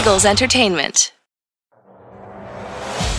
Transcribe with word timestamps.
Eagles 0.00 0.24
Entertainment. 0.24 1.12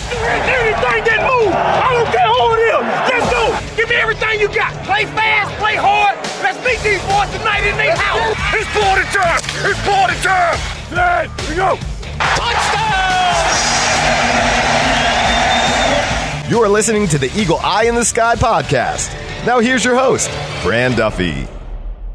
Anything 0.09 1.03
that 1.05 1.21
move, 1.21 1.53
I 1.53 1.93
don't 1.93 2.09
care 2.09 2.25
who 2.25 2.57
it 2.57 2.61
is. 2.73 2.81
Let's 3.05 3.29
go. 3.29 3.53
Give 3.77 3.87
me 3.87 3.97
everything 3.97 4.39
you 4.39 4.47
got. 4.47 4.73
Play 4.83 5.05
fast, 5.05 5.53
play 5.59 5.75
hard. 5.75 6.17
Let's 6.41 6.57
meet 6.65 6.81
these 6.81 6.97
boys 7.05 7.29
tonight 7.37 7.69
in 7.69 7.77
their 7.77 7.95
house. 7.95 8.35
It's 8.57 8.65
party 8.73 9.05
time. 9.13 9.41
It's 9.69 9.79
party 9.85 10.17
time. 10.25 10.57
Flag, 10.89 11.29
here 11.41 11.49
we 11.51 11.55
go. 11.55 11.77
Touchdown! 12.17 13.45
You 16.49 16.63
are 16.63 16.69
listening 16.69 17.07
to 17.09 17.19
the 17.19 17.31
Eagle 17.39 17.59
Eye 17.61 17.83
in 17.83 17.93
the 17.93 18.05
Sky 18.05 18.33
podcast. 18.33 19.13
Now 19.45 19.59
here's 19.59 19.85
your 19.85 19.95
host, 19.95 20.31
Fran 20.63 20.97
Duffy. 20.97 21.47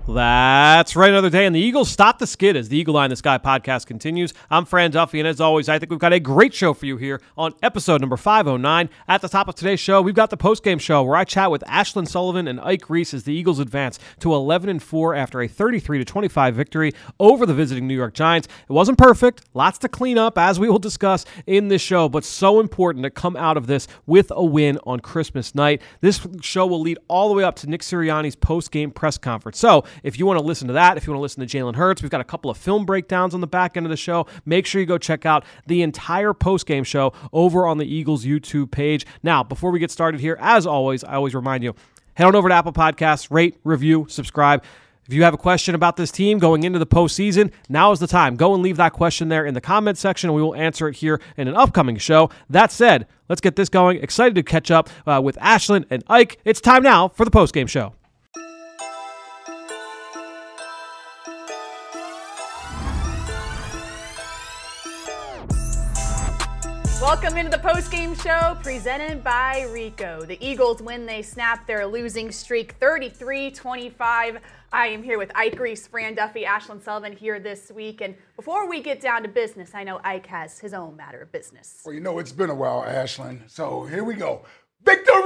That's 0.09 0.95
right. 0.95 1.11
Another 1.11 1.30
day, 1.30 1.46
and 1.46 1.54
the 1.54 1.61
Eagles 1.61 1.91
stop 1.91 2.20
the 2.20 2.29
skid 2.29 2.55
as 2.55 2.68
the 2.68 2.79
Eagle 2.79 2.96
Eye 2.96 3.06
in 3.06 3.11
the 3.11 3.16
Sky 3.16 3.38
podcast 3.38 3.87
continues. 3.87 4.32
I'm 4.48 4.65
Fran 4.65 4.92
Duffy, 4.92 5.19
and 5.19 5.27
as 5.27 5.41
always, 5.41 5.69
I 5.69 5.80
think 5.80 5.91
we've 5.91 5.98
got 5.98 6.12
a 6.12 6.20
great 6.20 6.55
show 6.55 6.74
for 6.74 6.87
you 6.87 6.96
here 6.96 7.20
on 7.37 7.55
episode 7.60 8.01
number 8.01 8.16
509. 8.16 8.88
At 9.09 9.20
the 9.20 9.29
top 9.29 9.48
of 9.48 9.56
today's 9.56 9.80
show, 9.80 10.01
we've 10.01 10.15
got 10.15 10.30
the 10.30 10.37
postgame 10.37 10.80
show 10.80 11.02
where 11.02 11.16
I 11.16 11.24
chat 11.24 11.51
with 11.51 11.65
Ashlyn 11.65 12.06
Sullivan 12.06 12.46
and 12.46 12.60
Ike 12.60 12.88
Reese 12.88 13.15
as 13.15 13.24
the 13.24 13.34
Eagles 13.34 13.59
advance 13.59 13.98
to 14.20 14.32
11 14.32 14.70
and 14.70 14.80
4 14.80 15.16
after 15.16 15.41
a 15.41 15.48
33 15.48 15.98
to 15.98 16.05
25 16.05 16.54
victory 16.54 16.93
over 17.18 17.45
the 17.45 17.54
visiting 17.54 17.88
New 17.88 17.96
York 17.96 18.15
Giants. 18.15 18.46
It 18.68 18.73
wasn't 18.73 18.98
perfect, 18.98 19.43
lots 19.54 19.79
to 19.79 19.88
clean 19.88 20.18
up, 20.18 20.38
as 20.38 20.60
we 20.60 20.68
will 20.68 20.79
discuss 20.79 21.24
in 21.48 21.66
this 21.66 21.82
show, 21.82 22.09
but 22.09 22.23
so 22.23 22.60
important 22.60 23.02
to 23.02 23.10
come 23.10 23.37
out 23.37 23.57
of 23.57 23.66
this 23.66 23.88
with 24.07 24.30
a 24.37 24.45
win 24.45 24.79
on 24.87 25.01
Christmas 25.01 25.52
night. 25.52 25.82
This 26.01 26.24
show 26.43 26.65
will 26.65 26.80
lead 26.80 26.98
all 27.09 27.29
the 27.29 27.34
way 27.34 27.43
up 27.43 27.57
to 27.57 27.66
Nick 27.68 27.80
Sirianni's 27.80 28.37
postgame 28.37 28.95
press 28.95 29.18
conference. 29.18 29.59
So, 29.59 29.84
if 30.02 30.18
you 30.18 30.27
want 30.27 30.38
to 30.38 30.45
listen 30.45 30.68
to 30.68 30.74
that, 30.74 30.96
if 30.96 31.06
you 31.06 31.12
want 31.12 31.18
to 31.18 31.23
listen 31.23 31.46
to 31.46 31.59
Jalen 31.59 31.77
Hurts, 31.77 32.02
we've 32.02 32.10
got 32.10 32.20
a 32.20 32.24
couple 32.24 32.50
of 32.50 32.56
film 32.56 32.84
breakdowns 32.84 33.34
on 33.34 33.41
the 33.41 33.46
back 33.46 33.77
end 33.77 33.87
of 33.87 33.91
the 33.91 33.96
show. 33.96 34.27
Make 34.45 34.66
sure 34.66 34.80
you 34.80 34.87
go 34.87 34.98
check 34.98 35.27
out 35.27 35.45
the 35.66 35.82
entire 35.82 36.32
post-game 36.32 36.84
show 36.84 37.12
over 37.32 37.66
on 37.66 37.79
the 37.79 37.87
Eagles 37.87 38.24
YouTube 38.24 38.71
page. 38.71 39.06
Now, 39.23 39.43
before 39.43 39.71
we 39.71 39.79
get 39.79 39.90
started 39.90 40.21
here, 40.21 40.37
as 40.40 40.66
always, 40.66 41.04
I 41.04 41.15
always 41.15 41.34
remind 41.34 41.65
you, 41.65 41.74
head 42.15 42.26
on 42.26 42.34
over 42.34 42.48
to 42.48 42.54
Apple 42.54 42.73
Podcasts, 42.73 43.30
rate, 43.30 43.56
review, 43.65 44.06
subscribe. 44.09 44.65
If 45.06 45.15
you 45.15 45.23
have 45.23 45.34
a 45.34 45.38
question 45.38 45.76
about 45.76 45.96
this 45.96 46.10
team 46.10 46.40
going 46.40 46.65
into 46.65 46.80
the 46.80 46.87
postseason, 46.87 47.52
now 47.68 47.93
is 47.93 48.01
the 48.01 48.09
time. 48.09 48.34
Go 48.34 48.54
and 48.54 48.62
leave 48.62 48.76
that 48.78 48.93
question 48.93 49.28
there 49.28 49.46
in 49.46 49.54
the 49.54 49.60
comment 49.60 49.99
section, 49.99 50.30
and 50.30 50.34
we 50.34 50.43
will 50.43 50.56
answer 50.56 50.88
it 50.88 50.96
here 50.96 51.21
in 51.37 51.46
an 51.46 51.54
upcoming 51.54 51.96
show. 51.96 52.28
That 52.51 52.73
said, 52.73 53.06
let's 53.28 53.40
get 53.40 53.54
this 53.54 53.68
going. 53.68 54.02
Excited 54.02 54.34
to 54.34 54.43
catch 54.43 54.73
up 54.73 54.90
uh, 55.06 55.21
with 55.23 55.37
Ashlyn 55.37 55.84
and 55.90 56.02
Ike. 56.09 56.40
It's 56.45 56.60
time 56.60 56.82
now 56.82 57.06
for 57.06 57.24
the 57.24 57.30
postgame 57.30 57.68
show. 57.68 57.95
Welcome 67.16 67.38
into 67.38 67.50
the 67.50 67.62
post-game 67.62 68.14
show 68.14 68.59
presented 68.62 69.25
by 69.25 69.66
Rico. 69.72 70.26
The 70.26 70.36
Eagles 70.47 70.82
win, 70.82 71.06
they 71.06 71.22
snap 71.22 71.66
their 71.66 71.86
losing 71.86 72.31
streak 72.31 72.78
33-25. 72.78 74.38
I 74.70 74.86
am 74.88 75.03
here 75.03 75.16
with 75.16 75.32
Ike 75.34 75.59
Reese, 75.59 75.87
Fran 75.87 76.14
Duffy, 76.14 76.44
Ashlyn 76.44 76.82
Sullivan 76.82 77.16
here 77.16 77.41
this 77.41 77.72
week. 77.75 78.03
And 78.03 78.16
before 78.37 78.69
we 78.69 78.82
get 78.82 79.00
down 79.00 79.22
to 79.22 79.28
business, 79.28 79.70
I 79.75 79.82
know 79.82 79.98
Ike 80.04 80.26
has 80.26 80.59
his 80.59 80.75
own 80.75 80.94
matter 80.94 81.22
of 81.22 81.32
business. 81.32 81.81
Well, 81.87 81.94
you 81.94 82.03
know, 82.03 82.19
it's 82.19 82.32
been 82.32 82.50
a 82.50 82.54
while, 82.54 82.82
Ashlyn. 82.82 83.50
So 83.50 83.84
here 83.87 84.04
we 84.04 84.12
go. 84.12 84.44
Victory! 84.84 85.16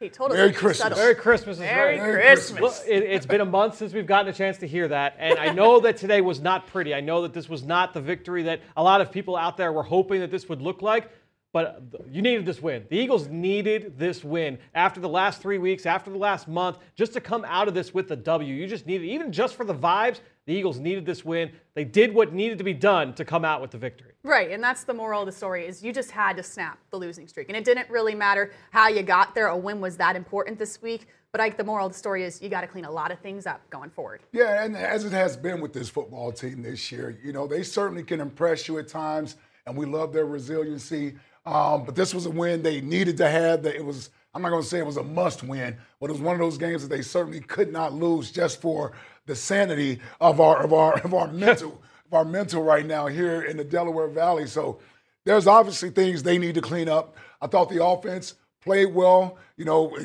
Woo! 0.00 0.06
He 0.06 0.10
told 0.10 0.30
us 0.30 0.36
Merry 0.36 0.48
to 0.48 0.54
be 0.54 0.58
Christmas. 0.58 0.78
subtle. 0.78 0.98
Merry 0.98 1.14
Christmas 1.14 1.56
is 1.56 1.60
Merry 1.60 1.98
right. 1.98 2.12
Christmas. 2.12 2.60
Well, 2.60 2.82
it, 2.86 3.02
it's 3.04 3.26
been 3.26 3.40
a 3.40 3.46
month 3.46 3.76
since 3.76 3.92
we've 3.92 4.06
gotten 4.06 4.28
a 4.28 4.34
chance 4.34 4.58
to 4.58 4.66
hear 4.66 4.88
that, 4.88 5.16
and 5.18 5.38
I 5.38 5.52
know 5.52 5.80
that 5.80 5.96
today 5.96 6.20
was 6.20 6.40
not 6.40 6.66
pretty. 6.66 6.94
I 6.94 7.00
know 7.00 7.22
that 7.22 7.32
this 7.32 7.48
was 7.48 7.62
not 7.62 7.94
the 7.94 8.00
victory 8.00 8.42
that 8.44 8.60
a 8.76 8.82
lot 8.82 9.00
of 9.00 9.10
people 9.12 9.36
out 9.36 9.56
there 9.56 9.72
were 9.72 9.82
hoping 9.82 10.20
that 10.20 10.30
this 10.30 10.48
would 10.48 10.60
look 10.62 10.82
like. 10.82 11.10
But 11.52 11.84
you 12.10 12.20
needed 12.20 12.44
this 12.44 12.60
win. 12.60 12.84
The 12.90 12.96
Eagles 12.96 13.28
needed 13.28 13.96
this 13.96 14.24
win 14.24 14.58
after 14.74 14.98
the 14.98 15.08
last 15.08 15.40
three 15.40 15.58
weeks, 15.58 15.86
after 15.86 16.10
the 16.10 16.18
last 16.18 16.48
month, 16.48 16.78
just 16.96 17.12
to 17.12 17.20
come 17.20 17.44
out 17.46 17.68
of 17.68 17.74
this 17.74 17.94
with 17.94 18.08
the 18.08 18.16
W. 18.16 18.52
You 18.52 18.66
just 18.66 18.86
needed, 18.88 19.06
even 19.06 19.30
just 19.30 19.54
for 19.54 19.64
the 19.64 19.72
vibes, 19.72 20.18
the 20.46 20.52
Eagles 20.52 20.78
needed 20.78 21.06
this 21.06 21.24
win. 21.24 21.50
They 21.74 21.84
did 21.84 22.14
what 22.14 22.32
needed 22.32 22.58
to 22.58 22.64
be 22.64 22.74
done 22.74 23.14
to 23.14 23.24
come 23.24 23.44
out 23.44 23.62
with 23.62 23.70
the 23.70 23.78
victory. 23.78 24.12
Right, 24.22 24.50
and 24.50 24.62
that's 24.62 24.84
the 24.84 24.94
moral 24.94 25.20
of 25.20 25.26
the 25.26 25.32
story 25.32 25.66
is 25.66 25.82
you 25.82 25.92
just 25.92 26.10
had 26.10 26.36
to 26.36 26.42
snap 26.42 26.78
the 26.90 26.98
losing 26.98 27.26
streak. 27.28 27.48
And 27.48 27.56
it 27.56 27.64
didn't 27.64 27.88
really 27.88 28.14
matter 28.14 28.52
how 28.70 28.88
you 28.88 29.02
got 29.02 29.34
there. 29.34 29.46
A 29.46 29.56
win 29.56 29.80
was 29.80 29.96
that 29.96 30.16
important 30.16 30.58
this 30.58 30.82
week. 30.82 31.08
But 31.32 31.40
Ike, 31.40 31.56
the 31.56 31.64
moral 31.64 31.86
of 31.86 31.92
the 31.92 31.98
story 31.98 32.22
is 32.22 32.40
you 32.40 32.48
got 32.48 32.60
to 32.60 32.68
clean 32.68 32.84
a 32.84 32.90
lot 32.90 33.10
of 33.10 33.18
things 33.18 33.44
up 33.44 33.68
going 33.68 33.90
forward. 33.90 34.20
Yeah, 34.32 34.62
and 34.64 34.76
as 34.76 35.04
it 35.04 35.12
has 35.12 35.36
been 35.36 35.60
with 35.60 35.72
this 35.72 35.88
football 35.88 36.30
team 36.30 36.62
this 36.62 36.92
year, 36.92 37.18
you 37.24 37.32
know, 37.32 37.48
they 37.48 37.64
certainly 37.64 38.04
can 38.04 38.20
impress 38.20 38.68
you 38.68 38.78
at 38.78 38.86
times, 38.86 39.34
and 39.66 39.76
we 39.76 39.84
love 39.84 40.12
their 40.12 40.26
resiliency. 40.26 41.16
Um, 41.44 41.84
but 41.84 41.96
this 41.96 42.14
was 42.14 42.26
a 42.26 42.30
win 42.30 42.62
they 42.62 42.80
needed 42.80 43.16
to 43.16 43.28
have. 43.28 43.64
That 43.64 43.74
it 43.74 43.84
was, 43.84 44.10
I'm 44.32 44.42
not 44.42 44.50
going 44.50 44.62
to 44.62 44.68
say 44.68 44.78
it 44.78 44.86
was 44.86 44.96
a 44.96 45.02
must 45.02 45.42
win, 45.42 45.76
but 45.98 46.08
it 46.08 46.12
was 46.12 46.22
one 46.22 46.34
of 46.34 46.40
those 46.40 46.56
games 46.56 46.82
that 46.82 46.94
they 46.94 47.02
certainly 47.02 47.40
could 47.40 47.72
not 47.72 47.92
lose 47.92 48.30
just 48.30 48.60
for 48.60 48.92
the 49.26 49.36
sanity 49.36 50.00
of 50.20 50.40
our 50.40 50.62
of 50.62 50.72
our 50.72 50.98
of 51.00 51.14
our 51.14 51.28
mental 51.28 51.80
of 52.06 52.14
our 52.14 52.24
mental 52.24 52.62
right 52.62 52.86
now 52.86 53.06
here 53.06 53.42
in 53.42 53.56
the 53.56 53.64
Delaware 53.64 54.08
Valley. 54.08 54.46
So 54.46 54.78
there's 55.24 55.46
obviously 55.46 55.90
things 55.90 56.22
they 56.22 56.38
need 56.38 56.54
to 56.54 56.60
clean 56.60 56.88
up. 56.88 57.16
I 57.40 57.46
thought 57.46 57.70
the 57.70 57.84
offense 57.84 58.34
played 58.62 58.94
well. 58.94 59.38
You 59.56 59.64
know, 59.64 59.96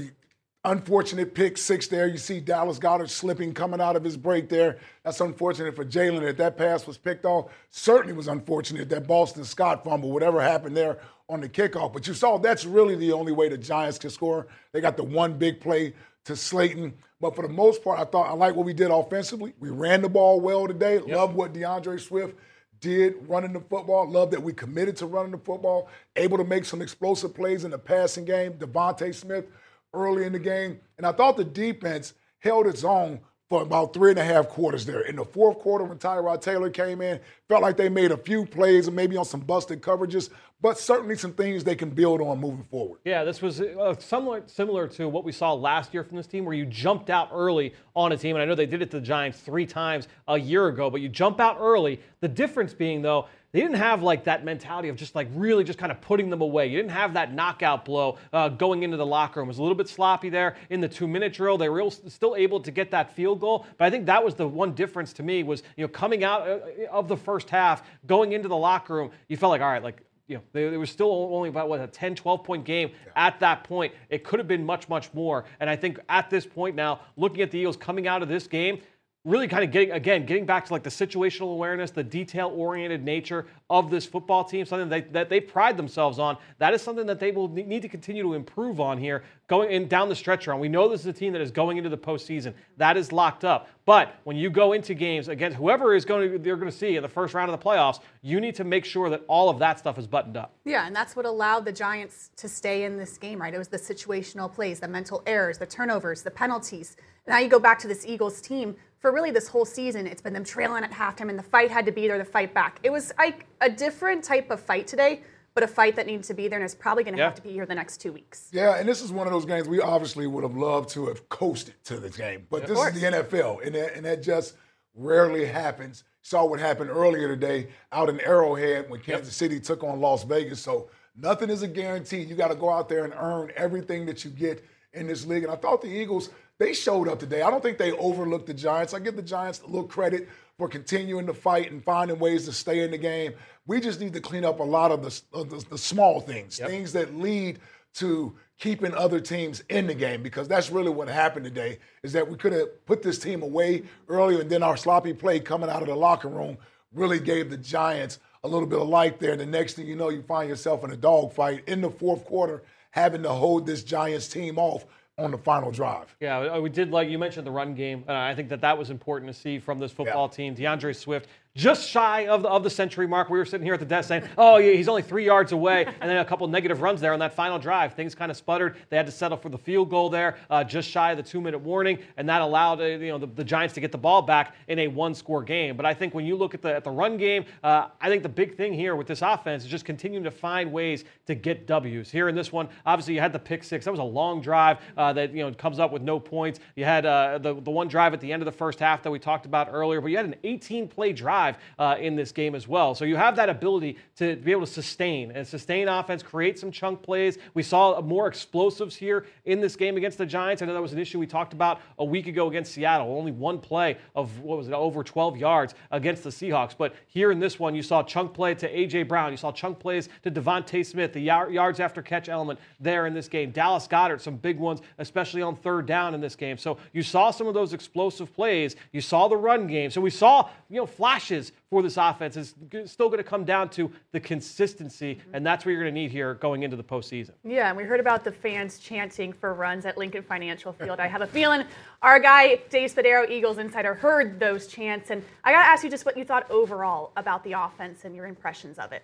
unfortunate 0.64 1.34
pick 1.34 1.58
six 1.58 1.88
there. 1.88 2.08
You 2.08 2.18
see 2.18 2.40
Dallas 2.40 2.80
Goedert 2.80 3.10
slipping 3.10 3.54
coming 3.54 3.82
out 3.82 3.96
of 3.96 4.04
his 4.04 4.18
break 4.18 4.50
there. 4.50 4.78
That's 5.04 5.22
unfortunate 5.22 5.76
for 5.76 5.86
Jalen 5.86 6.22
that 6.22 6.38
that 6.38 6.58
pass 6.58 6.88
was 6.88 6.98
picked 6.98 7.26
off. 7.26 7.52
Certainly 7.70 8.14
was 8.14 8.28
unfortunate 8.28 8.90
that 8.90 9.08
Boston 9.08 9.44
Scott 9.44 9.84
fumble, 9.84 10.12
whatever 10.12 10.42
happened 10.42 10.76
there 10.76 11.00
on 11.30 11.42
the 11.42 11.50
kickoff. 11.50 11.94
But 11.94 12.08
you 12.08 12.14
saw 12.14 12.38
that's 12.38 12.66
really 12.66 12.96
the 12.96 13.12
only 13.12 13.32
way 13.32 13.50
the 13.50 13.58
Giants 13.58 14.00
can 14.00 14.10
score. 14.10 14.48
They 14.72 14.82
got 14.82 14.98
the 14.98 15.04
one 15.04 15.38
big 15.38 15.60
play 15.60 15.94
to 16.30 16.36
Slayton. 16.36 16.94
But 17.20 17.36
for 17.36 17.42
the 17.42 17.54
most 17.54 17.84
part, 17.84 18.00
I 18.00 18.06
thought 18.06 18.30
I 18.30 18.34
like 18.34 18.56
what 18.56 18.66
we 18.66 18.74
did 18.74 18.92
offensively. 18.92 19.54
We 19.60 19.70
ran 19.70 20.02
the 20.02 20.10
ball 20.10 20.40
well 20.40 20.68
today. 20.68 20.96
Yep. 20.96 21.08
Love 21.08 21.36
what 21.36 21.54
DeAndre 21.54 22.00
Swift 22.00 22.36
did 22.80 23.16
running 23.28 23.52
the 23.52 23.60
football. 23.60 24.10
Love 24.10 24.32
that 24.32 24.42
we 24.42 24.54
committed 24.54 24.96
to 24.98 25.06
running 25.06 25.32
the 25.32 25.38
football. 25.38 25.90
Able 26.16 26.38
to 26.38 26.46
make 26.46 26.66
some 26.66 26.82
explosive 26.82 27.34
plays 27.34 27.66
in 27.66 27.72
the 27.72 27.78
passing 27.78 28.26
game. 28.26 28.54
DeVonta 28.54 29.14
Smith 29.14 29.46
early 29.94 30.26
in 30.26 30.32
the 30.32 30.40
game. 30.40 30.80
And 30.98 31.06
I 31.06 31.12
thought 31.12 31.36
the 31.36 31.44
defense 31.44 32.14
held 32.40 32.68
its 32.68 32.84
own 32.84 33.20
for 33.50 33.64
about 33.64 33.94
three 33.94 34.12
and 34.12 34.20
a 34.20 34.24
half 34.24 34.48
quarters 34.48 34.86
there. 34.86 35.02
In 35.02 35.16
the 35.16 35.26
fourth 35.26 35.58
quarter, 35.60 35.84
when 35.84 35.98
Tyrod 35.98 36.42
Taylor 36.42 36.70
came 36.70 37.02
in, 37.02 37.20
felt 37.50 37.64
like 37.64 37.76
they 37.76 37.90
made 37.90 38.12
a 38.12 38.18
few 38.18 38.46
plays 38.46 38.86
and 38.86 38.96
maybe 38.96 39.18
on 39.18 39.26
some 39.26 39.40
busted 39.40 39.82
coverages, 39.82 40.30
but 40.62 40.78
certainly 40.78 41.16
some 41.16 41.34
things 41.34 41.64
they 41.64 41.76
can 41.76 41.90
build 41.90 42.22
on 42.22 42.40
moving 42.40 42.64
forward. 42.64 43.00
Yeah, 43.06 43.24
this 43.24 43.42
was 43.42 43.62
uh, 43.62 43.96
somewhat 44.00 44.50
similar 44.50 44.88
to 44.90 45.08
what 45.08 45.24
we 45.24 45.32
saw 45.32 45.54
last 45.54 45.94
year 45.94 46.04
from 46.04 46.18
this 46.18 46.28
team, 46.28 46.46
where 46.46 46.54
you 46.54 46.66
jumped 46.66 47.10
out 47.10 47.30
early 47.32 47.74
on 47.96 48.12
a 48.12 48.18
team. 48.18 48.36
And 48.36 48.44
I 48.44 48.46
know 48.46 48.56
they 48.56 48.66
did 48.66 48.82
it 48.82 48.92
to 48.92 49.00
the 49.00 49.06
Giants 49.06 49.40
three 49.40 49.66
times 49.66 50.08
a 50.28 50.38
year 50.38 50.68
ago, 50.68 50.90
but 50.90 51.02
you 51.02 51.10
jump 51.10 51.40
out 51.40 51.58
early. 51.60 52.02
The 52.20 52.28
difference 52.28 52.74
being, 52.74 53.02
though, 53.02 53.28
they 53.52 53.62
didn't 53.62 53.78
have 53.78 54.04
like 54.04 54.26
that 54.26 54.46
mentality 54.46 54.90
of 54.90 54.96
just 54.96 55.16
like 55.16 55.28
really 55.34 55.64
just 55.64 55.80
kind 55.80 55.92
of 55.92 56.00
putting 56.02 56.30
them 56.30 56.42
away. 56.42 56.68
You 56.68 56.78
didn't 56.78 56.92
have 56.92 57.14
that 57.16 57.34
knockout 57.34 57.84
blow 57.84 58.18
uh, 58.32 58.50
going 58.50 58.84
into 58.84 58.96
the 58.96 59.06
locker 59.06 59.40
room. 59.40 59.48
It 59.48 59.52
was 59.52 59.58
a 59.58 59.64
little 59.64 59.78
bit 59.78 59.90
sloppy 59.90 60.30
there 60.30 60.56
in 60.70 60.82
the 60.82 60.88
two 60.88 61.08
minute 61.08 61.34
drill. 61.34 61.58
They 61.58 61.70
were 61.70 61.90
still 61.90 62.36
able 62.36 62.60
to 62.60 62.70
get 62.70 62.92
that 62.92 63.16
field 63.16 63.40
goal, 63.40 63.66
but 63.78 63.86
I 63.86 63.90
think 63.90 64.06
that 64.06 64.24
was 64.24 64.36
the 64.36 64.48
one 64.48 64.74
difference 64.74 65.14
to 65.14 65.24
me 65.24 65.42
was 65.42 65.64
you 65.78 65.84
know 65.84 65.88
coming 65.88 66.24
out 66.24 66.48
uh, 66.48 66.60
of 66.92 67.08
the 67.08 67.18
first 67.18 67.50
half, 67.50 67.82
going 68.06 68.34
into 68.34 68.48
the 68.48 68.58
locker 68.58 68.94
room, 68.94 69.12
you 69.28 69.36
felt 69.36 69.50
like 69.50 69.62
all 69.62 69.72
right, 69.72 69.84
like 69.84 70.04
you 70.30 70.36
know, 70.36 70.44
there 70.54 70.80
was 70.80 70.92
still 70.92 71.12
only 71.32 71.50
about 71.50 71.68
what 71.68 71.82
a 71.82 71.88
10, 71.88 72.14
12 72.14 72.44
point 72.44 72.64
game 72.64 72.92
yeah. 73.06 73.28
at 73.28 73.40
that 73.40 73.64
point. 73.64 73.94
It 74.10 74.24
could 74.24 74.40
have 74.40 74.48
been 74.48 74.64
much, 74.64 74.88
much 74.88 75.12
more. 75.14 75.46
And 75.60 75.70
I 75.70 75.76
think 75.76 76.00
at 76.08 76.30
this 76.30 76.46
point 76.46 76.76
now, 76.76 77.02
looking 77.18 77.42
at 77.42 77.50
the 77.50 77.58
Eagles 77.58 77.76
coming 77.76 78.08
out 78.08 78.22
of 78.22 78.30
this 78.30 78.46
game, 78.46 78.80
really 79.26 79.50
kind 79.50 79.66
of 79.66 79.72
getting 79.72 79.92
again 79.92 80.26
getting 80.26 80.46
back 80.46 80.66
to 80.66 80.72
like 80.72 80.82
the 80.82 80.90
situational 80.90 81.52
awareness 81.52 81.92
the 81.92 82.04
detail 82.04 82.54
oriented 82.56 83.04
nature 83.04 83.46
of 83.70 83.92
this 83.92 84.06
football 84.06 84.46
team 84.46 84.66
something 84.66 84.88
that, 84.88 85.12
that 85.12 85.30
they 85.30 85.42
pride 85.42 85.76
themselves 85.76 86.20
on. 86.20 86.38
That 86.58 86.74
is 86.74 86.82
something 86.82 87.06
that 87.08 87.20
they 87.20 87.32
will 87.32 87.50
need 87.50 87.82
to 87.82 87.90
continue 87.90 88.24
to 88.24 88.34
improve 88.34 88.80
on 88.80 88.98
here 88.98 89.24
going 89.48 89.72
in 89.72 89.90
down 89.90 90.08
the 90.08 90.16
stretch 90.16 90.48
run 90.48 90.60
we 90.60 90.70
know 90.70 90.88
this 90.88 91.02
is 91.02 91.08
a 91.08 91.14
team 91.14 91.34
that 91.34 91.42
is 91.42 91.52
going 91.52 91.78
into 91.78 91.90
the 91.90 91.98
postseason. 91.98 92.54
That 92.78 92.96
is 92.96 93.12
locked 93.12 93.44
up. 93.44 93.68
But 93.86 94.16
when 94.24 94.38
you 94.38 94.50
go 94.50 94.74
into 94.74 94.94
games 94.94 95.28
against 95.28 95.58
whoever 95.58 95.96
is 95.96 96.06
going 96.06 96.32
to 96.32 96.40
they're 96.40 96.56
going 96.56 96.72
to 96.72 96.78
see 96.78 96.96
in 96.96 97.04
the 97.04 97.10
first 97.10 97.34
round 97.34 97.52
of 97.52 97.60
the 97.60 97.64
playoffs 97.64 98.00
you 98.22 98.40
need 98.40 98.56
to 98.56 98.64
make 98.64 98.86
sure 98.86 99.10
that 99.10 99.24
all 99.28 99.50
of 99.50 99.60
that 99.60 99.80
stuff 99.80 100.00
is 100.00 100.08
buttoned 100.08 100.38
up. 100.38 100.54
Yeah 100.64 100.88
and 100.88 100.96
that's 100.96 101.18
what 101.18 101.26
allowed 101.26 101.66
the 101.66 101.74
giants 101.74 102.32
to 102.38 102.48
stay 102.48 102.86
in 102.86 102.98
this 102.98 103.18
game 103.18 103.42
right? 103.42 103.54
It 103.54 103.58
was 103.58 103.68
the 103.68 103.78
situational 103.78 104.52
plays 104.52 104.80
the 104.80 104.88
mental 104.88 105.22
errors 105.26 105.58
the 105.58 105.66
turnovers 105.66 106.24
the 106.24 106.32
penalties. 106.32 106.96
Now 107.28 107.38
you 107.40 107.50
go 107.50 107.60
back 107.60 107.78
to 107.80 107.88
this 107.88 108.06
eagles 108.08 108.42
team 108.42 108.76
for 109.00 109.12
really 109.12 109.32
this 109.32 109.48
whole 109.48 109.66
season, 109.66 110.06
it's 110.08 110.22
been 110.22 110.34
them 110.34 110.44
trailing 110.44 110.84
at 110.84 110.92
halftime, 110.92 111.30
and 111.30 111.40
the 111.40 111.44
fight 111.44 111.72
had 111.72 111.86
to 111.86 111.92
be 111.92 112.08
there 112.08 112.18
to 112.18 112.26
fight 112.26 112.54
back. 112.54 112.80
It 112.84 112.92
was 112.92 113.12
like 113.18 113.46
a 113.62 113.70
different 113.70 114.24
type 114.24 114.52
of 114.52 114.60
fight 114.60 114.88
today, 114.88 115.22
but 115.22 115.62
but 115.62 115.64
a 115.64 115.74
fight 115.74 115.96
that 115.98 116.06
needs 116.08 116.28
to 116.28 116.34
be 116.34 116.48
there 116.48 116.58
and 116.60 116.64
it's 116.64 116.76
probably 116.76 117.04
going 117.04 117.16
to 117.16 117.18
Yeah. 117.18 117.26
have 117.26 117.36
to 117.36 117.42
be 117.42 117.52
here 117.52 117.66
the 117.66 117.76
next 117.76 117.98
two 118.00 118.14
weeks. 118.14 118.48
Yeah, 118.54 118.78
and 118.78 118.88
this 118.88 119.02
is 119.02 119.12
one 119.12 119.28
of 119.28 119.34
those 119.34 119.44
games 119.46 119.68
we 119.68 119.82
obviously 119.82 120.26
would 120.26 120.44
have 120.44 120.56
loved 120.56 120.90
to 120.92 121.08
have 121.08 121.28
coasted 121.28 121.74
to 121.86 121.98
this 121.98 122.16
game, 122.16 122.46
but 122.50 122.66
this 122.66 122.80
is 122.80 123.02
the 123.02 123.08
NFL, 123.08 123.66
and 123.66 123.76
that, 123.76 123.94
and 123.96 124.06
that 124.06 124.22
just 124.24 124.56
rarely 124.96 125.46
happens. 125.46 126.04
Saw 126.22 126.46
what 126.46 126.60
happened 126.62 126.92
earlier 126.92 127.28
today 127.28 127.68
out 127.92 128.08
in 128.10 128.22
Arrowhead 128.22 128.90
when 128.90 129.02
Kansas 129.02 129.36
City 129.36 129.60
took 129.60 129.84
on 129.84 130.00
Las 130.00 130.24
Vegas. 130.24 130.62
So 130.62 130.90
nothing 131.16 131.50
is 131.50 131.62
a 131.64 131.68
guarantee. 131.68 132.22
You 132.22 132.36
got 132.36 132.50
to 132.50 132.56
go 132.56 132.70
out 132.70 132.88
there 132.88 133.04
and 133.04 133.14
earn 133.18 133.52
everything 133.56 134.06
that 134.06 134.24
you 134.24 134.32
get 134.32 134.64
in 134.94 135.08
this 135.08 135.26
league. 135.26 135.44
And 135.44 135.52
I 135.52 135.56
thought 135.58 135.82
the 135.82 135.88
Eagles 135.90 136.30
they 136.60 136.74
showed 136.74 137.08
up 137.08 137.20
today. 137.20 137.42
I 137.42 137.50
don't 137.50 137.64
think 137.64 137.78
they 137.78 137.94
overlooked 137.94 138.46
the 138.46 138.54
Giants. 138.54 138.94
I 138.94 139.00
give 139.00 139.16
the 139.16 139.22
Giants 139.22 139.62
a 139.62 139.66
little 139.66 139.88
credit 139.88 140.30
for 140.58 140.68
continuing 140.68 141.26
to 141.26 141.34
fight 141.34 141.72
and 141.72 141.84
finding 141.84 142.20
ways 142.20 142.46
to 142.46 142.52
stay 142.52 142.84
in 142.84 142.92
the 142.92 142.98
game. 142.98 143.34
We 143.66 143.80
just 143.80 144.00
need 144.00 144.14
to 144.14 144.22
clean 144.22 144.44
up 144.44 144.60
a 144.60 144.64
lot 144.64 144.92
of 144.92 145.02
the, 145.02 145.22
of 145.40 145.50
the, 145.50 145.66
the 145.70 145.78
small 145.78 146.20
things, 146.20 146.58
things 146.58 146.92
that 146.94 147.16
lead 147.16 147.60
to 147.96 148.36
keeping 148.60 148.94
other 148.94 149.22
teams 149.22 149.64
in 149.70 149.88
the 149.88 149.94
game 149.94 150.22
because 150.22 150.48
that's 150.48 150.70
really 150.70 150.90
what 150.90 151.08
happened 151.08 151.46
today 151.46 151.80
is 152.04 152.12
that 152.12 152.30
we 152.30 152.36
could 152.36 152.52
have 152.52 152.86
put 152.86 153.02
this 153.02 153.18
team 153.18 153.42
away 153.42 153.84
earlier 154.10 154.42
and 154.42 154.50
then 154.50 154.62
our 154.62 154.76
sloppy 154.76 155.14
play 155.14 155.40
coming 155.40 155.70
out 155.70 155.82
of 155.82 155.88
the 155.88 155.96
locker 155.96 156.28
room 156.28 156.58
really 156.94 157.20
gave 157.20 157.50
the 157.50 157.58
Giants 157.58 158.20
a 158.44 158.48
little 158.48 158.68
bit 158.68 158.80
of 158.80 158.88
light 158.88 159.20
there. 159.20 159.32
And 159.32 159.40
the 159.40 159.46
next 159.46 159.74
thing 159.74 159.88
you 159.88 159.96
know, 159.96 160.10
you 160.10 160.22
find 160.22 160.50
yourself 160.50 160.84
in 160.84 160.92
a 160.92 160.98
dogfight 160.98 161.64
in 161.68 161.80
the 161.80 161.90
fourth 161.90 162.26
quarter 162.26 162.64
having 162.92 163.24
to 163.24 163.30
hold 163.30 163.66
this 163.66 163.84
Giants 163.84 164.28
team 164.28 164.58
off 164.58 164.86
on 165.20 165.32
the 165.32 165.38
final 165.38 165.72
drive. 165.72 166.16
Yeah, 166.20 166.58
we 166.60 166.70
did 166.70 166.92
like 166.92 167.10
you 167.10 167.20
mentioned 167.20 167.46
the 167.46 167.52
run 167.52 167.76
game. 167.76 168.04
Uh, 168.08 168.14
I 168.14 168.34
think 168.34 168.50
that 168.50 168.62
that 168.62 168.78
was 168.78 168.90
important 168.90 169.32
to 169.32 169.40
see 169.40 169.60
from 169.60 169.80
this 169.80 169.92
football 169.92 170.30
team. 170.30 170.56
DeAndre 170.56 170.96
Swift 170.96 171.28
just 171.60 171.90
shy 171.90 172.28
of 172.28 172.42
the, 172.42 172.50
of 172.50 172.64
the 172.64 172.70
century 172.70 173.06
mark. 173.06 173.30
We 173.30 173.38
were 173.38 173.46
sitting 173.46 173.66
here 173.66 173.74
at 173.74 173.80
the 173.82 173.86
desk 173.86 174.08
saying, 174.08 174.24
"Oh, 174.38 174.58
yeah, 174.58 174.72
he's 174.72 174.88
only 174.88 175.02
three 175.02 175.26
yards 175.26 175.52
away," 175.52 175.86
and 175.86 176.10
then 176.10 176.18
a 176.18 176.26
couple 176.26 176.48
negative 176.48 176.82
runs 176.82 177.02
there 177.02 177.12
on 177.12 177.20
that 177.20 177.34
final 177.34 177.60
drive. 177.60 177.94
Things 177.94 178.16
kind 178.16 178.32
of 178.32 178.38
sputtered. 178.38 178.78
They 178.90 178.98
had 178.98 179.06
to 179.06 179.12
settle 179.12 179.38
for 179.38 179.50
the 179.50 179.58
field 179.58 179.90
goal 179.90 180.10
there, 180.10 180.38
uh, 180.50 180.64
just 180.64 180.90
shy 180.90 181.12
of 181.12 181.18
the 181.18 181.24
two-minute 181.24 181.60
warning, 181.60 182.00
and 182.18 182.28
that 182.30 182.42
allowed 182.42 182.80
uh, 182.80 182.86
you 182.86 183.10
know 183.10 183.18
the, 183.18 183.28
the 183.28 183.44
Giants 183.44 183.74
to 183.76 183.82
get 183.82 183.92
the 183.92 183.98
ball 183.98 184.22
back 184.22 184.56
in 184.70 184.80
a 184.80 184.88
one-score 184.88 185.44
game. 185.44 185.76
But 185.76 185.86
I 185.86 185.94
think 185.94 186.14
when 186.14 186.26
you 186.26 186.36
look 186.38 186.54
at 186.54 186.62
the 186.62 186.74
at 186.74 186.84
the 186.86 186.92
run 186.92 187.18
game, 187.18 187.44
uh, 187.64 187.90
I 188.00 188.08
think 188.08 188.24
the 188.24 188.30
big 188.30 188.56
thing 188.56 188.74
here 188.74 188.96
with 188.96 189.08
this 189.08 189.22
offense 189.22 189.64
is 189.64 189.70
just 189.70 189.84
continuing 189.84 190.24
to 190.24 190.32
find 190.32 190.72
ways 190.72 191.04
to 191.26 191.36
get 191.36 191.68
W's. 191.68 192.10
Here 192.10 192.30
in 192.30 192.36
this 192.36 192.54
one, 192.54 192.70
obviously 192.86 193.16
you 193.16 193.20
had 193.20 193.34
the 193.34 193.40
pick 193.40 193.64
six. 193.66 193.84
That 193.84 193.92
was 193.92 194.00
a 194.00 194.04
long 194.04 194.42
drive 194.42 194.78
uh, 194.96 195.12
that 195.14 195.34
you 195.34 195.44
know 195.44 195.54
comes 195.54 195.80
up 195.80 195.92
with 195.92 196.04
no 196.04 196.20
points. 196.20 196.62
You 196.76 196.86
had 196.86 197.06
uh, 197.06 197.38
the 197.38 197.54
the 197.56 197.72
one 197.72 197.90
drive 197.90 198.14
at 198.14 198.22
the 198.22 198.32
end 198.32 198.42
of 198.42 198.46
the 198.46 198.58
first 198.58 198.80
half 198.80 199.04
that 199.04 199.12
we 199.12 199.20
talked 199.20 199.46
about 199.46 199.68
earlier, 199.72 200.00
but 200.00 200.08
you 200.08 200.16
had 200.16 200.26
an 200.26 200.36
18-play 200.44 201.14
drive 201.14 201.49
uh, 201.78 201.96
in 202.00 202.16
this 202.16 202.32
game 202.32 202.56
as 202.56 202.68
well. 202.68 202.96
So 202.96 203.06
you 203.06 203.16
have 203.16 203.36
that 203.38 203.50
ability 203.50 203.98
to 204.18 204.36
be 204.38 204.52
able 204.52 204.66
to 204.66 204.72
sustain 204.72 205.32
and 205.32 205.48
sustain 205.48 205.88
offense, 205.88 206.24
create 206.24 206.60
some 206.60 206.72
chunk 206.72 207.02
plays. 207.02 207.38
We 207.54 207.64
saw 207.64 208.02
more 208.02 208.28
explosives 208.28 208.96
here 208.96 209.26
in 209.46 209.62
this 209.62 209.76
game 209.76 209.98
against 209.98 210.18
the 210.18 210.26
Giants. 210.26 210.62
I 210.62 210.66
know 210.66 210.74
that 210.74 210.82
was 210.82 210.94
an 210.94 211.00
issue 211.00 211.20
we 211.20 211.28
talked 211.28 211.54
about 211.54 211.82
a 211.98 212.06
week 212.06 212.28
ago 212.28 212.48
against 212.48 212.74
Seattle. 212.74 213.16
Only 213.16 213.32
one 213.32 213.60
play 213.60 213.98
of 214.16 214.40
what 214.40 214.58
was 214.58 214.68
it 214.68 214.74
over 214.74 215.04
12 215.04 215.38
yards 215.38 215.74
against 215.92 216.24
the 216.24 216.30
Seahawks. 216.30 216.76
But 216.78 216.96
here 217.08 217.32
in 217.32 217.40
this 217.40 217.60
one, 217.60 217.76
you 217.76 217.82
saw 217.82 218.04
chunk 218.04 218.34
play 218.34 218.56
to 218.56 218.72
AJ 218.72 219.08
Brown. 219.08 219.32
You 219.32 219.38
saw 219.38 219.52
chunk 219.52 219.80
plays 219.80 220.10
to 220.24 220.32
DeVonta 220.32 220.86
Smith. 220.86 221.14
The 221.14 221.22
yards 221.22 221.80
after 221.80 222.02
catch 222.02 222.30
element 222.30 222.60
there 222.80 223.06
in 223.08 223.14
this 223.14 223.28
game. 223.28 223.52
Dallas 223.52 223.88
Goedert, 223.88 224.22
some 224.22 224.36
big 224.38 224.60
ones, 224.60 224.82
especially 224.98 225.42
on 225.42 225.56
third 225.56 225.86
down 225.86 226.14
in 226.14 226.22
this 226.22 226.36
game. 226.36 226.58
So 226.58 226.78
you 226.94 227.04
saw 227.04 227.32
some 227.32 227.48
of 227.48 227.54
those 227.54 227.74
explosive 227.74 228.34
plays. 228.34 228.76
You 228.92 229.02
saw 229.02 229.28
the 229.28 229.38
run 229.38 229.68
game. 229.68 229.92
So 229.92 230.02
we 230.02 230.10
saw 230.10 230.50
you 230.70 230.78
know 230.78 230.86
flashes 231.30 231.52
for 231.70 231.82
this 231.82 231.98
offense. 231.98 232.36
It's 232.36 232.54
g- 232.72 232.88
still 232.88 233.08
going 233.08 233.20
to 233.20 233.24
come 233.24 233.46
down 233.46 233.70
to 233.70 233.92
the 234.12 234.20
consistency, 234.20 235.20
and 235.34 235.46
that's 235.46 235.66
what 235.66 235.72
you're 235.72 235.82
going 235.82 235.94
to 235.94 236.00
need 236.00 236.12
here 236.12 236.34
going 236.36 236.64
into 236.64 236.76
the 236.76 236.84
postseason. 236.84 237.32
Yeah, 237.44 237.70
and 237.70 237.78
we 237.78 237.84
heard 237.84 238.00
about 238.00 238.24
the 238.24 238.32
fans 238.32 238.80
chanting 238.80 239.34
for 239.34 239.54
runs 239.54 239.86
at 239.86 239.98
Lincoln 239.98 240.24
Financial 240.24 240.74
Field. 240.74 241.00
I 241.00 241.08
have 241.08 241.22
a 241.22 241.28
feeling 241.28 241.64
our 242.02 242.20
guy, 242.20 242.62
Dave 242.70 242.94
Spadaro, 242.94 243.30
Eagles 243.30 243.58
Insider, 243.58 243.94
heard 243.94 244.40
those 244.40 244.68
chants. 244.68 245.10
And 245.12 245.24
I 245.44 245.52
got 245.52 245.64
to 245.64 245.68
ask 245.68 245.84
you 245.84 245.90
just 245.90 246.06
what 246.06 246.18
you 246.18 246.26
thought 246.26 246.50
overall 246.50 247.12
about 247.16 247.44
the 247.44 247.54
offense 247.54 248.06
and 248.06 248.16
your 248.16 248.26
impressions 248.26 248.80
of 248.80 248.92
it. 248.92 249.04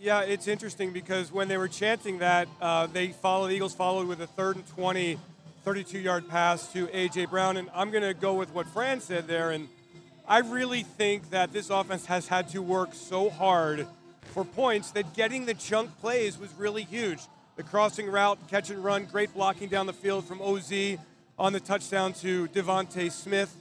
Yeah, 0.00 0.20
it's 0.20 0.46
interesting 0.46 0.92
because 0.92 1.32
when 1.32 1.48
they 1.48 1.56
were 1.56 1.66
chanting 1.66 2.18
that, 2.18 2.46
uh, 2.60 2.86
they 2.86 3.08
followed, 3.08 3.48
the 3.48 3.54
Eagles 3.54 3.74
followed 3.74 4.06
with 4.06 4.20
a 4.20 4.28
third 4.28 4.54
and 4.54 4.66
20, 4.68 5.18
32 5.64 5.98
yard 5.98 6.28
pass 6.28 6.72
to 6.72 6.88
A.J. 6.96 7.26
Brown. 7.26 7.56
And 7.56 7.68
I'm 7.74 7.90
going 7.90 8.04
to 8.04 8.14
go 8.14 8.34
with 8.34 8.54
what 8.54 8.68
Fran 8.68 9.00
said 9.00 9.26
there. 9.26 9.50
And 9.50 9.68
I 10.30 10.40
really 10.40 10.82
think 10.82 11.30
that 11.30 11.54
this 11.54 11.70
offense 11.70 12.04
has 12.04 12.28
had 12.28 12.50
to 12.50 12.60
work 12.60 12.90
so 12.92 13.30
hard 13.30 13.86
for 14.34 14.44
points 14.44 14.90
that 14.90 15.14
getting 15.14 15.46
the 15.46 15.54
chunk 15.54 15.98
plays 16.00 16.38
was 16.38 16.52
really 16.58 16.84
huge. 16.84 17.20
The 17.56 17.62
crossing 17.62 18.06
route, 18.10 18.38
catch 18.46 18.68
and 18.68 18.84
run, 18.84 19.06
great 19.06 19.32
blocking 19.32 19.70
down 19.70 19.86
the 19.86 19.94
field 19.94 20.26
from 20.26 20.42
OZ 20.42 20.98
on 21.38 21.54
the 21.54 21.60
touchdown 21.60 22.12
to 22.14 22.46
DeVonta 22.48 23.10
Smith. 23.10 23.56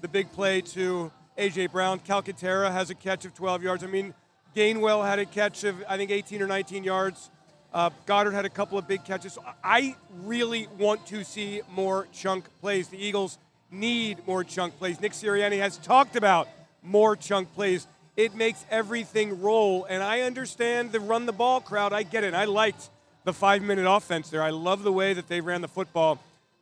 The 0.00 0.06
big 0.06 0.30
play 0.30 0.60
to 0.60 1.10
A.J. 1.38 1.66
Brown. 1.66 1.98
Calcaterra 1.98 2.70
has 2.70 2.88
a 2.88 2.94
catch 2.94 3.24
of 3.24 3.34
12 3.34 3.64
yards. 3.64 3.82
I 3.82 3.88
mean, 3.88 4.14
Gainwell 4.54 5.04
had 5.04 5.18
a 5.18 5.26
catch 5.26 5.64
of, 5.64 5.82
I 5.88 5.96
think, 5.96 6.12
18 6.12 6.40
or 6.40 6.46
19 6.46 6.84
yards. 6.84 7.30
Uh, 7.74 7.90
Goedert 8.06 8.32
had 8.32 8.44
a 8.44 8.50
couple 8.50 8.78
of 8.78 8.86
big 8.86 9.04
catches. 9.04 9.38
I 9.64 9.96
really 10.22 10.68
want 10.78 11.04
to 11.08 11.24
see 11.24 11.62
more 11.68 12.06
chunk 12.12 12.44
plays. 12.60 12.86
The 12.86 13.04
Eagles 13.04 13.38
need 13.72 14.26
more 14.26 14.44
chunk 14.44 14.78
plays. 14.78 15.00
Nick 15.00 15.12
Sirianni 15.12 15.58
has 15.58 15.78
talked 15.78 16.16
about 16.16 16.48
more 16.82 17.16
chunk 17.16 17.52
plays. 17.54 17.86
It 18.16 18.34
makes 18.34 18.64
everything 18.70 19.40
roll. 19.40 19.84
And 19.84 20.02
I 20.02 20.20
understand 20.20 20.92
the 20.92 21.00
run 21.00 21.26
the 21.26 21.32
ball 21.32 21.60
crowd. 21.60 21.92
I 21.92 22.02
get 22.02 22.24
it. 22.24 22.34
I 22.34 22.44
liked 22.44 22.90
the 23.24 23.32
five 23.32 23.62
minute 23.62 23.90
offense 23.90 24.30
there. 24.30 24.42
I 24.42 24.50
love 24.50 24.82
the 24.82 24.92
way 24.92 25.14
that 25.14 25.28
they 25.28 25.40
ran 25.40 25.62
the 25.62 25.68
football. 25.68 26.18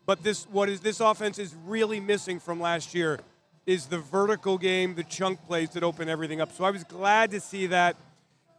But 0.07 0.23
this, 0.23 0.45
what 0.45 0.69
is 0.69 0.81
this 0.81 1.01
offense 1.01 1.39
is 1.39 1.55
really 1.67 2.01
missing 2.01 2.41
from 2.41 2.61
last 2.61 2.95
year 2.95 3.21
is 3.67 3.87
the 3.87 3.99
vertical 3.99 4.59
game, 4.59 4.95
the 4.95 5.05
chunk 5.05 5.45
plays 5.47 5.71
that 5.71 5.83
open 5.83 6.09
everything 6.09 6.41
up. 6.41 6.53
So 6.53 6.65
I 6.65 6.71
was 6.71 6.85
glad 6.85 7.31
to 7.33 7.41
see 7.41 7.67
that. 7.67 7.97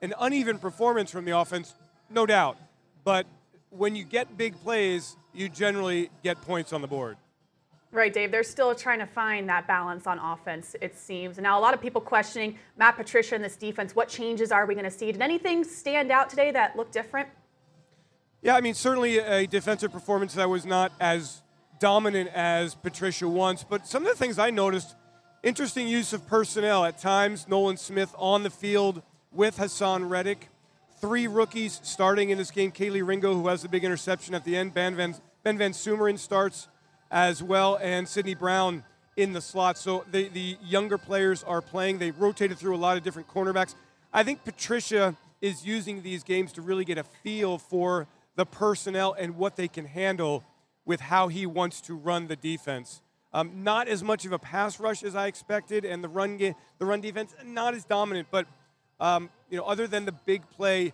An 0.01 0.13
uneven 0.19 0.57
performance 0.57 1.11
from 1.11 1.25
the 1.25 1.37
offense, 1.37 1.73
no 2.09 2.25
doubt. 2.25 2.57
But 3.03 3.25
when 3.69 3.95
you 3.95 4.03
get 4.03 4.37
big 4.37 4.55
plays, 4.61 5.15
you 5.33 5.49
generally 5.49 6.09
get 6.23 6.41
points 6.41 6.73
on 6.73 6.81
the 6.81 6.87
board. 6.87 7.17
Right, 7.93 8.13
Dave. 8.13 8.31
They're 8.31 8.43
still 8.43 8.73
trying 8.73 8.99
to 8.99 9.05
find 9.05 9.49
that 9.49 9.67
balance 9.67 10.07
on 10.07 10.17
offense, 10.17 10.77
it 10.81 10.97
seems. 10.97 11.37
Now 11.37 11.59
a 11.59 11.61
lot 11.61 11.73
of 11.73 11.81
people 11.81 11.99
questioning 11.99 12.57
Matt 12.77 12.95
Patricia 12.95 13.35
and 13.35 13.43
this 13.43 13.57
defense. 13.57 13.93
What 13.93 14.07
changes 14.07 14.51
are 14.51 14.65
we 14.65 14.75
going 14.75 14.85
to 14.85 14.91
see? 14.91 15.11
Did 15.11 15.21
anything 15.21 15.65
stand 15.65 16.09
out 16.09 16.29
today 16.29 16.51
that 16.51 16.77
looked 16.77 16.93
different? 16.93 17.27
Yeah, 18.41 18.55
I 18.55 18.61
mean, 18.61 18.73
certainly 18.73 19.19
a 19.19 19.45
defensive 19.45 19.91
performance 19.91 20.33
that 20.35 20.49
was 20.49 20.65
not 20.65 20.93
as 21.01 21.41
dominant 21.79 22.29
as 22.33 22.75
Patricia 22.75 23.27
wants. 23.27 23.65
But 23.65 23.85
some 23.85 24.03
of 24.03 24.09
the 24.09 24.17
things 24.17 24.39
I 24.39 24.51
noticed 24.51 24.95
interesting 25.43 25.87
use 25.87 26.13
of 26.13 26.25
personnel. 26.27 26.85
At 26.85 26.99
times, 26.99 27.47
Nolan 27.47 27.77
Smith 27.77 28.13
on 28.17 28.43
the 28.43 28.49
field 28.49 29.01
with 29.31 29.57
Haason 29.57 30.09
Reddick. 30.09 30.49
Three 30.99 31.27
rookies 31.27 31.79
starting 31.83 32.29
in 32.29 32.37
this 32.37 32.51
game. 32.51 32.71
Kelee 32.71 33.05
Ringo, 33.05 33.33
who 33.33 33.47
has 33.47 33.63
the 33.63 33.69
big 33.69 33.83
interception 33.83 34.35
at 34.35 34.43
the 34.45 34.55
end. 34.55 34.73
Ben 34.73 34.95
Van, 34.95 35.15
ben 35.43 35.57
Van 35.57 35.73
starts 35.73 36.67
as 37.11 37.43
well, 37.43 37.77
and 37.81 38.07
Sydney 38.07 38.33
Brown 38.35 38.83
in 39.17 39.33
the 39.33 39.41
slot. 39.41 39.77
So 39.77 40.05
the, 40.09 40.29
the 40.29 40.57
younger 40.63 40.97
players 40.97 41.43
are 41.43 41.61
playing. 41.61 41.99
They 41.99 42.11
rotated 42.11 42.57
through 42.57 42.75
a 42.75 42.77
lot 42.77 42.97
of 42.97 43.03
different 43.03 43.27
cornerbacks. 43.27 43.75
I 44.13 44.23
think 44.23 44.43
Patricia 44.43 45.15
is 45.41 45.65
using 45.65 46.01
these 46.01 46.23
games 46.23 46.53
to 46.53 46.61
really 46.61 46.85
get 46.85 46.97
a 46.97 47.03
feel 47.03 47.57
for 47.57 48.07
the 48.35 48.45
personnel 48.45 49.13
and 49.19 49.35
what 49.35 49.57
they 49.57 49.67
can 49.67 49.85
handle 49.85 50.43
with 50.85 51.01
how 51.01 51.27
he 51.27 51.45
wants 51.45 51.81
to 51.81 51.93
run 51.95 52.27
the 52.27 52.35
defense. 52.35 53.01
Um, 53.33 53.63
not 53.63 53.87
as 53.87 54.03
much 54.03 54.25
of 54.25 54.31
a 54.31 54.39
pass 54.39 54.79
rush 54.79 55.03
as 55.03 55.15
I 55.15 55.27
expected, 55.27 55.85
and 55.85 56.03
the 56.03 56.09
run 56.09 56.37
ga- 56.37 56.55
the 56.79 56.85
run 56.85 57.01
defense 57.01 57.33
not 57.45 57.73
as 57.73 57.85
dominant. 57.85 58.27
But 58.29 58.45
um, 58.99 59.29
you 59.49 59.57
know, 59.57 59.63
other 59.63 59.87
than 59.87 60.05
the 60.05 60.11
big 60.11 60.49
play, 60.49 60.93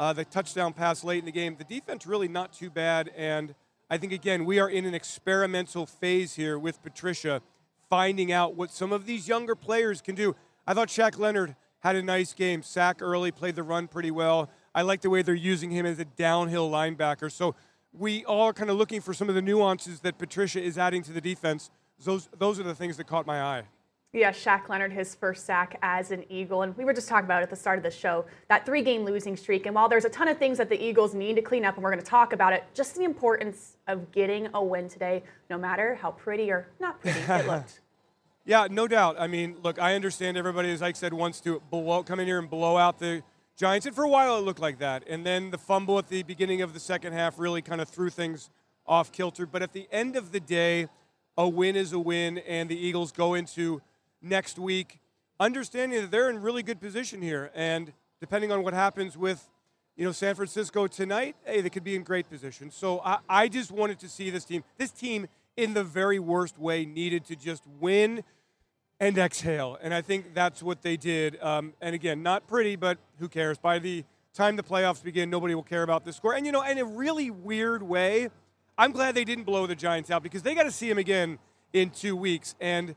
uh, 0.00 0.12
the 0.12 0.24
touchdown 0.24 0.72
pass 0.72 1.04
late 1.04 1.18
in 1.18 1.24
the 1.26 1.32
game, 1.32 1.56
the 1.56 1.64
defense 1.64 2.06
really 2.06 2.28
not 2.28 2.52
too 2.52 2.70
bad. 2.70 3.10
And 3.16 3.54
I 3.90 3.98
think 3.98 4.12
again 4.12 4.44
we 4.44 4.58
are 4.58 4.68
in 4.68 4.84
an 4.86 4.94
experimental 4.94 5.86
phase 5.86 6.34
here 6.34 6.58
with 6.58 6.82
Patricia, 6.82 7.42
finding 7.90 8.32
out 8.32 8.54
what 8.54 8.70
some 8.70 8.92
of 8.92 9.06
these 9.06 9.28
younger 9.28 9.54
players 9.54 10.00
can 10.00 10.14
do. 10.14 10.34
I 10.66 10.74
thought 10.74 10.88
Shaq 10.88 11.18
Leonard 11.18 11.56
had 11.80 11.96
a 11.96 12.02
nice 12.02 12.32
game, 12.32 12.62
sack 12.62 13.02
early, 13.02 13.30
played 13.30 13.56
the 13.56 13.62
run 13.62 13.88
pretty 13.88 14.10
well. 14.10 14.48
I 14.74 14.82
like 14.82 15.02
the 15.02 15.10
way 15.10 15.20
they're 15.20 15.34
using 15.34 15.70
him 15.70 15.84
as 15.84 15.98
a 15.98 16.04
downhill 16.06 16.70
linebacker. 16.70 17.30
So 17.30 17.54
we 17.92 18.24
all 18.24 18.48
are 18.48 18.52
kind 18.54 18.70
of 18.70 18.76
looking 18.76 19.00
for 19.00 19.12
some 19.12 19.28
of 19.28 19.34
the 19.34 19.42
nuances 19.42 20.00
that 20.00 20.18
Patricia 20.18 20.62
is 20.62 20.78
adding 20.78 21.02
to 21.02 21.12
the 21.12 21.20
defense. 21.20 21.70
Those, 22.02 22.28
those 22.38 22.58
are 22.58 22.62
the 22.62 22.74
things 22.74 22.96
that 22.96 23.06
caught 23.06 23.26
my 23.26 23.40
eye. 23.40 23.64
Yeah, 24.14 24.30
Shaq 24.30 24.68
Leonard, 24.68 24.92
his 24.92 25.16
first 25.16 25.44
sack 25.44 25.76
as 25.82 26.12
an 26.12 26.24
Eagle. 26.30 26.62
And 26.62 26.76
we 26.76 26.84
were 26.84 26.92
just 26.92 27.08
talking 27.08 27.24
about 27.24 27.40
it 27.40 27.44
at 27.44 27.50
the 27.50 27.56
start 27.56 27.78
of 27.78 27.82
the 27.82 27.90
show 27.90 28.24
that 28.48 28.64
three 28.64 28.80
game 28.80 29.04
losing 29.04 29.36
streak. 29.36 29.66
And 29.66 29.74
while 29.74 29.88
there's 29.88 30.04
a 30.04 30.08
ton 30.08 30.28
of 30.28 30.38
things 30.38 30.56
that 30.58 30.68
the 30.68 30.80
Eagles 30.80 31.14
need 31.14 31.34
to 31.34 31.42
clean 31.42 31.64
up, 31.64 31.74
and 31.74 31.82
we're 31.82 31.90
going 31.90 32.02
to 32.02 32.08
talk 32.08 32.32
about 32.32 32.52
it, 32.52 32.62
just 32.74 32.94
the 32.94 33.02
importance 33.02 33.76
of 33.88 34.12
getting 34.12 34.48
a 34.54 34.62
win 34.62 34.88
today, 34.88 35.24
no 35.50 35.58
matter 35.58 35.96
how 35.96 36.12
pretty 36.12 36.48
or 36.52 36.68
not 36.78 37.00
pretty 37.00 37.18
it 37.18 37.46
looked. 37.48 37.80
Yeah, 38.44 38.68
no 38.70 38.86
doubt. 38.86 39.16
I 39.18 39.26
mean, 39.26 39.56
look, 39.64 39.80
I 39.80 39.96
understand 39.96 40.36
everybody, 40.36 40.70
as 40.70 40.80
Ike 40.80 40.94
said, 40.94 41.12
wants 41.12 41.40
to 41.40 41.60
blow, 41.72 42.04
come 42.04 42.20
in 42.20 42.26
here 42.28 42.38
and 42.38 42.48
blow 42.48 42.76
out 42.76 43.00
the 43.00 43.24
Giants. 43.56 43.84
And 43.84 43.96
for 43.96 44.04
a 44.04 44.08
while, 44.08 44.38
it 44.38 44.42
looked 44.42 44.60
like 44.60 44.78
that. 44.78 45.02
And 45.08 45.26
then 45.26 45.50
the 45.50 45.58
fumble 45.58 45.98
at 45.98 46.08
the 46.08 46.22
beginning 46.22 46.62
of 46.62 46.72
the 46.72 46.80
second 46.80 47.14
half 47.14 47.36
really 47.38 47.62
kind 47.62 47.80
of 47.80 47.88
threw 47.88 48.10
things 48.10 48.50
off 48.86 49.10
kilter. 49.10 49.44
But 49.44 49.62
at 49.62 49.72
the 49.72 49.88
end 49.90 50.14
of 50.14 50.30
the 50.30 50.40
day, 50.40 50.88
a 51.36 51.48
win 51.48 51.74
is 51.74 51.92
a 51.92 51.98
win, 51.98 52.38
and 52.38 52.68
the 52.68 52.76
Eagles 52.76 53.10
go 53.10 53.34
into 53.34 53.82
next 54.24 54.58
week 54.58 54.98
understanding 55.40 56.00
that 56.00 56.10
they're 56.10 56.30
in 56.30 56.40
really 56.40 56.62
good 56.62 56.80
position 56.80 57.20
here. 57.20 57.50
And 57.54 57.92
depending 58.20 58.52
on 58.52 58.62
what 58.62 58.74
happens 58.74 59.16
with 59.16 59.48
you 59.96 60.04
know, 60.04 60.12
San 60.12 60.34
Francisco 60.34 60.86
tonight, 60.86 61.36
hey, 61.44 61.60
they 61.60 61.70
could 61.70 61.84
be 61.84 61.94
in 61.94 62.02
great 62.02 62.28
position. 62.28 62.70
So 62.70 63.00
I, 63.04 63.18
I 63.28 63.48
just 63.48 63.70
wanted 63.70 64.00
to 64.00 64.08
see 64.08 64.30
this 64.30 64.44
team. 64.44 64.64
This 64.76 64.90
team, 64.90 65.28
in 65.56 65.74
the 65.74 65.84
very 65.84 66.18
worst 66.18 66.58
way, 66.58 66.84
needed 66.84 67.24
to 67.26 67.36
just 67.36 67.62
win 67.78 68.24
and 68.98 69.16
exhale. 69.18 69.78
And 69.80 69.94
I 69.94 70.02
think 70.02 70.34
that's 70.34 70.62
what 70.62 70.82
they 70.82 70.96
did. 70.96 71.40
Um, 71.40 71.74
and 71.80 71.94
again, 71.94 72.22
not 72.22 72.48
pretty, 72.48 72.74
but 72.74 72.98
who 73.20 73.28
cares? 73.28 73.56
By 73.56 73.78
the 73.78 74.04
time 74.32 74.56
the 74.56 74.64
playoffs 74.64 75.02
begin, 75.02 75.30
nobody 75.30 75.54
will 75.54 75.62
care 75.62 75.84
about 75.84 76.04
this 76.04 76.16
score. 76.16 76.34
And, 76.34 76.44
you 76.44 76.50
know, 76.50 76.62
in 76.62 76.78
a 76.78 76.84
really 76.84 77.30
weird 77.30 77.82
way, 77.82 78.30
I'm 78.76 78.90
glad 78.90 79.14
they 79.14 79.24
didn't 79.24 79.44
blow 79.44 79.66
the 79.68 79.76
Giants 79.76 80.10
out 80.10 80.24
because 80.24 80.42
they 80.42 80.56
got 80.56 80.64
to 80.64 80.72
see 80.72 80.88
them 80.88 80.98
again 80.98 81.38
in 81.72 81.90
two 81.90 82.16
weeks. 82.16 82.56
And 82.60 82.96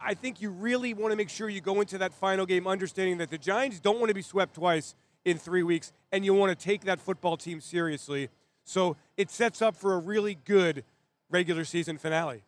I 0.00 0.14
think 0.14 0.40
you 0.40 0.50
really 0.50 0.94
want 0.94 1.12
to 1.12 1.16
make 1.16 1.28
sure 1.28 1.48
you 1.48 1.60
go 1.60 1.80
into 1.80 1.98
that 1.98 2.12
final 2.12 2.46
game 2.46 2.66
understanding 2.66 3.18
that 3.18 3.30
the 3.30 3.38
Giants 3.38 3.80
don't 3.80 3.98
want 3.98 4.08
to 4.08 4.14
be 4.14 4.22
swept 4.22 4.54
twice 4.54 4.94
in 5.24 5.38
three 5.38 5.62
weeks, 5.62 5.92
and 6.12 6.24
you 6.24 6.34
want 6.34 6.56
to 6.56 6.64
take 6.64 6.82
that 6.82 7.00
football 7.00 7.36
team 7.36 7.60
seriously. 7.60 8.28
So 8.64 8.96
it 9.16 9.30
sets 9.30 9.62
up 9.62 9.76
for 9.76 9.94
a 9.94 9.98
really 9.98 10.36
good 10.44 10.84
regular 11.30 11.64
season 11.64 11.98
finale. 11.98 12.42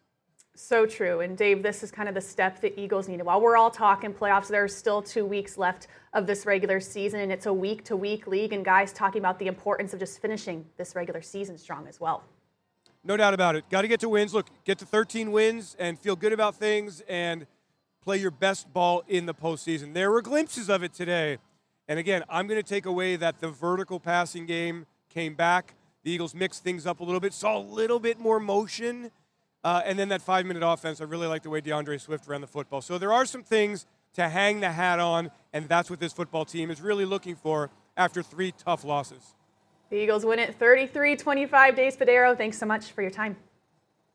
So 0.54 0.84
true. 0.84 1.20
And 1.20 1.38
Dave, 1.38 1.62
this 1.62 1.82
is 1.82 1.90
kind 1.90 2.08
of 2.08 2.14
the 2.14 2.20
step 2.20 2.60
the 2.60 2.78
Eagles 2.78 3.08
needed. 3.08 3.24
While 3.24 3.40
we're 3.40 3.56
all 3.56 3.70
talking 3.70 4.12
playoffs, 4.12 4.48
there's 4.48 4.74
still 4.74 5.00
two 5.00 5.24
weeks 5.24 5.56
left 5.56 5.86
of 6.12 6.26
this 6.26 6.44
regular 6.44 6.80
season, 6.80 7.20
and 7.20 7.32
it's 7.32 7.46
a 7.46 7.52
week 7.52 7.84
to 7.84 7.96
week 7.96 8.26
league, 8.26 8.52
and 8.52 8.64
guys 8.64 8.92
talking 8.92 9.20
about 9.20 9.38
the 9.38 9.46
importance 9.46 9.94
of 9.94 10.00
just 10.00 10.20
finishing 10.20 10.66
this 10.76 10.94
regular 10.94 11.22
season 11.22 11.56
strong 11.56 11.86
as 11.86 12.00
well. 12.00 12.24
No 13.02 13.16
doubt 13.16 13.32
about 13.32 13.56
it. 13.56 13.64
Got 13.70 13.82
to 13.82 13.88
get 13.88 14.00
to 14.00 14.08
wins. 14.08 14.34
Look, 14.34 14.48
get 14.64 14.78
to 14.78 14.84
13 14.84 15.32
wins 15.32 15.74
and 15.78 15.98
feel 15.98 16.16
good 16.16 16.32
about 16.32 16.56
things 16.56 17.02
and 17.08 17.46
play 18.02 18.18
your 18.18 18.30
best 18.30 18.72
ball 18.72 19.02
in 19.08 19.26
the 19.26 19.34
postseason. 19.34 19.94
There 19.94 20.10
were 20.10 20.22
glimpses 20.22 20.68
of 20.68 20.82
it 20.82 20.92
today. 20.92 21.38
And 21.88 21.98
again, 21.98 22.22
I'm 22.28 22.46
going 22.46 22.60
to 22.60 22.68
take 22.68 22.86
away 22.86 23.16
that 23.16 23.40
the 23.40 23.48
vertical 23.48 23.98
passing 23.98 24.46
game 24.46 24.86
came 25.08 25.34
back. 25.34 25.74
The 26.02 26.10
Eagles 26.10 26.34
mixed 26.34 26.62
things 26.62 26.86
up 26.86 27.00
a 27.00 27.04
little 27.04 27.20
bit, 27.20 27.32
saw 27.32 27.58
a 27.58 27.60
little 27.60 27.98
bit 27.98 28.18
more 28.18 28.38
motion. 28.38 29.10
Uh, 29.64 29.82
and 29.84 29.98
then 29.98 30.08
that 30.10 30.22
five 30.22 30.46
minute 30.46 30.66
offense, 30.66 31.00
I 31.00 31.04
really 31.04 31.26
like 31.26 31.42
the 31.42 31.50
way 31.50 31.60
DeAndre 31.60 32.00
Swift 32.00 32.26
ran 32.26 32.40
the 32.40 32.46
football. 32.46 32.80
So 32.80 32.96
there 32.98 33.12
are 33.12 33.24
some 33.24 33.42
things 33.42 33.86
to 34.14 34.28
hang 34.28 34.60
the 34.60 34.72
hat 34.72 34.98
on, 34.98 35.30
and 35.52 35.68
that's 35.68 35.90
what 35.90 36.00
this 36.00 36.12
football 36.12 36.44
team 36.44 36.70
is 36.70 36.80
really 36.80 37.04
looking 37.04 37.36
for 37.36 37.70
after 37.96 38.22
three 38.22 38.52
tough 38.52 38.84
losses. 38.84 39.34
The 39.90 39.96
Eagles 39.96 40.24
win 40.24 40.38
it 40.38 40.54
33 40.54 41.16
25. 41.16 41.76
Dave 41.76 41.96
Spadaro, 41.96 42.36
thanks 42.36 42.58
so 42.58 42.64
much 42.64 42.92
for 42.92 43.02
your 43.02 43.10
time. 43.10 43.36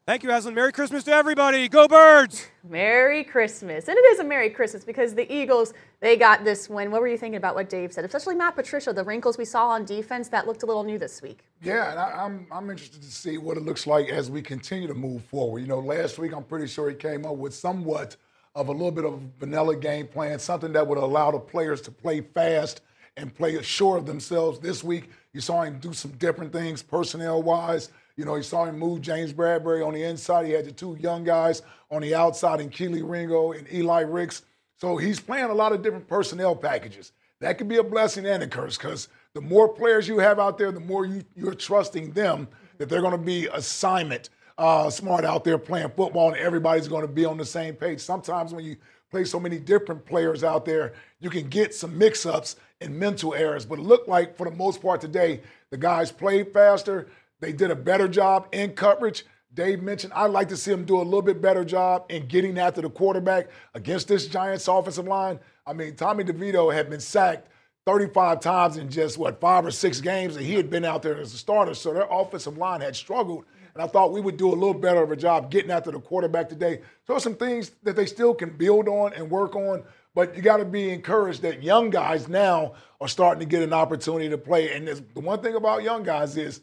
Thank 0.08 0.24
you, 0.24 0.30
Ashlyn. 0.30 0.54
Merry 0.54 0.72
Christmas 0.72 1.04
to 1.06 1.12
everybody. 1.12 1.68
Go 1.68 1.88
Birds! 1.88 2.48
Merry 2.64 3.24
Christmas. 3.24 3.90
And 3.90 3.98
it 3.98 4.06
is 4.14 4.20
a 4.20 4.24
Merry 4.24 4.52
Christmas 4.52 4.86
because 4.86 5.16
the 5.16 5.30
Eagles, 5.34 5.74
they 6.00 6.16
got 6.16 6.44
this 6.46 6.70
win. 6.70 6.92
What 6.92 7.02
were 7.02 7.08
you 7.08 7.18
thinking 7.18 7.38
about 7.38 7.56
what 7.56 7.70
Dave 7.70 7.92
said? 7.92 8.06
Especially 8.06 8.36
Matt 8.36 8.56
Patricia, 8.56 8.94
the 8.94 9.04
wrinkles 9.04 9.38
we 9.38 9.46
saw 9.46 9.70
on 9.70 9.84
defense 9.84 10.30
that 10.30 10.46
looked 10.46 10.62
a 10.62 10.66
little 10.68 10.84
new 10.84 11.00
this 11.00 11.24
week. 11.24 11.40
Yeah, 11.62 11.90
and 11.90 12.00
I, 12.00 12.24
am 12.24 12.48
I'm, 12.52 12.66
I'm 12.66 12.70
interested 12.70 13.02
to 13.02 13.12
see 13.12 13.40
what 13.40 13.58
it 13.58 13.64
looks 13.64 13.88
like 13.88 14.08
as 14.10 14.30
we 14.30 14.44
continue 14.44 14.88
to 14.88 14.94
move 14.94 15.26
forward. 15.26 15.60
You 15.60 15.68
know, 15.68 15.80
last 15.80 16.20
week 16.20 16.34
I'm 16.34 16.44
pretty 16.44 16.68
sure 16.68 16.88
he 16.88 16.96
came 16.96 17.26
up 17.26 17.36
with 17.36 17.56
somewhat 17.56 18.16
of 18.54 18.70
a 18.70 18.72
little 18.72 18.92
bit 18.92 19.06
of 19.06 19.20
vanilla 19.40 19.76
game 19.76 20.08
plan, 20.08 20.38
something 20.38 20.72
that 20.74 20.86
would 20.86 21.00
allow 21.00 21.32
the 21.32 21.40
players 21.40 21.82
to 21.82 21.92
play 21.92 22.22
fast 22.22 22.82
and 23.18 23.34
play 23.34 23.62
sure 23.64 23.98
of 23.98 24.06
themselves. 24.06 24.60
This 24.60 24.84
week, 24.84 25.10
you 25.36 25.42
saw 25.42 25.64
him 25.64 25.80
do 25.80 25.92
some 25.92 26.12
different 26.12 26.54
things 26.54 26.82
personnel 26.82 27.44
wise. 27.44 27.90
You 28.16 28.24
know, 28.24 28.38
you 28.38 28.42
saw 28.42 28.64
him 28.64 28.80
move 28.80 29.02
James 29.02 29.34
Bradberry 29.34 29.86
on 29.86 29.94
the 29.94 30.02
inside. 30.02 30.46
He 30.46 30.54
had 30.54 30.64
the 30.64 30.72
two 30.72 30.96
young 30.98 31.26
guys 31.26 31.62
on 31.92 32.02
the 32.02 32.16
outside 32.16 32.62
in 32.62 32.70
Kelee 32.70 33.04
Ringo 33.04 33.52
and 33.52 33.68
Eli 33.70 34.02
Ricks. 34.02 34.44
So 34.80 34.96
he's 34.96 35.20
playing 35.20 35.50
a 35.50 35.54
lot 35.54 35.74
of 35.74 35.82
different 35.82 36.08
personnel 36.08 36.56
packages. 36.56 37.12
That 37.42 37.58
could 37.58 37.68
be 37.68 37.76
a 37.76 37.84
blessing 37.84 38.26
and 38.26 38.44
a 38.44 38.48
curse 38.48 38.78
because 38.78 39.10
the 39.34 39.42
more 39.42 39.68
players 39.68 40.08
you 40.08 40.20
have 40.20 40.40
out 40.40 40.58
there, 40.58 40.72
the 40.72 40.80
more 40.80 41.06
you, 41.06 41.22
you're 41.36 41.54
trusting 41.54 42.12
them 42.12 42.48
that 42.78 42.88
they're 42.88 43.02
going 43.02 43.12
to 43.12 43.18
be 43.18 43.48
assignment 43.48 44.30
uh, 44.58 44.90
smart 44.90 45.26
out 45.26 45.44
there 45.44 45.58
playing 45.58 45.90
football 45.98 46.30
and 46.30 46.38
everybody's 46.38 46.88
going 46.88 47.06
to 47.06 47.12
be 47.12 47.26
on 47.26 47.38
the 47.38 47.46
same 47.46 47.76
page. 47.76 48.00
Sometimes 48.00 48.54
when 48.54 48.64
you 48.64 48.78
play 49.12 49.26
so 49.26 49.38
many 49.38 49.60
different 49.60 50.06
players 50.06 50.46
out 50.46 50.64
there, 50.64 50.94
you 51.20 51.30
can 51.30 51.50
get 51.50 51.76
some 51.76 51.98
mix 51.98 52.26
ups 52.26 52.56
and 52.82 52.98
mental 52.98 53.34
errors. 53.34 53.66
But 53.66 53.80
it 53.80 53.84
looked 53.84 54.08
like, 54.08 54.38
for 54.38 54.50
the 54.50 54.56
most 54.56 54.82
part 54.82 55.02
today, 55.02 55.42
the 55.72 55.78
guys 55.78 56.12
played 56.12 56.54
faster. 56.54 57.08
They 57.40 57.52
did 57.52 57.72
a 57.72 57.76
better 57.76 58.08
job 58.08 58.48
in 58.52 58.74
coverage. 58.74 59.26
Dave 59.54 59.82
mentioned 59.82 60.14
I'd 60.14 60.32
like 60.32 60.50
to 60.50 60.58
see 60.58 60.72
them 60.72 60.84
do 60.84 60.98
a 60.98 61.04
little 61.04 61.22
bit 61.22 61.42
better 61.42 61.64
job 61.64 62.06
in 62.10 62.28
getting 62.28 62.58
after 62.58 62.82
the 62.82 62.90
quarterback 62.90 63.50
against 63.74 64.08
this 64.08 64.28
Giants 64.28 64.68
offensive 64.68 65.08
line. 65.08 65.40
I 65.66 65.74
mean, 65.74 65.96
Tommy 65.96 66.24
DeVito 66.24 66.74
had 66.74 66.90
been 66.90 67.00
sacked 67.00 67.48
35 67.86 68.40
times 68.40 68.78
in 68.78 68.90
just 68.90 69.18
what 69.18 69.40
five 69.40 69.66
or 69.66 69.72
six 69.72 70.02
games, 70.02 70.36
and 70.36 70.46
he 70.46 70.56
had 70.56 70.70
been 70.70 70.84
out 70.84 71.02
there 71.02 71.18
as 71.18 71.34
a 71.34 71.38
starter. 71.38 71.74
So 71.74 71.94
their 71.94 72.08
offensive 72.10 72.58
line 72.58 72.82
had 72.82 72.96
struggled, 72.96 73.46
and 73.74 73.82
I 73.82 73.88
thought 73.88 74.12
we 74.12 74.22
would 74.22 74.38
do 74.38 74.50
a 74.50 74.56
little 74.56 74.74
better 74.74 75.04
of 75.04 75.12
a 75.12 75.16
job 75.16 75.52
getting 75.52 75.72
after 75.72 75.92
the 75.92 76.00
quarterback 76.00 76.50
today. 76.50 76.82
So 77.08 77.18
some 77.20 77.36
things 77.36 77.72
that 77.84 77.96
they 77.96 78.08
still 78.08 78.34
can 78.34 78.58
build 78.58 78.88
on 78.88 79.14
and 79.14 79.30
work 79.30 79.56
on. 79.56 79.84
But 80.16 80.36
you 80.36 80.42
got 80.42 80.58
to 80.58 80.66
be 80.66 80.90
encouraged 80.90 81.42
that 81.44 81.62
young 81.62 81.90
guys 81.90 82.28
now 82.28 82.74
are 83.02 83.08
starting 83.08 83.42
to 83.42 83.46
get 83.46 83.62
an 83.62 83.74
opportunity 83.74 84.30
to 84.30 84.38
play. 84.38 84.72
And 84.72 84.88
the 84.88 85.20
one 85.20 85.42
thing 85.42 85.56
about 85.56 85.84
young 85.84 86.04
guys 86.04 86.38
is 86.38 86.62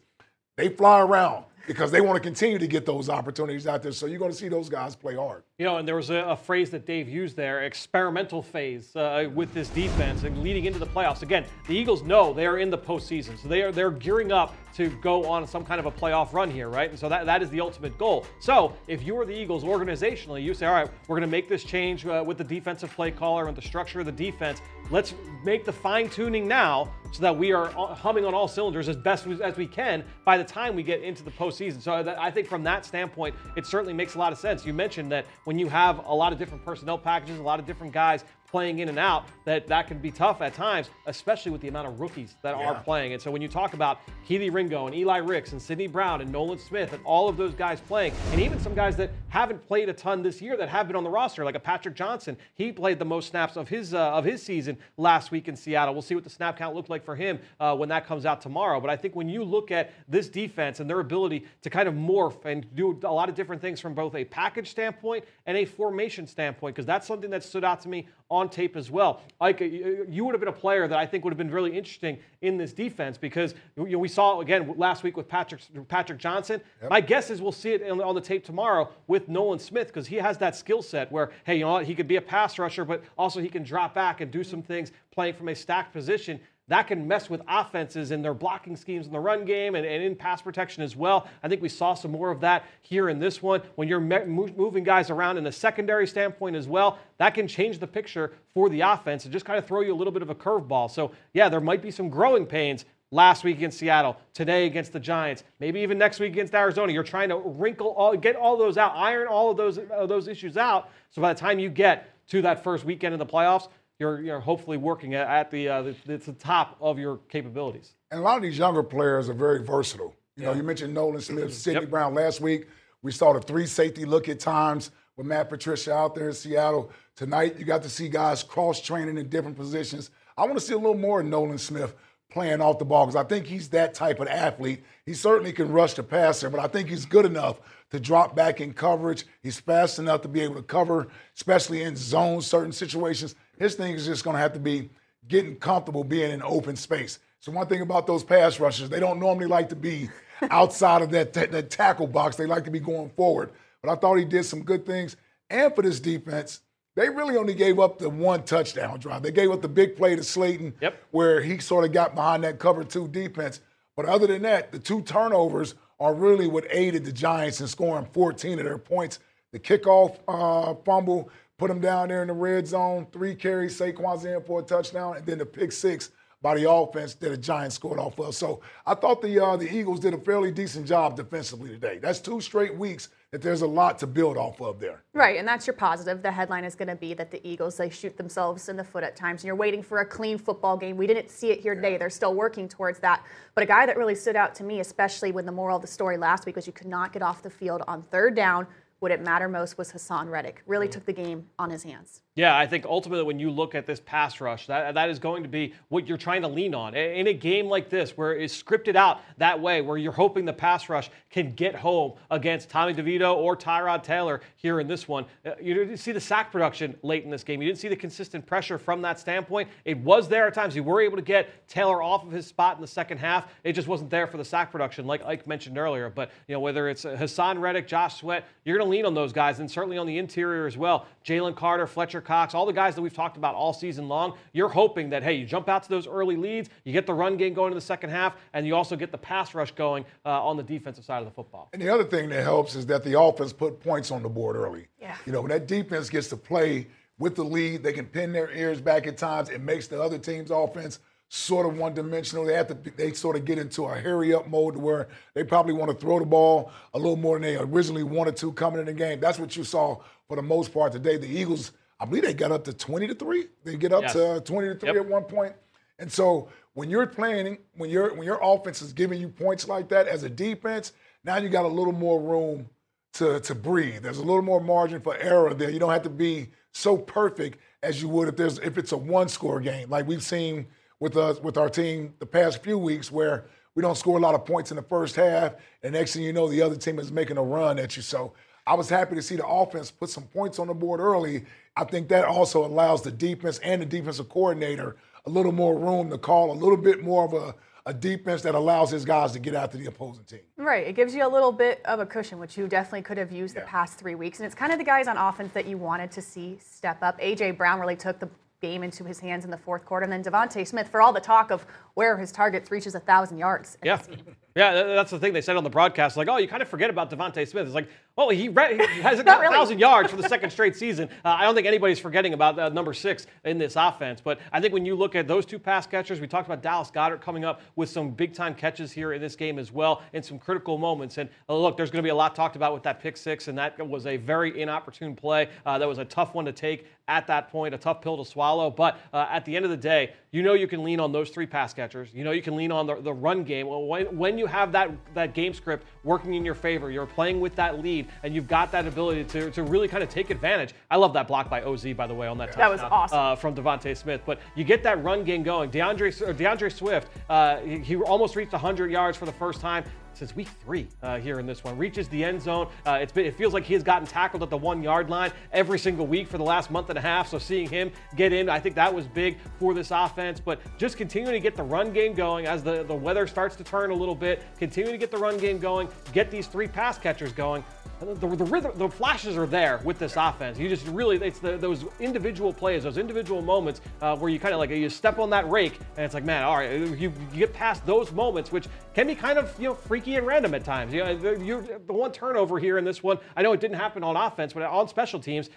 they 0.57 0.71
fly 0.71 1.01
around 1.03 1.45
because 1.67 1.91
they 1.91 2.01
want 2.01 2.17
to 2.17 2.21
continue 2.21 2.59
to 2.59 2.67
get 2.67 2.87
those 2.87 3.09
opportunities 3.09 3.67
out 3.67 3.83
there. 3.83 3.93
So 3.93 4.07
you're 4.07 4.19
going 4.19 4.31
to 4.31 4.37
see 4.37 4.49
those 4.49 4.69
guys 4.69 4.97
play 4.97 5.15
hard. 5.15 5.45
You 5.59 5.67
know, 5.67 5.77
and 5.77 5.87
there 5.87 5.97
was 5.97 6.11
a, 6.11 6.17
a 6.17 6.37
phrase 6.37 6.71
that 6.71 6.87
Dave 6.87 7.09
used 7.09 7.37
there 7.37 7.63
experimental 7.63 8.43
phase 8.43 8.95
uh, 8.97 9.29
with 9.35 9.53
this 9.55 9.69
defense 9.71 10.25
and 10.25 10.43
leading 10.43 10.65
into 10.65 10.79
the 10.79 10.87
playoffs. 10.87 11.23
Again, 11.23 11.45
the 11.69 11.75
Eagles 11.75 12.03
know 12.03 12.33
they 12.33 12.47
are 12.47 12.59
in 12.59 12.71
the 12.71 12.79
postseason, 12.79 13.39
so 13.39 13.49
they 13.49 13.63
are 13.63 13.73
they're 13.73 13.91
gearing 13.91 14.33
up 14.33 14.55
to 14.75 14.89
go 15.03 15.25
on 15.27 15.47
some 15.47 15.65
kind 15.65 15.79
of 15.79 15.87
a 15.87 15.91
playoff 15.91 16.33
run 16.33 16.51
here, 16.51 16.69
right? 16.69 16.91
And 16.91 16.99
so 16.99 17.09
that, 17.09 17.27
that 17.27 17.43
is 17.43 17.51
the 17.51 17.61
ultimate 17.61 17.97
goal. 17.99 18.27
So 18.41 18.75
if 18.87 19.03
you 19.05 19.19
are 19.19 19.27
the 19.27 19.35
Eagles 19.35 19.65
organizationally, 19.65 20.43
you 20.43 20.55
say, 20.55 20.67
all 20.67 20.73
right, 20.73 20.89
we're 21.09 21.17
going 21.17 21.29
to 21.29 21.31
make 21.31 21.49
this 21.49 21.63
change 21.63 22.07
uh, 22.07 22.25
with 22.27 22.39
the 22.39 22.45
defensive 22.45 22.91
play 22.93 23.11
caller 23.11 23.49
and 23.49 23.57
the 23.57 23.63
structure 23.63 24.01
of 24.01 24.07
the 24.07 24.13
defense. 24.13 24.63
Let's 24.91 25.15
make 25.45 25.65
the 25.65 25.73
fine 25.73 26.09
tuning 26.09 26.49
now 26.49 26.93
so 27.13 27.21
that 27.21 27.37
we 27.37 27.53
are 27.53 27.67
humming 27.95 28.25
on 28.25 28.35
all 28.35 28.49
cylinders 28.49 28.89
as 28.89 28.97
best 28.97 29.27
as 29.27 29.57
we 29.57 29.67
can 29.67 30.03
by 30.25 30.39
the 30.39 30.45
time 30.45 30.75
we 30.75 30.83
get 30.83 31.03
into 31.03 31.23
the 31.23 31.31
postseason. 31.31 31.81
So 31.81 31.93
I 32.19 32.31
think 32.31 32.49
from 32.49 32.63
that 32.65 32.85
standpoint, 32.87 33.37
it 33.55 33.67
certainly 33.67 33.93
makes 33.93 34.15
a 34.15 34.19
lot 34.19 34.33
of 34.33 34.39
sense. 34.39 34.65
You 34.65 34.73
mentioned 34.73 35.13
that 35.13 35.27
when 35.45 35.59
you 35.59 35.69
have 35.69 35.99
a 36.07 36.15
lot 36.15 36.33
of 36.33 36.39
different 36.39 36.65
personnel 36.65 36.99
packages, 36.99 37.39
a 37.39 37.43
lot 37.43 37.61
of 37.61 37.67
different 37.67 37.93
guys 37.93 38.25
playing 38.53 38.81
in 38.81 38.89
and 38.91 38.99
out, 38.99 39.25
that 39.47 39.67
that 39.67 39.89
can 39.89 39.99
be 39.99 40.11
tough 40.11 40.43
at 40.43 40.55
times, 40.55 40.91
especially 41.07 41.51
with 41.51 41.63
the 41.63 41.69
amount 41.69 41.89
of 41.89 41.99
rookies 41.99 42.37
that 42.43 42.57
yeah. 42.57 42.67
are 42.67 42.75
playing. 42.83 43.15
And 43.15 43.21
so 43.21 43.31
when 43.31 43.43
you 43.43 43.49
talk 43.49 43.73
about 43.73 43.99
Kelee 44.29 44.53
Ringo 44.53 44.87
and 44.87 44.95
Eli 44.95 45.17
Ricks 45.17 45.53
and 45.53 45.61
Sydney 45.61 45.87
Brown 45.87 46.21
and 46.21 46.31
Nolan 46.31 46.59
Smith 46.59 46.93
and 46.93 47.03
all 47.05 47.29
of 47.29 47.37
those 47.37 47.55
guys 47.55 47.81
playing, 47.81 48.13
and 48.31 48.41
even 48.41 48.61
some 48.61 48.75
guys 48.75 48.95
that 48.97 49.11
haven't 49.31 49.67
played 49.67 49.89
a 49.89 49.93
ton 49.95 50.23
this 50.23 50.43
year 50.43 50.57
that 50.59 50.69
have 50.69 50.87
been 50.87 50.95
on 50.95 51.03
the 51.03 51.11
roster, 51.11 51.45
like 51.45 51.55
a 51.55 51.61
Patrick 51.61 51.95
Johnson, 51.95 52.37
he 52.55 52.71
played 52.71 52.99
the 52.99 53.05
most 53.07 53.31
snaps 53.31 53.57
of 53.57 53.69
his 53.69 53.95
uh, 53.95 54.13
of 54.13 54.25
his 54.25 54.43
season 54.43 54.77
last 54.99 55.31
week 55.31 55.49
in 55.49 55.57
Seattle. 55.57 55.95
We'll 55.95 56.03
see 56.03 56.15
what 56.15 56.25
the 56.25 56.31
snap 56.31 56.59
count 56.59 56.77
looked 56.77 56.91
like 56.91 57.05
for 57.05 57.17
him 57.17 57.39
uh, 57.59 57.75
when 57.75 57.89
that 57.89 58.07
comes 58.07 58.27
out 58.27 58.43
tomorrow. 58.43 58.81
But 58.81 58.91
I 58.91 58.97
think 58.97 59.17
when 59.17 59.31
you 59.31 59.43
look 59.43 59.71
at 59.71 59.93
this 60.09 60.29
defense 60.29 60.79
and 60.81 60.91
their 60.91 61.01
ability 61.01 61.47
to 61.63 61.71
kind 61.71 61.89
of 61.89 61.95
morph 61.95 62.45
and 62.45 62.67
do 62.75 63.01
a 63.03 63.13
lot 63.13 63.31
of 63.31 63.35
different 63.35 63.63
things 63.63 63.81
from 63.81 63.95
both 63.95 64.15
a 64.15 64.25
package 64.27 64.71
standpoint 64.71 65.25
and 65.47 65.57
a 65.57 65.65
formation 65.65 66.27
standpoint, 66.27 66.75
because 66.75 66.87
that's 66.87 67.07
something 67.07 67.31
that 67.31 67.43
stood 67.43 67.65
out 67.65 67.81
to 67.81 67.89
me 67.89 68.07
on 68.31 68.42
tape 68.49 68.77
as 68.77 68.91
well. 68.91 69.23
Ike, 69.41 69.61
you 69.61 70.25
would 70.25 70.35
have 70.35 70.41
been 70.41 70.49
a 70.49 70.53
player 70.53 70.89
that 70.89 70.99
I 70.99 71.07
think 71.07 71.25
would 71.25 71.33
have 71.33 71.39
been 71.39 71.51
really 71.51 71.77
interesting 71.77 72.19
in 72.41 72.57
this 72.57 72.73
defense 72.73 73.19
because 73.19 73.55
you 73.77 73.89
know, 73.89 73.99
we 73.99 74.09
saw 74.09 74.41
again 74.41 74.75
last 74.77 75.03
week 75.03 75.17
with 75.17 75.29
Patrick 75.29 75.61
Patrick 75.89 76.19
Johnson. 76.19 76.61
Yep. 76.81 76.91
My 76.91 77.01
guess 77.01 77.31
is 77.31 77.41
we'll 77.41 77.53
see 77.53 77.73
it 77.73 77.89
on 77.89 78.15
the 78.15 78.21
tape 78.21 78.45
tomorrow 78.45 78.91
with 79.07 79.29
Nolan 79.29 79.59
Smith 79.59 79.89
because 79.89 80.07
he 80.07 80.17
has 80.17 80.39
that 80.39 80.57
skill 80.57 80.83
set 80.83 81.11
where 81.13 81.31
hey, 81.45 81.57
you 81.57 81.65
know 81.65 81.73
what, 81.73 81.87
he 81.87 81.95
could 81.95 82.09
be 82.09 82.17
a 82.17 82.23
pass 82.23 82.59
rusher, 82.59 82.85
but 82.85 83.03
also 83.17 83.41
he 83.41 83.49
can 83.49 83.63
drop 83.63 83.95
back 83.95 84.21
and 84.21 84.31
do 84.31 84.45
some 84.45 84.63
things 84.63 84.93
playing 85.11 85.35
from 85.35 85.49
a 85.49 85.55
stacked 85.55 85.93
position 85.93 86.41
that 86.73 86.87
can 86.87 87.07
mess 87.07 87.29
with 87.29 87.43
offenses 87.47 88.13
and 88.13 88.25
their 88.25 88.33
blocking 88.33 88.77
schemes 88.77 89.07
in 89.07 89.13
the 89.13 89.21
run 89.21 89.45
game 89.45 89.75
and, 89.75 89.85
and 89.85 90.03
in 90.03 90.17
pass 90.17 90.41
protection 90.41 90.83
as 90.83 90.97
well. 90.97 91.29
I 91.43 91.49
think 91.49 91.61
we 91.61 91.69
saw 91.69 91.93
some 91.93 92.13
more 92.13 92.31
of 92.31 92.41
that 92.41 92.65
here 92.81 93.11
in 93.11 93.19
this 93.19 93.43
one. 93.43 93.61
When 93.75 93.89
you're 93.89 94.01
me- 94.01 94.25
moving 94.25 94.83
guys 94.83 95.11
around 95.11 95.37
in 95.37 95.47
a 95.47 95.53
secondary 95.53 96.07
standpoint 96.07 96.57
as 96.57 96.67
well, 96.67 96.99
that 97.19 97.35
can 97.35 97.47
change 97.47 97.79
the 97.79 97.87
picture 97.87 98.33
for 98.55 98.71
the 98.71 98.81
offense 98.81 99.25
and 99.25 99.33
just 99.35 99.45
kind 99.45 99.59
of 99.59 99.67
throw 99.67 99.83
you 99.83 99.93
a 99.93 99.95
little 99.95 100.15
bit 100.15 100.23
of 100.23 100.31
a 100.31 100.35
curveball. 100.35 100.91
So, 100.91 101.13
yeah, 101.35 101.51
there 101.51 101.61
might 101.61 101.83
be 101.83 101.91
some 101.91 102.09
growing 102.09 102.47
pains 102.47 102.87
last 103.11 103.45
week 103.45 103.59
against 103.59 103.79
Seattle, 103.79 104.17
today 104.33 104.65
against 104.65 104.95
the 104.95 105.01
Giants, 105.01 105.45
maybe 105.61 105.81
even 105.81 105.99
next 105.99 106.21
week 106.21 106.33
against 106.33 106.55
Arizona. 106.55 106.91
You're 106.91 107.03
trying 107.03 107.29
to 107.29 107.37
wrinkle 107.37 107.89
all, 107.89 108.17
get 108.17 108.35
all 108.35 108.57
those 108.57 108.79
out, 108.79 108.95
iron 108.97 109.29
all 109.29 109.51
of 109.51 109.59
those, 109.59 109.79
uh, 109.79 110.07
those 110.07 110.27
issues 110.27 110.57
out. 110.57 110.89
So 111.11 111.21
by 111.21 111.35
the 111.35 111.39
time 111.39 111.59
you 111.59 111.69
get 111.69 112.09
to 112.29 112.41
that 112.41 112.65
first 112.65 112.87
weekend 112.87 113.13
in 113.13 113.19
the 113.19 113.27
playoffs, 113.27 113.69
you're, 113.99 114.21
you're 114.21 114.41
hopefully 114.41 114.77
working 114.77 115.15
at, 115.15 115.29
at 115.29 115.51
the, 115.51 115.69
uh, 115.69 115.83
the, 115.83 116.17
the 116.17 116.33
top 116.33 116.77
of 116.81 116.99
your 116.99 117.19
capabilities. 117.29 117.95
And 118.11 118.21
a 118.21 118.23
lot 118.23 118.37
of 118.37 118.43
these 118.43 118.59
younger 118.59 118.83
players 118.83 119.29
are 119.29 119.35
very 119.35 119.65
versatile. 119.65 120.15
You 120.37 120.45
know, 120.45 120.55
you 120.55 120.63
mentioned 120.63 120.95
Nolan 120.95 121.21
Smith, 121.21 121.55
Sydney 121.55 121.83
Yep. 121.83 121.91
Brown 121.91 122.15
last 122.15 122.41
week. 122.41 122.69
We 123.03 123.13
saw 123.13 123.33
the 123.33 123.41
three 123.41 123.67
safety 123.67 124.05
look 124.05 124.29
at 124.29 124.41
times 124.41 124.91
with 125.17 125.27
Matt 125.27 125.49
Patricia 125.51 125.93
out 125.93 126.15
there 126.15 126.29
in 126.29 126.35
Seattle. 126.35 126.91
Tonight, 127.17 127.59
you 127.59 127.65
got 127.65 127.83
to 127.83 127.91
see 127.91 128.09
guys 128.09 128.43
cross 128.43 128.81
training 128.81 129.19
in 129.19 129.29
different 129.29 129.57
positions. 129.57 130.11
I 130.37 130.43
want 130.43 130.55
to 130.55 130.61
see 130.61 130.73
a 130.73 130.79
little 130.79 130.97
more 130.97 131.21
of 131.21 131.27
Nolan 131.27 131.59
Smith 131.59 131.95
playing 132.31 132.63
off 132.63 132.79
the 132.79 132.85
ball 132.85 133.05
because 133.07 133.17
I 133.17 133.25
think 133.29 133.47
he's 133.47 133.69
that 133.71 133.93
type 133.93 134.19
of 134.19 134.29
athlete. 134.29 134.83
He 135.05 135.13
certainly 135.13 135.53
can 135.53 135.71
rush 135.71 135.95
the 135.95 136.03
passer, 136.03 136.49
but 136.49 136.61
I 136.61 136.67
think 136.67 136.89
he's 136.89 137.05
good 137.05 137.27
enough 137.27 137.61
to 137.91 138.01
drop 138.01 138.35
back 138.35 138.61
in 138.61 138.73
coverage. 138.73 139.27
He's 139.43 139.61
fast 139.61 139.99
enough 139.99 140.23
to 140.23 140.29
be 140.29 140.41
able 140.41 140.55
to 140.55 140.63
cover, 140.63 141.09
especially 141.37 141.83
in 141.83 141.95
zone 141.95 142.41
certain 142.41 142.73
situations. 142.73 143.35
His 143.59 143.75
thing 143.75 143.95
is 143.95 144.07
just 144.07 144.25
going 144.25 144.35
to 144.35 144.41
have 144.41 144.53
to 144.55 144.61
be 144.61 144.91
getting 145.29 145.57
comfortable 145.57 146.05
being 146.05 146.31
in 146.33 146.43
open 146.43 146.77
space. 146.77 147.19
So 147.41 147.53
one 147.53 147.67
thing 147.67 147.81
about 147.81 148.07
those 148.07 148.25
pass 148.25 148.59
rushers, 148.61 148.89
they 148.89 149.01
don't 149.01 149.19
normally 149.21 149.47
like 149.47 149.69
to 149.71 149.77
be 149.77 150.09
outside 150.51 151.03
of 151.03 151.11
that, 151.11 151.33
that, 151.35 151.53
that 151.53 151.71
tackle 151.71 152.07
box. 152.07 152.37
They 152.37 152.47
like 152.47 152.65
to 152.65 152.71
be 152.71 152.81
going 152.81 153.11
forward. 153.11 153.51
But 153.83 153.91
I 153.93 153.97
thought 153.97 154.17
he 154.17 154.25
did 154.25 154.45
some 154.45 154.63
good 154.63 154.87
things. 154.87 155.17
And 155.51 155.75
for 155.75 155.83
this 155.83 156.01
defense, 156.01 156.61
they 156.95 157.09
really 157.09 157.37
only 157.37 157.55
gave 157.55 157.79
up 157.81 157.99
the 157.99 158.09
one 158.11 158.45
touchdown 158.45 158.99
drive. 159.01 159.23
They 159.23 159.33
gave 159.33 159.51
up 159.51 159.63
the 159.63 159.69
big 159.69 159.97
play 159.97 160.15
to 160.17 160.23
Slayton, 160.23 160.75
Yep. 160.81 161.03
where 161.11 161.41
he 161.41 161.59
sort 161.59 161.85
of 161.85 161.93
got 161.93 162.15
behind 162.15 162.45
that 162.45 162.59
cover 162.59 162.85
two 162.85 163.09
defense. 163.09 163.61
But 163.97 164.07
other 164.07 164.27
than 164.27 164.43
that, 164.43 164.73
the 164.73 164.79
two 164.79 165.03
turnovers 165.03 165.75
are 166.01 166.15
really 166.15 166.47
what 166.47 166.65
aided 166.71 167.05
the 167.05 167.13
Giants 167.13 167.61
in 167.61 167.67
scoring 167.67 168.07
14 168.13 168.59
of 168.59 168.65
their 168.65 168.79
points. 168.79 169.19
The 169.53 169.59
kickoff 169.59 170.19
uh, 170.29 170.75
fumble 170.85 171.31
put 171.59 171.69
them 171.69 171.81
down 171.81 172.09
there 172.09 172.23
in 172.23 172.29
the 172.29 172.35
red 172.35 172.67
zone. 172.67 173.07
Three 173.13 173.35
carries, 173.35 173.79
Saquon's 173.79 174.25
in 174.25 174.43
for 174.43 174.61
a 174.61 174.63
touchdown, 174.63 175.17
and 175.17 175.27
then 175.27 175.39
the 175.39 175.47
pick 175.47 175.73
six 175.73 176.11
by 176.43 176.57
the 176.57 176.69
offense 176.69 177.15
that 177.15 177.29
the 177.29 177.37
Giants 177.37 177.77
scored 177.77 178.01
off 178.01 178.19
of. 178.19 178.35
So 178.35 178.61
I 178.85 178.95
thought 178.95 179.23
the 179.23 179.43
uh, 179.43 179.57
the 179.57 179.73
Eagles 179.73 180.01
did 180.01 180.13
a 180.13 180.19
fairly 180.19 180.51
decent 180.51 180.87
job 180.87 181.17
defensively 181.17 181.71
today. 181.71 181.99
That's 181.99 182.19
two 182.19 182.41
straight 182.41 182.77
weeks 182.77 183.09
that 183.31 183.41
there's 183.41 183.63
a 183.63 183.67
lot 183.67 183.99
to 183.99 184.07
build 184.07 184.37
off 184.37 184.61
of 184.61 184.79
there. 184.79 185.05
Right, 185.15 185.39
and 185.39 185.49
that's 185.49 185.67
your 185.67 185.73
positive. 185.73 186.21
The 186.21 186.31
headline 186.31 186.65
is 186.65 186.75
going 186.75 186.89
to 186.89 186.97
be 186.97 187.15
that 187.15 187.31
the 187.31 187.41
Eagles 187.49 187.77
they 187.77 187.89
shoot 187.89 188.17
themselves 188.17 188.69
in 188.69 188.77
the 188.77 188.85
foot 188.85 189.05
at 189.05 189.17
times, 189.17 189.43
and 189.43 189.47
you're 189.47 189.57
waiting 189.57 189.83
for 189.83 190.01
a 190.01 190.05
clean 190.05 190.37
football 190.37 190.77
game. 190.77 190.97
We 190.97 191.07
didn't 191.07 191.31
see 191.31 191.51
it 191.51 191.61
here 191.61 191.75
today. 191.75 191.97
They're 191.97 192.11
still 192.11 192.35
working 192.35 192.69
towards 192.69 192.99
that. 192.99 193.25
But 193.55 193.65
a 193.65 193.67
guy 193.67 193.87
that 193.87 193.97
really 193.97 194.17
stood 194.17 194.37
out 194.37 194.55
to 194.57 194.65
me, 194.65 194.81
especially 194.81 195.33
when 195.33 195.47
the 195.47 195.53
moral 195.53 195.77
of 195.77 195.83
the 195.83 195.89
story 195.89 196.19
last 196.19 196.45
week 196.45 196.57
was 196.57 196.67
you 196.67 196.73
could 196.73 196.89
not 196.89 197.13
get 197.13 197.23
off 197.23 197.43
the 197.43 197.51
field 197.51 197.83
on 197.87 198.03
third 198.11 198.35
down. 198.35 198.67
What 199.03 199.11
it 199.11 199.21
mattered 199.21 199.49
most 199.49 199.79
was 199.79 199.93
Haason 199.93 200.31
Reddick. 200.31 200.63
Really 200.65 200.87
mm. 200.87 200.93
took 200.93 201.07
the 201.07 201.13
game 201.13 201.49
on 201.59 201.71
his 201.71 201.83
hands. 201.83 202.23
Yeah, 202.35 202.57
I 202.57 202.67
think 202.67 202.87
ultimately 202.87 203.25
when 203.25 203.39
you 203.39 203.51
look 203.51 203.75
at 203.75 203.85
this 203.85 204.01
pass 204.01 204.41
rush, 204.41 204.67
that, 204.67 204.95
that 204.95 205.11
is 205.11 205.19
going 205.19 205.43
to 205.43 205.51
be 205.51 205.75
what 205.89 206.09
you're 206.09 206.17
trying 206.17 206.41
to 206.43 206.49
lean 206.49 206.75
on. 206.75 206.95
In 206.95 207.27
a 207.27 207.35
game 207.35 207.67
like 207.67 207.91
this, 207.91 208.17
where 208.17 208.35
it's 208.35 208.61
scripted 208.61 208.97
out 208.97 209.21
that 209.37 209.61
way, 209.61 209.83
where 209.83 209.99
you're 209.99 210.13
hoping 210.13 210.47
the 210.47 210.53
pass 210.53 210.89
rush 210.89 211.11
can 211.29 211.53
get 211.53 211.75
home 211.75 212.15
against 212.31 212.71
Tommy 212.71 212.95
DeVito 212.95 213.37
or 213.37 213.55
Tyrod 213.55 214.03
Taylor 214.03 214.41
here 214.57 214.81
in 214.81 214.89
this 214.89 215.07
one, 215.07 215.27
uh, 215.45 215.51
you 215.61 215.75
didn't 215.75 215.99
see 215.99 216.11
the 216.11 216.21
sack 216.21 216.51
production 216.51 216.97
late 217.03 217.23
in 217.23 217.29
this 217.29 217.45
game. 217.45 217.61
You 217.61 217.69
didn't 217.69 217.81
see 217.81 217.89
the 217.89 217.97
consistent 217.97 218.47
pressure 218.47 218.79
from 218.79 219.03
that 219.03 219.21
standpoint. 219.21 219.69
It 219.85 219.99
was 219.99 220.27
there 220.27 220.47
at 220.47 220.55
times. 220.55 220.75
You 220.75 220.85
were 220.85 221.03
able 221.03 221.17
to 221.17 221.23
get 221.23 221.69
Taylor 221.69 222.03
off 222.03 222.25
of 222.25 222.33
his 222.33 222.47
spot 222.47 222.77
in 222.77 222.81
the 222.81 222.87
second 222.87 223.19
half. 223.19 223.53
It 223.63 223.75
just 223.75 223.89
wasn't 223.89 224.09
there 224.09 224.27
for 224.27 224.39
the 224.39 224.45
sack 224.45 224.73
production, 224.73 225.07
like 225.07 225.23
Ike 225.27 225.47
mentioned 225.47 225.77
earlier. 225.77 226.09
But 226.09 226.31
you 226.49 226.55
know, 226.55 226.61
whether 226.61 226.89
it's 226.89 227.05
uh, 227.05 227.15
Haason 227.15 227.61
Reddick, 227.61 227.87
Josh 227.87 228.21
Sweat, 228.21 228.49
you're 228.65 228.79
going 228.79 228.87
to 228.87 228.91
lean 228.91 229.05
on 229.05 229.13
those 229.13 229.35
guys, 229.35 229.59
and 229.59 229.71
certainly 229.71 229.99
on 229.99 230.07
the 230.07 230.17
interior 230.17 230.67
as 230.67 230.79
well. 230.79 231.07
Jalen 231.27 231.55
Carter, 231.55 231.87
Fletcher 231.87 232.22
Cox, 232.23 232.55
all 232.55 232.67
the 232.67 232.73
guys 232.73 232.95
that 232.95 233.03
we've 233.03 233.13
talked 233.13 233.37
about 233.37 233.55
all 233.55 233.73
season 233.73 234.09
long. 234.09 234.35
You're 234.53 234.69
hoping 234.69 235.11
that 235.11 235.23
hey, 235.23 235.35
you 235.35 235.47
jump 235.47 235.69
out 235.69 235.83
to 235.83 235.89
those 235.89 236.07
early 236.07 236.37
leads, 236.37 236.71
you 236.85 236.93
get 236.93 237.07
the 237.07 237.15
run 237.15 237.37
game 237.37 237.55
going 237.55 237.73
in 237.73 237.75
the 237.75 237.81
second 237.81 238.11
half, 238.11 238.35
and 238.53 238.67
you 238.67 238.75
also 238.75 238.97
get 238.97 239.13
the 239.13 239.19
pass 239.19 239.55
rush 239.55 239.73
going 239.73 240.05
uh, 240.25 240.45
on 240.45 240.57
the 240.57 240.63
defensive 240.63 241.05
side 241.05 241.19
of 241.19 241.25
the 241.25 241.31
football. 241.31 241.69
And 241.73 241.83
the 241.83 241.89
other 241.89 242.05
thing 242.05 242.29
that 242.31 242.43
helps 242.43 242.75
is 242.75 242.87
that 242.87 243.05
the 243.05 243.21
offense 243.21 243.53
put 243.53 243.81
points 243.81 244.11
on 244.11 244.23
the 244.23 244.29
board 244.29 244.57
early. 244.57 244.87
Yeah. 245.01 245.17
You 245.27 245.33
know, 245.33 245.43
when 245.43 245.51
that 245.51 245.67
defense 245.67 246.09
gets 246.09 246.29
to 246.29 246.37
play 246.37 246.87
with 247.19 247.37
the 247.37 247.45
lead, 247.45 247.83
they 247.83 247.93
can 247.93 248.07
pin 248.07 248.33
their 248.33 248.51
ears 248.53 248.81
back 248.81 249.07
at 249.07 249.17
times. 249.17 249.49
It 249.49 249.61
makes 249.61 249.87
the 249.87 250.03
other 250.03 250.19
team's 250.19 250.51
offense 250.51 250.99
sort 251.29 251.65
of 251.65 251.79
one-dimensional. 251.79 252.45
They 252.45 252.53
have 252.53 252.69
to 252.69 252.91
they 252.97 253.13
sort 253.15 253.37
of 253.37 253.47
get 253.47 253.59
into 253.59 253.85
a 253.87 253.95
hurry-up 253.95 254.49
mode 254.49 254.77
where 254.77 255.09
they 255.33 255.43
probably 255.43 255.73
want 255.73 255.91
to 255.91 255.97
throw 255.97 256.19
the 256.19 256.27
ball 256.27 256.71
a 256.93 256.99
little 256.99 257.17
more 257.17 257.39
than 257.39 257.43
they 257.43 257.57
originally 257.57 258.03
wanted 258.03 258.37
to 258.37 258.53
coming 258.53 258.81
in 258.81 258.87
the 258.87 258.93
game. 258.93 259.19
That's 259.19 259.39
what 259.39 259.57
you 259.57 259.65
saw 259.65 259.99
for 260.29 260.37
the 260.37 260.43
most 260.43 260.75
part 260.75 260.93
today. 260.93 261.17
The 261.17 261.29
Eagles, 261.29 261.73
I 262.03 262.05
believe 262.05 262.25
they 262.25 262.35
got 262.35 262.51
up 262.51 262.65
to 262.65 262.73
20 262.73 263.07
to 263.07 263.15
3. 263.15 263.47
They 263.63 263.77
get 263.77 263.93
up 263.93 264.03
Yes. 264.03 264.13
to 264.15 264.27
uh, 264.33 264.41
20 264.41 264.69
to 264.71 264.75
3 264.75 264.89
Yep. 264.89 264.97
at 264.97 265.07
one 265.07 265.23
point. 265.23 265.55
And 266.01 266.11
so 266.11 266.49
when 266.75 266.91
you're 266.91 267.07
playing, 267.07 267.59
when 267.77 267.91
you're 267.91 268.13
when 268.15 268.27
your 268.27 268.41
offense 268.43 268.83
is 268.83 268.93
giving 268.93 269.21
you 269.21 269.29
points 269.29 269.69
like 269.69 269.89
that 269.91 270.09
as 270.09 270.25
a 270.25 270.29
defense, 270.29 270.93
now 271.23 271.37
you 271.37 271.49
got 271.49 271.65
a 271.65 271.69
little 271.69 271.93
more 271.93 272.21
room 272.21 272.69
to 273.15 273.39
to 273.41 273.55
breathe. 273.55 274.03
There's 274.03 274.19
a 274.19 274.25
little 274.25 274.43
more 274.43 274.61
margin 274.61 275.01
for 275.01 275.17
error 275.17 275.55
there. 275.55 275.71
You 275.71 275.79
don't 275.79 275.93
have 275.93 276.03
to 276.03 276.11
be 276.11 276.49
so 276.73 276.97
perfect 276.97 277.59
as 277.85 278.03
you 278.03 278.09
would 278.09 278.27
if 278.29 278.37
there's 278.37 278.59
if 278.59 278.79
it's 278.79 278.91
a 278.91 278.97
one 278.97 279.29
score 279.29 279.61
game, 279.61 279.89
like 279.89 280.09
we've 280.09 280.25
seen 280.25 280.67
with 280.99 281.17
us 281.17 281.41
with 281.41 281.57
our 281.57 281.69
team 281.69 282.15
the 282.19 282.27
past 282.27 282.65
few 282.65 282.79
weeks 282.79 283.13
where 283.13 283.45
we 283.77 283.83
don't 283.83 283.97
score 283.97 284.19
a 284.19 284.21
lot 284.21 284.35
of 284.35 284.45
points 284.45 284.71
in 284.73 284.77
the 284.77 284.83
first 284.83 285.15
half, 285.15 285.55
and 285.85 285.93
next 285.93 286.15
thing 286.15 286.23
you 286.25 286.33
know, 286.33 286.49
the 286.49 286.63
other 286.63 286.77
team 286.77 286.99
is 286.99 287.13
making 287.13 287.39
a 287.39 287.43
run 287.43 287.79
at 287.79 287.97
you. 287.97 288.03
So 288.03 288.33
I 288.67 288.75
was 288.75 288.89
happy 288.89 289.15
to 289.17 289.23
see 289.23 289.37
the 289.37 289.47
offense 289.47 289.91
put 289.91 290.09
some 290.09 290.25
points 290.25 290.59
on 290.59 290.69
the 290.69 290.75
board 290.75 291.01
early. 291.01 291.45
I 291.77 291.85
think 291.85 292.09
that 292.09 292.25
also 292.25 292.65
allows 292.65 293.03
the 293.03 293.11
defense 293.11 293.59
and 293.59 293.83
the 293.83 293.87
defensive 293.87 294.29
coordinator 294.29 294.97
a 295.27 295.31
little 295.31 295.53
more 295.53 295.77
room 295.79 296.11
to 296.11 296.19
call 296.19 296.53
a 296.53 296.55
little 296.55 296.77
bit 296.77 297.03
more 297.03 297.25
of 297.25 297.33
a, 297.33 297.55
a 297.87 297.95
defense 297.95 298.43
that 298.43 298.55
allows 298.55 298.91
his 298.91 299.05
guys 299.05 299.33
to 299.33 299.39
get 299.39 299.55
after 299.55 299.79
the 299.79 299.87
opposing 299.87 300.25
team. 300.25 300.41
Right. 300.57 300.87
It 300.87 300.95
gives 300.95 301.15
you 301.15 301.27
a 301.27 301.29
little 301.29 301.53
bit 301.53 301.81
of 301.85 302.01
a 302.01 302.07
cushion, 302.07 302.39
which 302.39 302.57
you 302.57 302.69
definitely 302.69 303.03
could 303.03 303.19
have 303.19 303.33
used 303.33 303.57
the 303.57 303.63
past 303.63 303.99
three 303.99 304.15
weeks. 304.15 304.39
And 304.39 304.47
it's 304.47 304.55
kind 304.55 304.73
of 304.73 304.79
the 304.79 304.85
guys 304.85 305.09
on 305.09 305.17
offense 305.17 305.53
that 305.55 305.67
you 305.67 305.79
wanted 305.79 306.11
to 306.13 306.23
see 306.23 306.59
step 306.61 307.03
up. 307.03 307.17
A.J. 307.21 307.53
Brown 307.53 307.81
really 307.81 307.97
took 307.97 308.21
the 308.21 308.29
game 308.61 308.85
into 308.85 309.03
his 309.03 309.19
hands 309.19 309.45
in 309.45 309.51
the 309.51 309.59
fourth 309.59 309.85
quarter. 309.85 310.05
And 310.05 310.13
then 310.13 310.23
DeVonta 310.23 310.67
Smith, 310.67 310.89
for 310.89 311.03
all 311.03 311.13
the 311.13 311.21
talk 311.21 311.51
of 311.51 311.67
where 311.95 312.17
his 312.17 312.31
targets 312.31 312.71
reaches 312.71 312.95
a 312.95 312.99
1,000 312.99 313.37
yards. 313.37 313.77
Yeah. 313.85 314.01
Yeah, 314.55 314.73
that's 314.83 315.11
the 315.11 315.19
thing 315.19 315.33
they 315.33 315.41
said 315.41 315.57
on 315.57 315.65
the 315.65 315.71
broadcast. 315.71 316.17
Like, 316.17 316.29
oh, 316.29 316.37
you 316.37 316.47
kind 316.47 316.63
of 316.63 316.69
forget 316.69 316.91
about 316.91 317.11
DeVonta 317.11 317.49
Smith. 317.49 317.65
It's 317.65 317.75
like, 317.75 317.89
well, 318.17 318.29
he, 318.29 318.49
re- 318.49 318.77
he 318.77 319.01
hasn't 319.01 319.27
Not 319.27 319.37
got 319.37 319.41
really. 319.41 319.57
1,000 319.57 319.79
yards 319.79 320.11
for 320.11 320.17
the 320.17 320.29
second 320.29 320.51
straight 320.51 320.77
season. 320.77 321.09
Uh, 321.25 321.37
I 321.39 321.45
don't 321.45 321.55
think 321.55 321.67
anybody's 321.67 321.99
forgetting 321.99 322.35
about 322.35 322.59
uh, 322.59 322.69
number 322.69 322.93
six 322.93 323.27
in 323.45 323.57
this 323.57 323.77
offense. 323.77 324.21
But 324.21 324.41
I 324.53 324.61
think 324.61 324.75
when 324.75 324.85
you 324.85 324.95
look 324.95 325.15
at 325.15 325.27
those 325.27 325.47
two 325.47 325.59
pass 325.59 325.87
catchers, 325.87 326.21
we 326.21 326.27
talked 326.27 326.47
about 326.47 326.63
Dallas 326.63 326.91
Goedert 326.91 327.23
coming 327.23 327.45
up 327.45 327.63
with 327.77 327.89
some 327.89 328.11
big 328.11 328.35
time 328.35 328.55
catches 328.55 328.93
here 328.93 329.15
in 329.15 329.23
this 329.23 329.37
game 329.37 329.59
as 329.59 329.73
well 329.73 330.03
in 330.13 330.23
some 330.23 330.39
critical 330.39 330.77
moments. 330.77 331.17
And 331.17 331.31
uh, 331.49 331.57
look, 331.57 331.79
there's 331.79 331.91
going 331.91 332.03
to 332.03 332.07
be 332.07 332.11
a 332.11 332.15
lot 332.15 332.35
talked 332.35 332.57
about 332.57 332.75
with 332.75 332.83
that 332.83 333.01
pick 333.01 333.17
six, 333.17 333.49
and 333.49 333.57
that 333.57 333.79
was 333.89 334.07
a 334.07 334.19
very 334.19 334.61
inopportune 334.61 335.17
play. 335.17 335.49
Uh, 335.65 335.79
that 335.79 335.89
was 335.89 335.97
a 335.99 336.05
tough 336.05 336.35
one 336.35 336.45
to 336.45 336.53
take 336.53 336.87
at 337.09 337.27
that 337.27 337.51
point, 337.51 337.75
a 337.75 337.79
tough 337.79 338.01
pill 338.01 338.23
to 338.23 338.31
swallow. 338.31 338.71
But 338.71 338.99
uh, 339.13 339.27
at 339.31 339.45
the 339.45 339.57
end 339.57 339.65
of 339.65 339.71
the 339.71 339.77
day, 339.77 340.13
you 340.31 340.43
know 340.43 340.55
you 340.55 340.67
can 340.67 340.85
lean 340.85 341.01
on 341.01 341.13
those 341.13 341.31
three 341.31 341.47
pass 341.47 341.75
catchers. 341.75 342.11
You 342.13 342.25
know 342.25 342.31
you 342.31 342.43
can 342.43 342.57
lean 342.57 342.71
on 342.71 342.87
the, 342.87 342.97
the 343.01 343.13
run 343.13 343.43
game. 343.43 343.67
When, 343.67 344.17
when 344.17 344.39
you 344.39 344.42
have 344.47 344.73
that, 344.73 344.91
that 345.15 345.35
game 345.35 345.55
script 345.55 345.87
working 346.05 346.35
in 346.35 346.45
your 346.45 346.55
favor, 346.55 346.91
you're 346.91 347.07
playing 347.07 347.41
with 347.41 347.55
that 347.57 347.81
lead, 347.81 348.09
and 348.23 348.35
you've 348.35 348.49
got 348.49 348.73
that 348.73 348.87
ability 348.87 349.25
to, 349.25 349.51
to 349.51 349.63
really 349.63 349.89
kind 349.89 350.03
of 350.03 350.09
take 350.09 350.31
advantage. 350.31 350.75
I 350.91 350.97
love 350.97 351.13
that 351.15 351.29
block 351.29 351.49
by 351.49 351.63
OZ, 351.63 351.87
by 351.95 352.07
the 352.07 352.15
way, 352.15 352.27
on 352.27 352.39
that 352.39 352.53
That 352.53 352.71
was 352.71 352.81
touchdown, 352.81 352.99
awesome. 352.99 353.19
Uh, 353.19 353.37
from 353.37 353.55
DeVonta 353.55 353.97
Smith. 353.97 354.23
But 354.27 354.41
you 354.55 354.65
get 354.65 354.83
that 354.83 355.03
run 355.03 355.25
game 355.25 355.43
going. 355.43 355.71
DeAndre, 355.71 356.37
DeAndre 356.37 356.73
Swift, 356.73 357.09
uh, 357.29 357.59
he, 357.59 357.79
he 357.79 357.97
almost 357.97 358.37
reached 358.37 358.53
100 358.53 358.91
yards 358.91 359.17
for 359.17 359.27
the 359.27 359.33
first 359.33 359.61
time 359.61 359.85
since 360.15 360.35
week 360.37 360.49
three 360.65 360.89
uh, 361.03 361.19
here 361.19 361.39
in 361.39 361.47
this 361.47 361.65
one. 361.65 361.77
Reaches 361.77 362.09
the 362.09 362.23
end 362.23 362.41
zone. 362.41 362.69
Uh, 362.87 362.99
it's 363.01 363.13
been, 363.13 363.27
it 363.27 363.37
feels 363.37 363.55
like 363.55 363.65
he 363.65 363.75
has 363.75 363.83
gotten 363.83 364.07
tackled 364.07 364.43
at 364.43 364.51
the 364.51 364.57
one 364.57 364.83
yard 364.83 365.11
line 365.11 365.33
every 365.53 365.79
single 365.79 366.07
week 366.07 366.29
for 366.29 366.39
the 366.39 366.45
last 366.45 366.71
month 366.71 366.89
and 366.91 366.99
a 366.99 367.03
half. 367.03 367.29
So 367.29 367.39
seeing 367.39 367.69
him 367.69 367.91
get 368.17 368.33
in, 368.33 368.49
I 368.49 368.61
think 368.61 368.75
that 368.77 368.93
was 368.93 369.07
big 369.07 369.39
for 369.59 369.75
this 369.75 369.91
offense. 369.91 370.41
But 370.41 370.61
just 370.79 370.97
continuing 370.97 371.35
to 371.35 371.41
get 371.41 371.57
the 371.57 371.63
run 371.63 371.93
game 371.93 372.15
going 372.15 372.47
as 372.47 372.63
the, 372.63 372.85
the 372.85 372.95
weather 372.95 373.27
starts 373.27 373.57
to 373.57 373.65
turn 373.65 373.91
a 373.91 373.95
little 373.95 374.15
bit, 374.15 374.43
continue 374.59 374.93
to 374.93 374.99
get 374.99 375.11
the 375.11 375.19
run 375.19 375.39
game 375.39 375.59
going, 375.59 375.89
get 376.13 376.31
these 376.31 376.47
three 376.47 376.69
pass 376.69 376.99
catchers 376.99 377.33
going. 377.33 377.65
The, 378.03 378.15
the, 378.15 378.37
the, 378.37 378.45
rhythm, 378.45 378.73
the 378.77 378.89
flashes 378.89 379.37
are 379.37 379.47
there 379.47 379.81
with 379.85 379.99
this 379.99 380.17
offense. 380.17 380.59
You 380.59 380.69
just 380.69 380.87
really, 380.89 381.19
it's 381.19 381.39
the, 381.39 381.57
those 381.57 381.85
individual 382.01 382.53
plays, 382.53 382.83
those 382.83 382.99
individual 382.99 383.43
moments 383.43 383.81
uh, 384.01 384.17
where 384.17 384.29
you 384.29 384.41
kind 384.41 384.53
of 384.53 384.59
like, 384.59 384.71
you 384.71 384.89
step 384.89 385.21
on 385.21 385.31
that 385.31 385.49
rake 385.49 385.79
and 385.97 386.05
it's 386.05 386.15
like, 386.15 386.25
man, 386.25 386.43
all 386.43 386.57
right, 386.57 386.81
you, 386.81 386.97
you 386.97 387.13
get 387.33 387.53
past 387.53 387.87
those 387.87 388.11
moments, 388.11 388.51
which 388.51 388.67
can 388.93 389.07
be 389.07 389.15
kind 389.15 389.39
of, 389.39 389.55
you 389.57 389.69
know, 389.69 389.75
freaky 389.75 390.17
and 390.17 390.27
random 390.27 390.53
at 390.55 390.65
times. 390.65 390.93
You 390.93 391.05
know, 391.05 391.17
the, 391.17 391.45
you, 391.45 391.81
the 391.87 391.93
one 391.93 392.11
turnover 392.11 392.59
here 392.59 392.77
in 392.77 392.85
this 392.85 393.03
one, 393.03 393.19
I 393.37 393.43
know 393.43 393.53
it 393.53 393.61
didn't 393.61 393.79
happen 393.79 394.03
on 394.03 394.17
offense, 394.17 394.53
but 394.53 394.63
on 394.65 394.89
special 394.89 395.21
teams, 395.21 395.49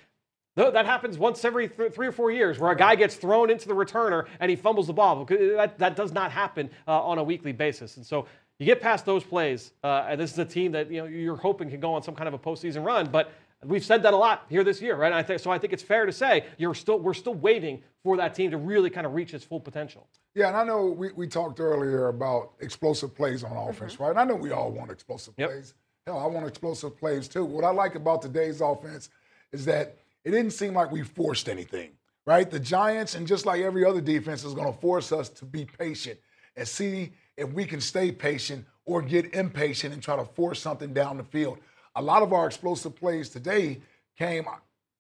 that 0.56 0.86
happens 0.86 1.18
once 1.18 1.44
every 1.44 1.68
th- 1.68 1.94
three 1.94 2.08
or 2.08 2.14
four 2.14 2.32
years 2.32 2.60
where 2.60 2.72
a 2.72 2.78
guy 2.78 2.96
gets 2.96 3.16
thrown 3.16 3.50
into 3.50 3.68
the 3.68 3.74
returner 3.74 4.26
and 4.40 4.50
he 4.50 4.56
fumbles 4.56 4.88
the 4.88 4.94
ball. 4.94 5.26
That, 5.26 5.78
that 5.80 5.96
does 5.98 6.14
not 6.14 6.32
happen 6.32 6.70
uh, 6.88 7.02
on 7.02 7.18
a 7.18 7.24
weekly 7.24 7.52
basis. 7.52 7.98
And 7.98 8.06
so 8.06 8.26
you 8.60 8.66
get 8.66 8.82
past 8.82 9.06
those 9.06 9.24
plays, 9.24 9.72
uh, 9.84 10.06
and 10.10 10.20
this 10.20 10.32
is 10.32 10.40
a 10.40 10.46
team 10.46 10.72
that 10.74 10.90
you 10.92 10.98
know 11.02 11.06
you're 11.06 11.36
hoping 11.36 11.70
can 11.70 11.80
go 11.80 11.94
on 11.94 12.04
some 12.04 12.16
kind 12.16 12.28
of 12.28 12.34
a 12.34 12.40
postseason 12.40 12.86
run. 12.86 13.08
But 13.08 13.32
We've 13.64 13.84
said 13.84 14.04
that 14.04 14.14
a 14.14 14.18
lot 14.18 14.46
here 14.50 14.64
this 14.64 14.82
year, 14.82 14.96
right? 14.96 15.08
And 15.08 15.16
I 15.16 15.24
think 15.24 15.40
so. 15.40 15.50
I 15.50 15.58
think 15.58 15.74
it's 15.74 15.82
fair 15.82 16.06
to 16.06 16.12
say 16.12 16.46
you're 16.58 16.76
still 16.76 17.00
we're 17.00 17.14
still 17.16 17.34
waiting 17.34 17.82
for 18.04 18.18
that 18.18 18.36
team 18.36 18.52
to 18.52 18.58
really 18.58 18.90
kind 18.90 19.08
of 19.08 19.16
reach 19.16 19.34
its 19.34 19.44
full 19.44 19.60
potential. 19.60 20.08
Yeah, 20.36 20.50
and 20.50 20.58
I 20.58 20.64
know 20.64 20.86
we, 20.86 21.12
we 21.14 21.28
talked 21.28 21.60
earlier 21.60 22.10
about 22.10 22.52
explosive 22.60 23.16
plays 23.16 23.44
on 23.44 23.56
offense, 23.56 24.00
right? 24.00 24.10
And 24.12 24.20
I 24.20 24.24
know 24.24 24.36
we 24.36 24.52
all 24.52 24.72
want 24.72 24.92
explosive 24.92 25.34
Yep. 25.38 25.50
plays. 25.50 25.74
Hell, 26.06 26.20
I 26.20 26.28
want 26.28 26.46
explosive 26.46 26.96
plays 26.98 27.28
too. 27.28 27.44
What 27.46 27.64
I 27.64 27.72
like 27.72 27.96
about 27.96 28.22
today's 28.22 28.62
offense 28.62 29.10
is 29.52 29.66
that 29.66 29.98
it 30.24 30.32
didn't 30.32 30.52
seem 30.52 30.74
like 30.76 30.92
we 30.92 31.02
forced 31.02 31.50
anything, 31.50 31.92
right? 32.28 32.50
The 32.50 32.60
Giants, 32.60 33.16
and 33.16 33.26
just 33.26 33.46
like 33.48 33.62
every 33.62 33.84
other 33.86 34.02
defense, 34.02 34.44
is 34.44 34.54
going 34.54 34.72
to 34.72 34.80
force 34.80 35.12
us 35.12 35.30
to 35.30 35.46
be 35.46 35.66
patient 35.66 36.20
and 36.56 36.68
see 36.68 37.14
if 37.38 37.52
we 37.52 37.66
can 37.66 37.82
stay 37.82 38.12
patient 38.12 38.66
or 38.86 39.02
get 39.02 39.34
impatient 39.34 39.94
and 39.94 40.02
try 40.02 40.16
to 40.16 40.26
force 40.26 40.60
something 40.60 40.94
down 40.94 41.18
the 41.18 41.24
field. 41.24 41.58
A 41.96 42.02
lot 42.02 42.22
of 42.24 42.34
our 42.34 42.46
explosive 42.46 42.96
plays 42.96 43.30
today 43.30 43.82
came 44.18 44.46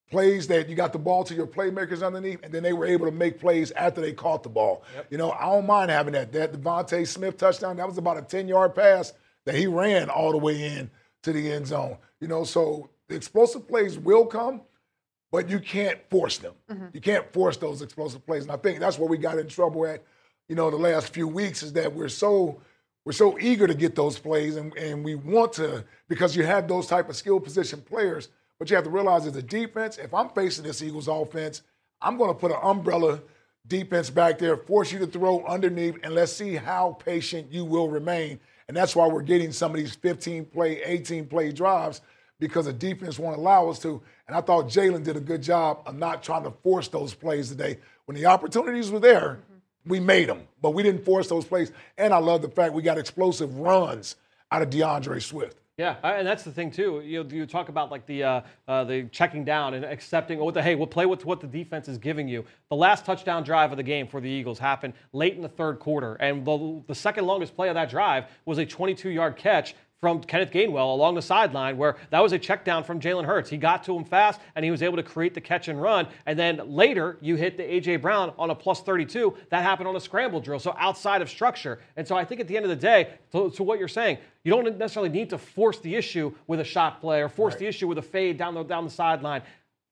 plays 0.09 0.47
that 0.47 0.69
you 0.69 0.75
got 0.75 0.93
the 0.93 0.99
ball 0.99 1.23
to 1.23 1.33
your 1.33 1.47
playmakers 1.47 2.05
underneath, 2.05 2.39
and 2.43 2.53
then 2.53 2.61
they 2.63 2.73
were 2.73 2.85
able 2.85 3.05
to 3.05 3.11
make 3.11 3.39
plays 3.39 3.71
after 3.71 4.01
they 4.01 4.13
caught 4.13 4.43
the 4.43 4.49
ball. 4.49 4.83
You 5.09 5.17
know, 5.17 5.31
I 5.31 5.45
don't 5.45 5.65
mind 5.65 5.89
having 5.89 6.13
that. 6.13 6.31
That 6.31 6.53
DeVonta 6.53 7.07
Smith 7.07 7.37
touchdown, 7.37 7.77
that 7.77 7.87
was 7.87 7.97
about 7.97 8.17
a 8.17 8.21
10-yard 8.21 8.75
pass 8.75 9.13
that 9.45 9.55
he 9.55 9.67
ran 9.67 10.09
all 10.09 10.31
the 10.31 10.37
way 10.37 10.63
in 10.63 10.91
to 11.23 11.33
the 11.33 11.51
end 11.51 11.67
zone. 11.67 11.97
You 12.21 12.27
know, 12.27 12.43
so 12.43 12.89
the 13.07 13.15
explosive 13.15 13.67
plays 13.67 13.97
will 13.97 14.25
come, 14.25 14.61
but 15.31 15.49
you 15.49 15.59
can't 15.59 15.99
force 16.09 16.37
them. 16.37 16.53
Mm-hmm. 16.69 16.85
You 16.93 17.01
can't 17.01 17.33
force 17.33 17.57
those 17.57 17.81
explosive 17.81 18.25
plays. 18.25 18.43
And 18.43 18.51
I 18.51 18.57
think 18.57 18.79
that's 18.79 18.99
where 18.99 19.09
we 19.09 19.17
got 19.17 19.39
in 19.39 19.47
trouble 19.47 19.85
at, 19.87 20.03
you 20.47 20.55
know, 20.55 20.69
the 20.69 20.77
last 20.77 21.13
few 21.13 21.27
weeks 21.27 21.63
is 21.63 21.73
that 21.73 21.93
we're 21.93 22.09
so 22.09 22.61
we're 23.05 23.11
so 23.11 23.37
eager 23.39 23.67
to 23.67 23.75
get 23.75 23.95
those 23.95 24.17
plays 24.17 24.55
and, 24.55 24.75
and 24.77 25.05
we 25.05 25.13
want 25.13 25.53
to 25.53 25.83
because 26.07 26.35
you 26.35 26.43
have 26.43 26.67
those 26.67 26.87
type 26.87 27.07
of 27.07 27.15
skill 27.15 27.39
position 27.39 27.81
players. 27.81 28.29
But 28.57 28.69
you 28.69 28.75
have 28.75 28.85
to 28.85 28.89
realize 28.89 29.27
as 29.27 29.35
a 29.35 29.43
defense, 29.43 29.97
if 29.97 30.13
I'm 30.13 30.29
facing 30.29 30.63
this 30.63 30.81
Eagles 30.81 31.07
offense, 31.07 31.61
I'm 32.01 32.17
going 32.17 32.29
to 32.29 32.33
put 32.33 32.51
an 32.51 32.57
umbrella 32.63 33.21
defense 33.67 34.09
back 34.09 34.39
there, 34.39 34.57
force 34.57 34.91
you 34.91 34.99
to 34.99 35.07
throw 35.07 35.43
underneath, 35.45 35.97
and 36.03 36.15
let's 36.15 36.31
see 36.31 36.55
how 36.55 36.97
patient 37.03 37.51
you 37.51 37.65
will 37.65 37.89
remain. 37.89 38.39
And 38.67 38.75
that's 38.75 38.95
why 38.95 39.07
we're 39.07 39.21
getting 39.21 39.51
some 39.51 39.71
of 39.71 39.77
these 39.77 39.95
15 39.95 40.45
play, 40.45 40.81
18 40.83 41.27
play 41.27 41.51
drives 41.51 42.01
because 42.39 42.65
the 42.65 42.73
defense 42.73 43.19
won't 43.19 43.37
allow 43.37 43.69
us 43.69 43.79
to. 43.79 44.01
And 44.27 44.35
I 44.35 44.41
thought 44.41 44.67
Jalen 44.67 45.03
did 45.03 45.17
a 45.17 45.21
good 45.21 45.41
job 45.41 45.81
of 45.85 45.95
not 45.95 46.23
trying 46.23 46.43
to 46.43 46.51
force 46.51 46.87
those 46.87 47.13
plays 47.13 47.49
today. 47.49 47.77
When 48.05 48.15
the 48.15 48.25
opportunities 48.25 48.91
were 48.91 48.99
there, 48.99 49.39
we 49.85 49.99
made 49.99 50.29
them, 50.29 50.47
but 50.61 50.71
we 50.71 50.83
didn't 50.83 51.03
force 51.03 51.27
those 51.27 51.45
plays. 51.45 51.71
And 51.97 52.13
I 52.13 52.17
love 52.17 52.41
the 52.41 52.49
fact 52.49 52.73
we 52.73 52.81
got 52.81 52.97
explosive 52.97 53.57
runs 53.59 54.15
out 54.51 54.61
of 54.61 54.69
DeAndre 54.69 55.21
Swift. 55.21 55.57
Yeah, 55.77 55.97
and 56.03 56.25
that's 56.25 56.43
the 56.43 56.51
thing 56.51 56.71
too. 56.71 57.01
You 57.03 57.27
you 57.29 57.45
talk 57.45 57.67
about 57.67 57.91
like 57.91 58.05
the 58.05 58.23
uh, 58.23 58.41
uh, 58.65 58.85
the 58.85 59.09
checking 59.11 59.43
down 59.43 59.73
and 59.73 59.83
accepting. 59.83 60.39
Oh, 60.39 60.49
the 60.49 60.63
hey, 60.63 60.75
we'll 60.75 60.87
play 60.87 61.05
with 61.05 61.25
what 61.25 61.41
the 61.41 61.47
defense 61.47 61.89
is 61.89 61.97
giving 61.97 62.29
you. 62.29 62.45
The 62.69 62.77
last 62.77 63.05
touchdown 63.05 63.43
drive 63.43 63.71
of 63.71 63.77
the 63.77 63.83
game 63.83 64.07
for 64.07 64.21
the 64.21 64.29
Eagles 64.29 64.57
happened 64.57 64.93
late 65.11 65.35
in 65.35 65.41
the 65.41 65.49
third 65.49 65.79
quarter, 65.79 66.15
and 66.15 66.45
the, 66.45 66.81
the 66.87 66.95
second 66.95 67.25
longest 67.25 67.57
play 67.57 67.67
of 67.67 67.75
that 67.75 67.89
drive 67.89 68.23
was 68.45 68.57
a 68.57 68.65
22-yard 68.65 69.35
catch 69.35 69.75
from 70.05 70.21
Kenneth 70.21 70.51
Gainwell 70.51 70.93
along 70.93 71.15
the 71.15 71.21
sideline, 71.23 71.77
where 71.77 71.97
that 72.11 72.21
was 72.21 72.31
a 72.31 72.37
check 72.37 72.63
down 72.63 72.83
from 72.83 72.99
Jalen 72.99 73.25
Hurts. 73.25 73.49
He 73.49 73.57
got 73.57 73.83
to 73.85 73.97
him 73.97 74.03
fast, 74.05 74.39
and 74.55 74.63
he 74.63 74.69
was 74.69 74.83
able 74.83 74.97
to 74.97 75.01
create 75.01 75.33
the 75.33 75.41
catch 75.41 75.67
and 75.67 75.81
run. 75.81 76.07
And 76.27 76.37
then 76.37 76.61
later, 76.67 77.17
you 77.21 77.35
hit 77.37 77.57
the 77.57 77.63
A.J. 77.63 77.95
Brown 77.95 78.31
on 78.37 78.51
a 78.51 78.55
plus 78.55 78.81
32. 78.81 79.35
That 79.49 79.63
happened 79.63 79.87
on 79.87 79.95
a 79.95 79.99
scramble 79.99 80.39
drill, 80.39 80.59
so 80.59 80.75
outside 80.77 81.23
of 81.23 81.29
structure. 81.31 81.79
And 81.97 82.07
so 82.07 82.15
I 82.15 82.23
think 82.23 82.39
at 82.39 82.47
the 82.47 82.55
end 82.55 82.65
of 82.65 82.69
the 82.69 82.75
day, 82.75 83.15
to, 83.31 83.49
to 83.49 83.63
what 83.63 83.79
you're 83.79 83.87
saying, 83.87 84.19
you 84.43 84.51
don't 84.51 84.77
necessarily 84.77 85.09
need 85.09 85.31
to 85.31 85.39
force 85.39 85.79
the 85.79 85.95
issue 85.95 86.31
with 86.45 86.59
a 86.59 86.63
shot 86.63 87.01
play 87.01 87.23
or 87.23 87.27
force 87.27 87.55
the 87.55 87.65
issue 87.65 87.87
with 87.87 87.97
a 87.97 88.03
fade 88.03 88.37
down 88.37 88.53
the, 88.53 88.61
down 88.61 88.85
the 88.85 88.91
sideline. 88.91 89.41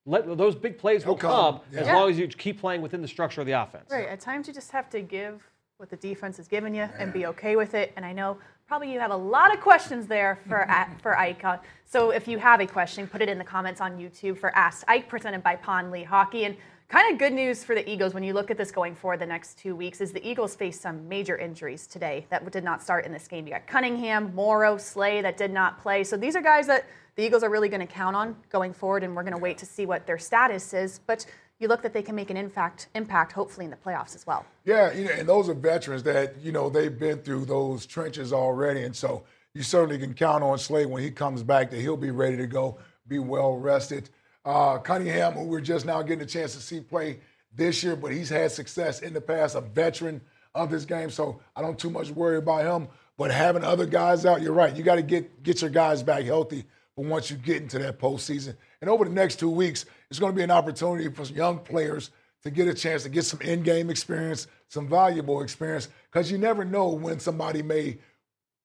Let, 0.06 0.38
those 0.38 0.54
big 0.54 0.78
plays 0.78 1.08
will 1.08 1.15
They'll 1.15 1.32
come, 1.32 1.54
come 1.56 1.62
yeah. 1.71 1.80
as 1.80 1.88
Yeah. 1.88 1.95
long 1.95 2.12
as 2.12 2.19
you 2.19 2.28
keep 2.28 2.60
playing 2.60 2.84
within 2.84 3.02
the 3.02 3.08
structure 3.08 3.41
of 3.41 3.47
the 3.47 3.54
offense. 3.54 3.89
Right. 3.89 4.08
At 4.08 4.19
times, 4.19 4.47
you 4.47 4.54
just 4.54 4.69
have 4.73 4.91
to 4.91 5.02
give 5.02 5.41
what 5.78 5.89
the 5.89 5.95
defense 5.97 6.38
is 6.38 6.47
giving 6.47 6.76
you 6.76 6.88
and 6.99 7.12
be 7.12 7.26
okay 7.26 7.56
with 7.56 7.73
it. 7.73 7.93
And 7.95 8.06
I 8.06 8.13
know 8.13 8.38
probably 8.74 8.92
you 8.92 9.00
have 9.00 9.12
a 9.12 9.16
lot 9.16 9.54
of 9.54 9.62
questions 9.62 10.08
there 10.08 10.40
for 10.48 10.68
for 11.04 11.16
Ike. 11.16 11.44
Uh, 11.44 11.58
So 11.86 12.10
if 12.10 12.28
you 12.28 12.40
have 12.40 12.60
a 12.60 12.66
question, 12.66 13.06
put 13.06 13.22
it 13.22 13.30
in 13.30 13.38
the 13.38 13.44
comments 13.44 13.80
on 13.80 14.00
YouTube 14.00 14.36
for 14.36 14.50
Ask 14.56 14.84
Ike, 14.88 15.08
presented 15.08 15.44
by 15.44 15.56
Pond 15.58 15.92
Lee 15.92 16.02
Hockey. 16.02 16.46
And 16.46 16.58
kind 16.90 17.14
of 17.14 17.20
good 17.20 17.34
news 17.34 17.64
for 17.64 17.76
the 17.76 17.88
Eagles 17.88 18.16
when 18.16 18.24
you 18.24 18.34
look 18.34 18.50
at 18.50 18.58
this 18.58 18.72
going 18.72 18.96
forward 18.96 19.20
the 19.20 19.28
next 19.28 19.60
two 19.60 19.76
weeks 19.76 20.02
is 20.02 20.12
the 20.12 20.28
Eagles 20.28 20.56
face 20.56 20.82
some 20.82 21.08
major 21.08 21.38
injuries 21.38 21.86
today 21.86 22.26
that 22.32 22.52
did 22.52 22.64
not 22.64 22.82
start 22.82 23.06
in 23.06 23.12
this 23.12 23.28
game. 23.28 23.46
You 23.46 23.54
got 23.54 23.68
Cunningham, 23.68 24.34
Morrow, 24.34 24.78
Slay 24.78 25.22
that 25.22 25.38
did 25.38 25.52
not 25.52 25.80
play. 25.80 26.04
So 26.04 26.18
these 26.18 26.36
are 26.36 26.42
guys 26.42 26.66
that 26.66 26.88
the 27.16 27.24
Eagles 27.24 27.44
are 27.44 27.52
really 27.52 27.70
going 27.70 27.88
to 27.88 27.94
count 27.94 28.16
on 28.16 28.36
going 28.50 28.74
forward, 28.74 29.04
and 29.04 29.16
we're 29.16 29.22
going 29.22 29.36
to 29.36 29.40
wait 29.40 29.60
to 29.60 29.68
see 29.68 29.86
what 29.86 30.08
their 30.08 30.18
status 30.18 30.74
is. 30.74 31.00
But 31.06 31.28
you 31.60 31.68
look 31.68 31.82
that 31.82 31.94
they 31.94 32.02
can 32.02 32.16
make 32.16 32.30
an 32.30 32.38
impact, 32.38 32.88
impact 32.94 33.32
hopefully 33.32 33.66
in 33.66 33.72
the 33.72 33.78
playoffs 33.78 34.16
as 34.16 34.28
well. 34.28 34.46
Yeah, 34.66 34.92
you 34.94 35.06
know, 35.06 35.12
and 35.12 35.30
those 35.30 35.50
are 35.50 35.54
veterans 35.54 36.04
that, 36.04 36.36
you 36.42 36.52
know, 36.52 36.70
they've 36.70 36.98
been 36.98 37.20
through 37.20 37.46
those 37.46 37.86
trenches 37.86 38.34
already. 38.34 38.84
And 38.84 38.96
so 38.96 39.24
you 39.54 39.63
certainly 39.63 39.98
can 39.98 40.13
count 40.13 40.44
on 40.44 40.58
Slade 40.58 40.88
when 40.88 41.04
he 41.04 41.12
comes 41.12 41.44
back 41.44 41.72
that 41.72 41.80
he'll 41.80 41.98
be 41.98 42.12
ready 42.12 42.38
to 42.38 42.48
go, 42.48 42.78
be 43.08 43.20
well 43.20 43.56
rested. 43.58 44.10
Uh, 44.46 44.78
Cunningham, 44.80 45.34
who 45.34 45.46
we're 45.46 45.62
just 45.62 45.86
now 45.86 46.02
getting 46.02 46.24
a 46.24 46.28
chance 46.28 46.54
to 46.54 46.60
see 46.60 46.82
play 46.82 47.20
this 47.56 47.84
year, 47.84 47.96
but 47.96 48.12
he's 48.12 48.30
had 48.30 48.52
success 48.52 49.02
in 49.02 49.13
the 49.13 49.22
past, 49.22 49.56
a 49.56 49.62
veteran 49.62 50.20
of 50.56 50.70
this 50.70 50.86
game. 50.86 51.10
So 51.10 51.39
I 51.56 51.62
don't 51.62 51.80
too 51.80 51.89
much 51.89 52.10
worry 52.10 52.38
about 52.38 52.66
him. 52.66 52.89
But 53.18 53.32
having 53.32 53.63
other 53.63 53.86
guys 53.86 54.26
out, 54.26 54.42
you're 54.42 54.54
right. 54.54 54.76
You 54.76 54.84
got 54.84 54.96
to 54.96 55.04
get 55.04 55.44
get 55.44 55.62
your 55.62 55.70
guys 55.70 56.02
back 56.02 56.24
healthy 56.24 56.66
for 56.95 57.06
once 57.06 57.32
you 57.32 57.38
get 57.38 57.62
into 57.62 57.79
that 57.79 57.99
postseason. 57.99 58.56
And 58.82 58.89
over 58.89 59.06
the 59.06 59.12
next 59.12 59.39
two 59.39 59.49
weeks, 59.49 59.86
it's 60.10 60.19
going 60.19 60.32
to 60.32 60.36
be 60.36 60.43
an 60.43 60.51
opportunity 60.51 61.10
for 61.10 61.25
some 61.25 61.36
young 61.36 61.60
players 61.60 62.12
to 62.43 62.51
get 62.51 62.67
a 62.67 62.73
chance 62.73 63.03
to 63.03 63.10
get 63.10 63.23
some 63.23 63.41
in-game 63.41 63.89
experience, 63.89 64.47
some 64.67 64.88
valuable 64.88 65.41
experience, 65.41 65.88
because 66.12 66.32
you 66.32 66.38
never 66.38 66.65
know 66.65 66.89
when 66.89 67.19
somebody 67.19 67.62
may 67.62 67.97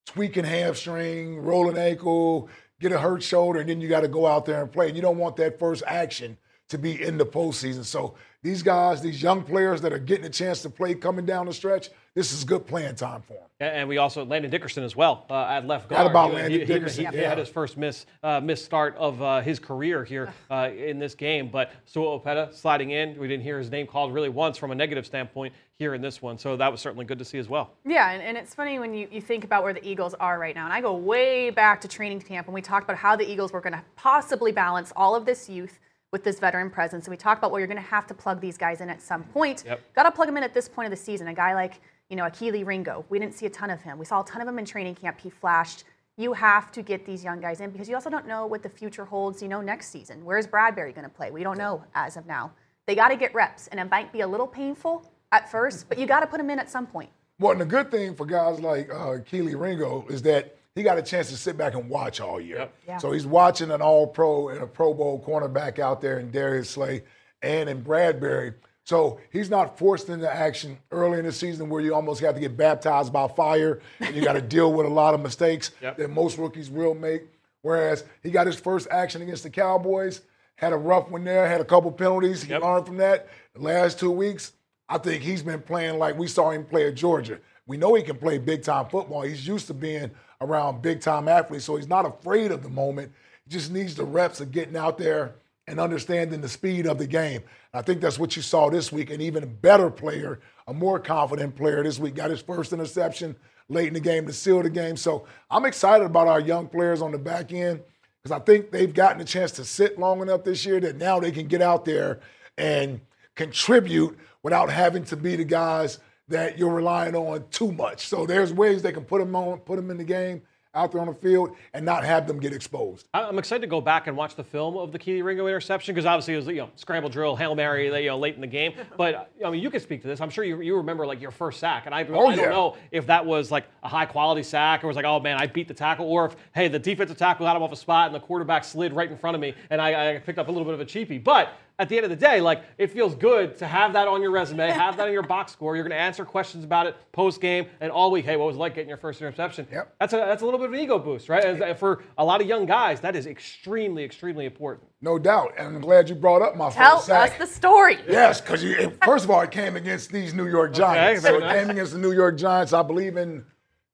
tweak 0.07 0.37
an 0.37 0.45
hamstring, 0.45 1.39
roll 1.39 1.71
an 1.71 1.79
ankle, 1.79 2.49
get 2.81 2.93
a 2.93 2.99
hurt 2.99 3.23
shoulder, 3.23 3.61
and 3.61 3.69
then 3.69 3.81
you 3.81 3.89
got 3.89 4.01
to 4.01 4.09
go 4.09 4.27
out 4.27 4.45
there 4.45 4.63
and 4.63 4.73
play. 4.73 4.89
And 4.89 4.97
you 4.97 5.03
don't 5.03 5.19
want 5.19 5.37
that 5.37 5.59
first 5.59 5.83
action 5.87 6.37
to 6.69 6.79
be 6.79 7.03
in 7.03 7.19
the 7.19 7.27
postseason. 7.27 7.85
So 7.85 8.15
these 8.43 8.63
guys, 8.63 9.01
these 9.01 9.23
young 9.23 9.43
players 9.43 9.81
that 9.83 9.93
are 9.93 9.99
getting 9.99 10.27
a 10.27 10.31
chance 10.31 10.63
to 10.63 10.71
play 10.71 10.95
coming 10.95 11.25
down 11.25 11.47
the 11.47 11.53
stretch, 11.53 11.89
this 12.19 12.33
is 12.33 12.43
good 12.43 12.67
playing 12.67 12.97
time 12.97 13.23
for 13.23 13.35
him. 13.35 13.43
And 13.61 13.77
and 13.77 13.89
we 13.89 13.99
also 13.99 14.25
Landon 14.25 14.51
Dickerson 14.51 14.83
as 14.83 14.97
well 14.97 15.25
uh, 15.31 15.45
at 15.45 15.67
left 15.67 15.85
Forgot 15.85 15.97
guard. 15.99 16.11
about 16.11 16.29
He- 16.31 16.35
Landon 16.35 16.53
he, 16.53 16.59
he- 16.59 16.65
Dickerson, 16.65 17.05
He, 17.07 17.11
he 17.13 17.23
yeah. 17.23 17.29
had 17.29 17.39
his 17.39 17.49
first 17.49 17.77
miss 17.77 18.07
uh, 18.25 18.41
miss 18.41 18.65
start 18.65 18.97
of 18.97 19.23
uh, 19.23 19.41
his 19.41 19.61
career 19.61 20.05
here 20.05 20.33
uh, 20.51 20.69
in 20.77 20.99
this 20.99 21.15
game. 21.15 21.49
But 21.49 21.71
Sua 21.85 22.19
Opeta 22.19 22.53
sliding 22.53 22.91
in, 22.91 23.17
we 23.19 23.29
didn't 23.29 23.45
hear 23.45 23.59
his 23.59 23.71
name 23.71 23.87
called 23.87 24.13
really 24.13 24.29
once 24.29 24.59
from 24.59 24.73
a 24.73 24.75
negative 24.75 25.07
standpoint 25.07 25.55
here 25.79 25.95
in 25.95 26.03
this 26.03 26.21
one. 26.21 26.39
So 26.39 26.57
that 26.57 26.73
was 26.73 26.81
certainly 26.81 27.05
good 27.05 27.21
to 27.21 27.25
see 27.25 27.39
as 27.39 27.49
well. 27.49 27.71
Yeah, 27.87 28.11
and, 28.11 28.21
and 28.21 28.37
it's 28.37 28.53
funny 28.53 28.81
when 28.81 28.93
you, 28.95 29.07
you 29.13 29.21
think 29.21 29.45
about 29.45 29.63
where 29.63 29.73
the 29.73 29.89
Eagles 29.89 30.15
are 30.15 30.41
right 30.41 30.57
now. 30.57 30.65
And 30.65 30.73
I 30.73 30.81
go 30.81 30.97
way 30.97 31.51
back 31.51 31.81
to 31.83 31.89
training 31.89 32.21
camp 32.23 32.49
when 32.49 32.55
we 32.55 32.63
talked 32.63 32.83
about 32.85 32.97
how 32.97 33.15
the 33.15 33.31
Eagles 33.31 33.53
were 33.53 33.61
going 33.61 33.75
to 33.75 33.85
possibly 33.95 34.51
balance 34.51 34.93
all 34.97 35.15
of 35.15 35.25
this 35.25 35.49
youth 35.49 35.79
with 36.11 36.25
this 36.25 36.39
veteran 36.41 36.71
presence. 36.71 37.07
And 37.07 37.13
we 37.13 37.17
talked 37.17 37.39
about 37.39 37.51
well, 37.53 37.61
you're 37.61 37.69
going 37.69 37.77
to 37.77 37.91
have 37.91 38.07
to 38.09 38.15
plug 38.15 38.41
these 38.41 38.57
guys 38.57 38.81
in 38.81 38.89
at 38.89 39.03
some 39.03 39.23
point. 39.25 39.63
Yep. 39.67 39.81
Got 39.95 40.03
to 40.05 40.11
plug 40.11 40.27
them 40.27 40.37
in 40.37 40.43
at 40.43 40.55
this 40.55 40.69
point 40.69 40.87
of 40.87 40.91
the 40.91 41.05
season. 41.05 41.29
A 41.29 41.35
guy 41.35 41.55
like, 41.55 41.81
you 42.09 42.17
know, 42.17 42.25
Akili 42.25 42.65
Ringo, 42.65 43.05
we 43.09 43.19
didn't 43.19 43.35
see 43.35 43.47
a 43.47 43.51
ton 43.51 43.71
of 43.71 43.81
him. 43.81 43.99
We 43.99 44.05
saw 44.05 44.23
a 44.23 44.25
ton 44.25 44.41
of 44.41 44.49
him 44.49 44.59
in 44.59 44.65
training 44.65 44.95
camp. 44.95 45.21
He 45.21 45.31
flashed. 45.31 45.85
You 46.17 46.33
have 46.33 46.73
to 46.73 46.83
get 46.83 47.07
these 47.07 47.23
young 47.23 47.41
guys 47.41 47.61
in 47.61 47.71
because 47.71 47.89
you 47.89 47.95
also 47.95 48.11
don't 48.11 48.27
know 48.27 48.47
what 48.47 48.63
the 48.63 48.69
future 48.69 49.05
holds, 49.05 49.41
you 49.43 49.49
know, 49.49 49.61
next 49.61 49.91
season. 49.91 50.25
Where's 50.25 50.47
Bradberry 50.47 50.95
going 50.95 51.05
to 51.05 51.09
play? 51.09 51.31
We 51.31 51.43
don't 51.43 51.59
know 51.59 51.85
as 51.95 52.17
of 52.17 52.27
now. 52.27 52.53
They 52.87 52.95
got 52.95 53.09
to 53.09 53.17
get 53.17 53.35
reps, 53.35 53.67
and 53.69 53.79
it 53.79 53.91
might 53.91 54.13
be 54.13 54.23
a 54.23 54.27
little 54.27 54.47
painful 54.47 55.13
at 55.31 55.51
first, 55.51 55.89
but 55.89 55.99
you 55.99 56.07
got 56.07 56.21
to 56.21 56.27
put 56.27 56.39
them 56.39 56.51
in 56.51 56.59
at 56.59 56.71
some 56.71 56.87
point. 56.87 57.11
Well, 57.39 57.53
and 57.53 57.61
the 57.61 57.67
good 57.67 57.91
thing 57.91 58.17
for 58.17 58.27
guys 58.27 58.61
like 58.61 58.91
uh, 58.91 59.19
Kelee 59.19 59.59
Ringo 59.59 60.07
is 60.09 60.23
that 60.23 60.57
he 60.75 60.83
got 60.83 60.99
a 60.99 61.03
chance 61.03 61.29
to 61.31 61.37
sit 61.37 61.57
back 61.57 61.75
and 61.75 61.89
watch 61.89 62.21
all 62.21 62.41
year. 62.41 62.59
Yep. 62.59 62.75
Yeah. 62.87 62.99
So 62.99 63.13
he's 63.13 63.27
watching 63.27 63.71
an 63.71 63.83
All 63.83 64.07
Pro 64.07 64.49
and 64.49 64.63
a 64.63 64.67
Pro 64.67 64.95
Bowl 64.95 65.23
cornerback 65.25 65.79
out 65.79 66.01
there 66.01 66.19
in 66.19 66.31
Darius 66.31 66.71
Slay 66.71 67.05
and 67.43 67.69
in 67.69 67.85
Bradberry. 67.85 68.55
So 68.89 69.21
he's 69.31 69.51
not 69.51 69.77
forced 69.79 70.09
into 70.09 70.33
action 70.35 70.79
early 70.93 71.19
in 71.19 71.27
the 71.27 71.33
season 71.33 71.69
where 71.69 71.83
you 71.83 71.95
almost 71.95 72.23
have 72.23 72.35
to 72.37 72.41
get 72.41 72.57
baptized 72.57 73.13
by 73.13 73.29
fire 73.29 73.81
and 74.01 74.17
you 74.17 74.23
got 74.25 74.33
to 74.33 74.41
deal 74.57 74.73
with 74.73 74.87
a 74.87 74.89
lot 74.89 75.13
of 75.13 75.21
mistakes 75.21 75.73
Yep. 75.83 75.99
that 75.99 76.09
most 76.09 76.39
rookies 76.39 76.71
will 76.71 76.95
make. 76.95 77.25
Whereas 77.61 78.05
he 78.23 78.31
got 78.31 78.47
his 78.47 78.57
first 78.59 78.89
action 78.91 79.21
against 79.21 79.43
the 79.43 79.51
Cowboys, 79.51 80.23
had 80.57 80.73
a 80.73 80.77
rough 80.79 81.11
one 81.11 81.23
there, 81.23 81.47
had 81.47 81.61
a 81.61 81.67
couple 81.67 81.93
penalties. 81.93 82.45
He 82.45 82.49
Yep. 82.51 82.63
learned 82.63 82.87
from 82.87 82.97
that. 82.97 83.29
The 83.53 83.61
last 83.61 83.99
two 83.99 84.11
weeks, 84.11 84.53
I 84.89 84.97
think 84.97 85.23
he's 85.23 85.43
been 85.43 85.61
playing 85.61 85.99
like 85.99 86.17
we 86.17 86.27
saw 86.27 86.49
him 86.51 86.65
play 86.65 86.89
at 86.89 86.95
Georgia. 86.95 87.41
We 87.67 87.77
know 87.77 87.93
he 87.93 88.03
can 88.03 88.17
play 88.17 88.39
big 88.39 88.63
time 88.63 88.87
football. 88.89 89.21
He's 89.21 89.47
used 89.47 89.67
to 89.67 89.75
being 89.75 90.11
around 90.41 90.81
big 90.81 91.03
time 91.03 91.29
athletes, 91.29 91.67
so 91.67 91.77
he's 91.77 91.89
not 91.89 92.07
afraid 92.07 92.53
of 92.53 92.63
the 92.63 92.71
moment. 92.71 93.13
He 93.45 93.51
just 93.51 93.71
needs 93.71 93.95
the 93.97 94.05
reps 94.05 94.41
of 94.41 94.51
getting 94.51 94.79
out 94.79 94.97
there 94.97 95.35
and 95.69 95.79
understanding 95.79 96.41
the 96.41 96.49
speed 96.49 96.87
of 96.87 96.99
the 96.99 97.07
game. 97.07 97.43
I 97.75 97.83
think 97.83 98.01
that's 98.01 98.19
what 98.19 98.35
you 98.35 98.43
saw 98.43 98.71
this 98.71 98.91
week. 98.91 99.11
An 99.11 99.21
even 99.21 99.55
better 99.61 99.91
player, 99.91 100.41
a 100.67 100.73
more 100.73 100.99
confident 100.99 101.55
player 101.55 101.83
this 101.83 101.99
week, 101.99 102.15
got 102.15 102.31
his 102.31 102.41
first 102.41 102.73
interception 102.73 103.37
late 103.69 103.89
in 103.89 103.95
the 103.95 104.01
game 104.01 104.27
to 104.27 104.33
seal 104.33 104.63
the 104.63 104.71
game. 104.71 104.97
So 104.97 105.27
I'm 105.51 105.67
excited 105.67 106.05
about 106.05 106.27
our 106.27 106.41
young 106.41 106.69
players 106.69 107.03
on 107.03 107.13
the 107.13 107.19
back 107.19 107.53
end 107.53 107.83
because 108.23 108.35
I 108.35 108.43
think 108.43 108.71
they've 108.71 108.93
gotten 108.93 109.21
a 109.21 109.25
chance 109.25 109.53
to 109.53 109.65
sit 109.65 109.99
long 109.99 110.23
enough 110.23 110.43
this 110.43 110.65
year 110.65 110.81
that 110.81 110.97
now 110.97 111.21
they 111.21 111.31
can 111.31 111.47
get 111.47 111.61
out 111.61 111.85
there 111.85 112.21
and 112.57 113.01
contribute 113.35 114.19
without 114.43 114.71
having 114.71 115.05
to 115.05 115.17
be 115.17 115.37
the 115.37 115.45
guys 115.45 115.99
that 116.29 116.59
you're 116.59 116.75
relying 116.75 117.15
on 117.15 117.45
too 117.51 117.73
much. 117.73 118.07
So 118.07 118.27
there's 118.27 118.53
ways 118.53 118.83
they 118.83 118.93
can 118.93 119.05
put 119.05 119.21
them 119.21 119.37
on, 119.37 119.59
put 119.59 119.77
them 119.77 119.91
in 119.91 119.99
the 119.99 120.05
game 120.05 120.43
out 120.79 120.93
there 120.93 121.01
on 121.01 121.09
the 121.09 121.15
field 121.15 121.57
and 121.75 121.85
not 121.85 122.05
have 122.05 122.27
them 122.27 122.39
get 122.39 122.53
exposed. 122.53 123.09
I'm 123.13 123.39
excited 123.39 123.61
to 123.63 123.67
go 123.67 123.81
back 123.81 124.07
and 124.07 124.17
watch 124.17 124.35
the 124.37 124.45
film 124.45 124.77
of 124.77 124.93
the 124.93 124.99
Kelee 124.99 125.23
Ringo 125.23 125.47
interception 125.47 125.95
because 125.95 126.07
obviously 126.07 126.35
it 126.35 126.37
was 126.39 126.47
you 126.47 126.55
know 126.57 126.71
scramble 126.77 127.11
drill, 127.11 127.37
hail 127.37 127.55
mary, 127.55 127.87
you 128.03 128.09
know 128.09 128.19
late 128.19 128.35
in 128.37 128.41
the 128.41 128.47
game. 128.47 128.73
But 128.97 129.31
I 129.45 129.51
mean, 129.51 129.63
you 129.63 129.71
can 129.71 129.81
speak 129.81 130.03
to 130.03 130.09
this. 130.09 130.21
I'm 130.21 130.31
sure 130.31 130.45
you, 130.45 130.61
you 130.61 130.77
remember 130.77 131.07
like 131.07 131.21
your 131.21 131.31
first 131.31 131.61
sack, 131.61 131.87
and 131.87 131.95
I, 131.95 132.05
Oh, 132.05 132.27
I 132.29 132.37
don't 132.37 132.45
yeah. 132.45 132.51
know 132.51 132.77
if 132.91 133.07
that 133.07 133.25
was 133.27 133.51
like 133.51 133.65
a 133.83 133.89
high 133.89 134.07
quality 134.07 134.43
sack 134.43 134.83
or 134.83 134.87
was 134.87 134.97
like 134.97 135.05
oh 135.05 135.21
man 135.21 135.37
I 135.39 135.47
beat 135.47 135.69
the 135.69 135.75
tackle, 135.75 136.07
or 136.07 136.27
if 136.27 136.37
hey 136.55 136.69
the 136.69 136.79
defensive 136.79 137.17
tackle 137.19 137.47
got 137.47 137.57
him 137.57 137.63
off 137.63 137.73
a 137.73 137.77
spot 137.77 138.07
and 138.07 138.15
the 138.15 138.21
quarterback 138.21 138.65
slid 138.65 138.93
right 138.93 139.11
in 139.11 139.17
front 139.19 139.35
of 139.35 139.41
me 139.41 139.55
and 139.71 139.81
I, 139.81 140.15
I 140.15 140.19
picked 140.19 140.39
up 140.39 140.49
a 140.49 140.51
little 140.51 140.65
bit 140.65 140.75
of 140.75 140.81
a 140.81 140.85
cheapie. 140.87 141.23
But 141.23 141.53
at 141.81 141.89
the 141.89 141.97
end 141.97 142.05
of 142.05 142.11
the 142.11 142.17
day, 142.17 142.41
like 142.41 142.63
it 142.77 142.89
feels 142.91 143.15
good 143.15 143.57
to 143.59 143.67
have 143.67 143.93
that 143.93 144.09
on 144.09 144.21
your 144.21 144.31
resume, 144.33 144.69
have 144.71 144.97
that 144.97 145.07
in 145.07 145.13
your 145.13 145.23
box 145.23 145.53
score. 145.53 145.77
You're 145.77 145.85
going 145.85 145.97
to 145.97 146.03
answer 146.03 146.25
questions 146.25 146.65
about 146.65 146.87
it 146.87 146.97
post 147.13 147.41
game 147.41 147.67
and 147.81 147.93
all 147.93 148.11
week. 148.11 148.25
Hey, 148.25 148.37
what 148.37 148.47
was 148.47 148.57
it 148.57 148.59
like 148.59 148.75
getting 148.75 148.89
your 148.89 148.99
first 148.99 149.21
interception? 149.21 149.67
Yep. 149.71 149.95
That's 150.01 150.13
a 150.13 150.17
that's 150.17 150.43
a 150.43 150.45
little 150.45 150.59
bit 150.59 150.69
of 150.69 150.75
an 150.75 150.81
ego 150.81 150.99
boost, 150.99 151.29
right? 151.29 151.45
As- 151.45 151.79
For 151.79 152.03
a 152.17 152.25
lot 152.25 152.41
of 152.41 152.47
young 152.49 152.67
guys, 152.67 153.01
that 153.03 153.15
is 153.15 153.27
extremely, 153.27 154.03
extremely 154.05 154.45
important. 154.47 154.89
No 155.01 155.19
doubt. 155.19 155.55
And 155.57 155.77
I'm 155.77 155.81
glad 155.81 156.09
you 156.09 156.15
brought 156.17 156.43
up 156.43 156.57
my 156.57 156.71
Tell 156.71 156.97
first 156.99 157.11
us 157.11 157.31
sack. 157.31 157.39
the 157.39 157.47
story. 157.47 157.99
Yes, 158.09 158.41
because 158.41 158.65
first 159.05 159.25
of 159.25 159.31
all, 159.31 159.41
it 159.43 159.51
came 159.53 159.77
against 159.77 160.11
these 160.11 160.35
New 160.35 160.49
York 160.49 160.73
Giants. 160.75 161.23
very 161.23 161.35
so 161.35 161.45
it 161.45 161.47
nice. 161.47 161.61
came 161.61 161.71
against 161.71 161.93
the 161.93 161.99
New 161.99 162.13
York 162.13 162.37
Giants, 162.37 162.73
I 162.73 162.83
believe 162.83 163.17
in 163.17 163.45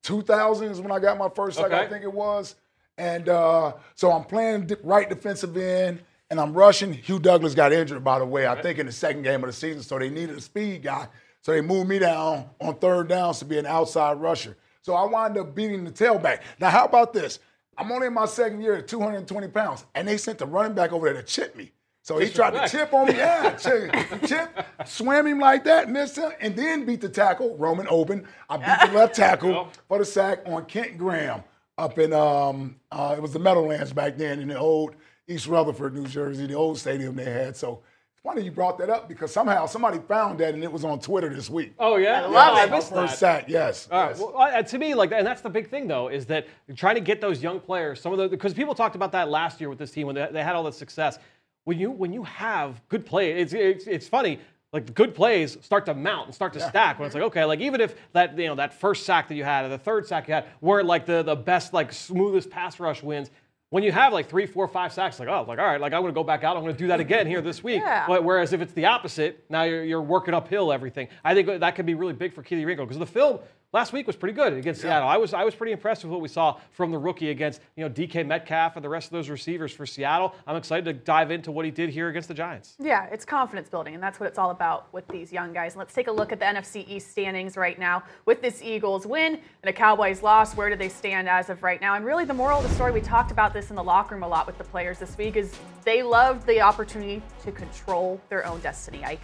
2000 0.02 0.70
is 0.70 0.80
when 0.80 0.92
I 0.92 0.98
got 0.98 1.18
my 1.18 1.28
first 1.28 1.58
sack, 1.58 1.72
I 1.72 1.86
think 1.88 2.04
it 2.04 2.12
was. 2.12 2.54
And 2.96 3.28
uh, 3.28 3.72
so 3.94 4.12
I'm 4.12 4.24
playing 4.24 4.70
right 4.82 5.08
defensive 5.08 5.56
end, 5.56 6.00
and 6.30 6.40
I'm 6.40 6.52
rushing. 6.52 6.92
Hugh 6.92 7.18
Douglas 7.18 7.54
got 7.54 7.72
injured, 7.72 8.02
by 8.02 8.18
the 8.18 8.24
way, 8.24 8.46
I 8.46 8.60
think 8.60 8.78
in 8.78 8.86
the 8.86 8.92
second 8.92 9.22
game 9.22 9.42
of 9.42 9.48
the 9.48 9.52
season, 9.52 9.82
so 9.82 9.98
they 9.98 10.10
needed 10.10 10.36
a 10.36 10.40
speed 10.40 10.82
guy. 10.82 11.08
So 11.42 11.52
they 11.52 11.60
moved 11.60 11.88
me 11.88 11.98
down 11.98 12.48
on 12.60 12.76
third 12.76 13.08
downs 13.08 13.38
to 13.40 13.44
be 13.44 13.58
an 13.58 13.66
outside 13.66 14.20
rusher. 14.20 14.56
So 14.82 14.94
I 14.94 15.04
wound 15.04 15.36
up 15.36 15.54
beating 15.54 15.84
the 15.84 15.90
tailback. 15.90 16.40
Now, 16.58 16.70
how 16.70 16.84
about 16.84 17.12
this? 17.12 17.38
I'm 17.76 17.90
only 17.92 18.06
in 18.06 18.14
my 18.14 18.26
second 18.26 18.60
year 18.60 18.76
at 18.76 18.88
220 18.88 19.48
pounds, 19.48 19.84
and 19.94 20.06
they 20.06 20.16
sent 20.16 20.38
the 20.38 20.46
running 20.46 20.74
back 20.74 20.92
over 20.92 21.12
there 21.12 21.20
to 21.20 21.26
chip 21.26 21.56
me. 21.56 21.72
So 22.02 22.18
he 22.18 22.28
tried 22.28 22.50
to 22.50 22.68
chip 22.68 22.92
on 22.92 23.08
me. 23.08 23.14
Yeah, 23.16 23.50
chip, 23.56 23.94
chip, 24.26 24.66
swam 24.84 25.26
him 25.26 25.38
like 25.38 25.64
that, 25.64 25.88
missed 25.88 26.16
him, 26.16 26.32
and 26.40 26.54
then 26.54 26.84
beat 26.84 27.00
the 27.00 27.08
tackle, 27.08 27.56
Roman 27.56 27.86
Oben. 27.88 28.26
I 28.48 28.58
beat 28.58 28.90
the 28.90 28.96
left 28.96 29.14
tackle 29.14 29.68
for 29.88 29.98
the 29.98 30.04
sack 30.04 30.40
on 30.44 30.66
Kent 30.66 30.98
Graham 30.98 31.42
up 31.78 31.98
in, 31.98 32.12
um, 32.12 32.76
uh, 32.92 33.14
it 33.16 33.22
was 33.22 33.32
the 33.32 33.38
Meadowlands 33.38 33.92
back 33.92 34.16
then 34.16 34.40
in 34.40 34.48
the 34.48 34.58
old 34.58 34.94
East 35.28 35.46
Rutherford, 35.46 35.94
New 35.94 36.06
Jersey, 36.06 36.46
the 36.46 36.54
old 36.54 36.78
stadium 36.78 37.16
they 37.16 37.24
had. 37.24 37.56
So 37.56 37.80
it's 38.12 38.20
funny 38.22 38.42
you 38.42 38.50
brought 38.50 38.78
that 38.78 38.90
up 38.90 39.08
because 39.08 39.32
somehow 39.32 39.66
somebody 39.66 39.98
found 40.06 40.38
that 40.40 40.54
and 40.54 40.62
it 40.62 40.70
was 40.70 40.84
on 40.84 41.00
Twitter 41.00 41.28
this 41.34 41.48
week. 41.48 41.74
Oh 41.78 41.96
yeah, 41.96 42.22
I 42.22 42.26
love 42.26 42.56
Yeah, 42.56 42.64
it. 42.64 42.72
I 42.72 42.76
missed 42.76 42.92
First 42.92 43.20
that. 43.20 43.42
sack, 43.42 43.44
yes. 43.48 43.88
All 43.90 44.00
right. 44.02 44.10
yes. 44.10 44.18
Well, 44.20 44.36
uh, 44.38 44.62
to 44.62 44.78
me, 44.78 44.94
like, 44.94 45.12
and 45.12 45.26
that's 45.26 45.40
the 45.40 45.50
big 45.50 45.70
thing, 45.70 45.86
though, 45.88 46.08
is 46.08 46.26
that 46.26 46.46
trying 46.76 46.96
to 46.96 47.00
get 47.00 47.20
those 47.20 47.42
young 47.42 47.58
players. 47.60 48.00
Some 48.00 48.12
of 48.12 48.18
the 48.18 48.28
because 48.28 48.52
people 48.54 48.74
talked 48.74 48.96
about 48.96 49.12
that 49.12 49.28
last 49.30 49.60
year 49.60 49.70
with 49.70 49.78
this 49.78 49.90
team 49.90 50.06
when 50.06 50.16
they, 50.16 50.28
they 50.30 50.42
had 50.42 50.54
all 50.54 50.64
that 50.64 50.74
success. 50.74 51.18
When 51.64 51.78
you 51.78 51.90
when 51.90 52.12
you 52.12 52.24
have 52.24 52.86
good 52.88 53.06
play, 53.06 53.32
it's 53.40 53.54
it's, 53.54 53.86
it's 53.86 54.08
funny. 54.08 54.38
Like 54.74 54.92
good 54.92 55.14
plays 55.14 55.56
start 55.62 55.86
to 55.86 55.94
mount 55.94 56.26
and 56.26 56.34
start 56.34 56.52
to 56.54 56.60
stack. 56.60 56.98
When 56.98 57.06
it's 57.06 57.14
like 57.14 57.24
okay, 57.24 57.44
like 57.44 57.60
even 57.60 57.80
if 57.80 57.94
that 58.12 58.36
you 58.36 58.48
know 58.48 58.56
that 58.56 58.74
first 58.74 59.06
sack 59.06 59.28
that 59.28 59.36
you 59.36 59.44
had 59.44 59.64
or 59.64 59.68
the 59.68 59.78
third 59.78 60.06
sack 60.06 60.26
you 60.28 60.34
had 60.34 60.46
weren't 60.60 60.86
like 60.86 61.06
the 61.06 61.22
the 61.22 61.36
best 61.36 61.72
like 61.72 61.92
smoothest 61.92 62.50
pass 62.50 62.78
rush 62.80 63.02
wins. 63.02 63.30
When 63.70 63.82
you 63.82 63.90
have 63.90 64.12
like 64.12 64.28
three, 64.28 64.46
four, 64.46 64.68
five 64.68 64.92
sacks, 64.92 65.18
like 65.18 65.28
oh, 65.28 65.44
like 65.48 65.58
all 65.58 65.66
right, 65.66 65.80
like 65.80 65.92
I'm 65.92 66.02
going 66.02 66.12
to 66.12 66.18
go 66.18 66.22
back 66.22 66.44
out. 66.44 66.56
I'm 66.56 66.62
going 66.62 66.74
to 66.74 66.78
do 66.78 66.86
that 66.88 67.00
again 67.00 67.26
here 67.26 67.40
this 67.40 67.64
week. 67.64 67.80
Yeah. 67.80 68.06
But 68.06 68.22
whereas 68.22 68.52
if 68.52 68.60
it's 68.60 68.72
the 68.72 68.86
opposite, 68.86 69.44
now 69.48 69.64
you're, 69.64 69.82
you're 69.82 70.02
working 70.02 70.32
uphill 70.32 70.72
everything. 70.72 71.08
I 71.24 71.34
think 71.34 71.48
that 71.60 71.74
could 71.74 71.86
be 71.86 71.94
really 71.94 72.12
big 72.12 72.32
for 72.32 72.42
Kelee 72.42 72.64
Ringo 72.64 72.84
because 72.84 72.98
the 72.98 73.06
film 73.06 73.40
last 73.74 73.92
week 73.92 74.06
was 74.06 74.14
pretty 74.16 74.32
good 74.32 74.52
against 74.52 74.80
Seattle. 74.80 75.08
I 75.08 75.18
was 75.18 75.34
I 75.34 75.44
was 75.44 75.54
pretty 75.54 75.72
impressed 75.72 76.04
with 76.04 76.12
what 76.12 76.20
we 76.22 76.28
saw 76.28 76.58
from 76.70 76.92
the 76.92 76.96
rookie 76.96 77.30
against 77.30 77.60
you 77.76 77.84
know 77.84 77.90
DK 77.90 78.24
Metcalf 78.24 78.76
and 78.76 78.84
the 78.84 78.88
rest 78.88 79.08
of 79.08 79.12
those 79.12 79.28
receivers 79.28 79.72
for 79.72 79.84
Seattle. 79.84 80.34
I'm 80.46 80.56
excited 80.56 80.84
to 80.86 80.92
dive 80.92 81.30
into 81.30 81.50
what 81.50 81.64
he 81.64 81.70
did 81.70 81.90
here 81.90 82.08
against 82.08 82.28
the 82.28 82.34
Giants. 82.34 82.76
Yeah, 82.78 83.06
it's 83.10 83.24
confidence 83.24 83.68
building, 83.68 83.94
and 83.94 84.02
that's 84.02 84.18
what 84.20 84.28
it's 84.28 84.38
all 84.38 84.50
about 84.50 84.90
with 84.94 85.06
these 85.08 85.32
young 85.32 85.52
guys. 85.52 85.72
And 85.72 85.80
let's 85.80 85.92
take 85.92 86.06
a 86.06 86.12
look 86.12 86.32
at 86.32 86.38
the 86.38 86.46
NFC 86.46 86.88
East 86.88 87.10
standings 87.10 87.56
right 87.56 87.78
now. 87.78 88.04
With 88.24 88.40
this 88.40 88.62
Eagles 88.62 89.06
win 89.06 89.34
and 89.34 89.68
a 89.68 89.72
Cowboys 89.72 90.22
loss, 90.22 90.54
where 90.56 90.70
do 90.70 90.76
they 90.76 90.88
stand 90.88 91.28
as 91.28 91.50
of 91.50 91.62
right 91.62 91.80
now? 91.80 91.96
And 91.96 92.04
really, 92.06 92.24
the 92.24 92.32
moral 92.32 92.60
of 92.60 92.68
the 92.68 92.74
story, 92.74 92.92
we 92.92 93.00
talked 93.00 93.32
about 93.32 93.52
this 93.52 93.70
in 93.70 93.76
the 93.76 93.84
locker 93.84 94.14
room 94.14 94.22
a 94.22 94.28
lot 94.28 94.46
with 94.46 94.56
the 94.56 94.64
players 94.64 95.00
this 95.00 95.18
week, 95.18 95.34
is 95.34 95.52
they 95.82 96.02
loved 96.02 96.46
the 96.46 96.60
opportunity 96.60 97.20
to 97.42 97.50
control 97.50 98.20
their 98.28 98.46
own 98.46 98.60
destiny. 98.60 99.04
Ike. 99.04 99.20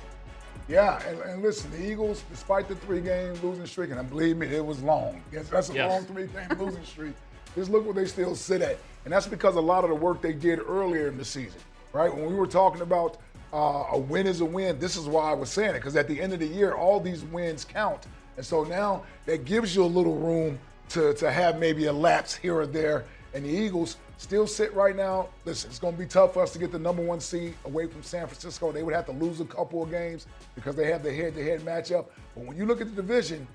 Yeah, 0.71 1.03
and, 1.09 1.19
and 1.23 1.43
listen, 1.43 1.69
the 1.73 1.85
Eagles, 1.85 2.23
despite 2.31 2.69
the 2.69 2.77
three-game 2.77 3.35
losing 3.43 3.67
streak, 3.67 3.91
and 3.91 4.09
believe 4.09 4.37
me, 4.37 4.47
it 4.47 4.65
was 4.65 4.81
long. 4.83 5.21
Yes, 5.33 5.49
that's 5.49 5.69
a 5.71 5.75
Yes. 5.75 5.91
long 5.91 6.05
three-game 6.05 6.59
losing 6.61 6.85
streak. 6.85 7.15
Just 7.57 7.73
look 7.73 7.85
where 7.85 7.93
they 7.95 8.05
still 8.07 8.37
sit 8.37 8.63
at, 8.63 8.79
and 9.05 9.13
that's 9.13 9.27
because 9.27 9.57
a 9.57 9.61
lot 9.61 9.83
of 9.83 9.91
the 9.91 9.97
work 9.97 10.23
they 10.23 10.33
did 10.33 10.61
earlier 10.61 11.09
in 11.09 11.19
the 11.19 11.25
season, 11.25 11.59
right? 11.93 12.15
When 12.15 12.27
we 12.27 12.35
were 12.35 12.47
talking 12.47 12.83
about 12.83 13.17
uh, 13.53 13.85
a 13.91 13.99
win 13.99 14.29
is 14.29 14.41
a 14.43 14.45
win, 14.45 14.79
this 14.79 14.97
is 14.97 15.07
why 15.07 15.29
I 15.29 15.35
was 15.35 15.51
saying 15.51 15.71
it, 15.71 15.79
because 15.79 15.97
at 15.97 16.07
the 16.07 16.21
end 16.21 16.33
of 16.33 16.39
the 16.39 16.47
year, 16.47 16.75
all 16.75 17.01
these 17.01 17.25
wins 17.25 17.65
count, 17.65 18.07
and 18.37 18.47
so 18.47 18.63
now 18.63 19.03
that 19.27 19.45
gives 19.45 19.75
you 19.75 19.83
a 19.83 19.87
little 19.87 20.15
room 20.15 20.57
to 20.91 21.15
to 21.15 21.33
have 21.33 21.59
maybe 21.59 21.87
a 21.87 21.93
lapse 21.93 22.33
here 22.37 22.55
or 22.61 22.67
there. 22.67 23.05
And 23.33 23.45
the 23.45 23.49
Eagles 23.49 23.97
still 24.19 24.47
sit 24.47 24.75
right 24.75 24.97
now. 24.97 25.29
Listen, 25.45 25.71
it's 25.71 25.79
going 25.79 25.95
to 25.95 25.99
be 25.99 26.07
tough 26.07 26.35
for 26.35 26.43
us 26.43 26.53
to 26.53 26.59
get 26.59 26.73
the 26.73 26.79
number 26.79 27.03
one 27.03 27.21
seed 27.21 27.55
away 27.65 27.87
from 27.87 28.03
San 28.03 28.27
Francisco. 28.27 28.73
They 28.73 28.83
would 28.83 28.95
have 28.95 29.07
to 29.07 29.13
lose 29.13 29.41
a 29.41 29.45
couple 29.45 29.83
of 29.83 29.91
games 29.91 30.27
because 30.55 30.75
they 30.75 30.91
have 30.91 31.03
the 31.03 31.13
head-to-head 31.13 31.61
matchup. 31.61 32.07
But 32.35 32.45
when 32.45 32.57
you 32.57 32.67
look 32.67 32.81
at 32.81 32.89
the 32.89 33.03
division, 33.03 33.47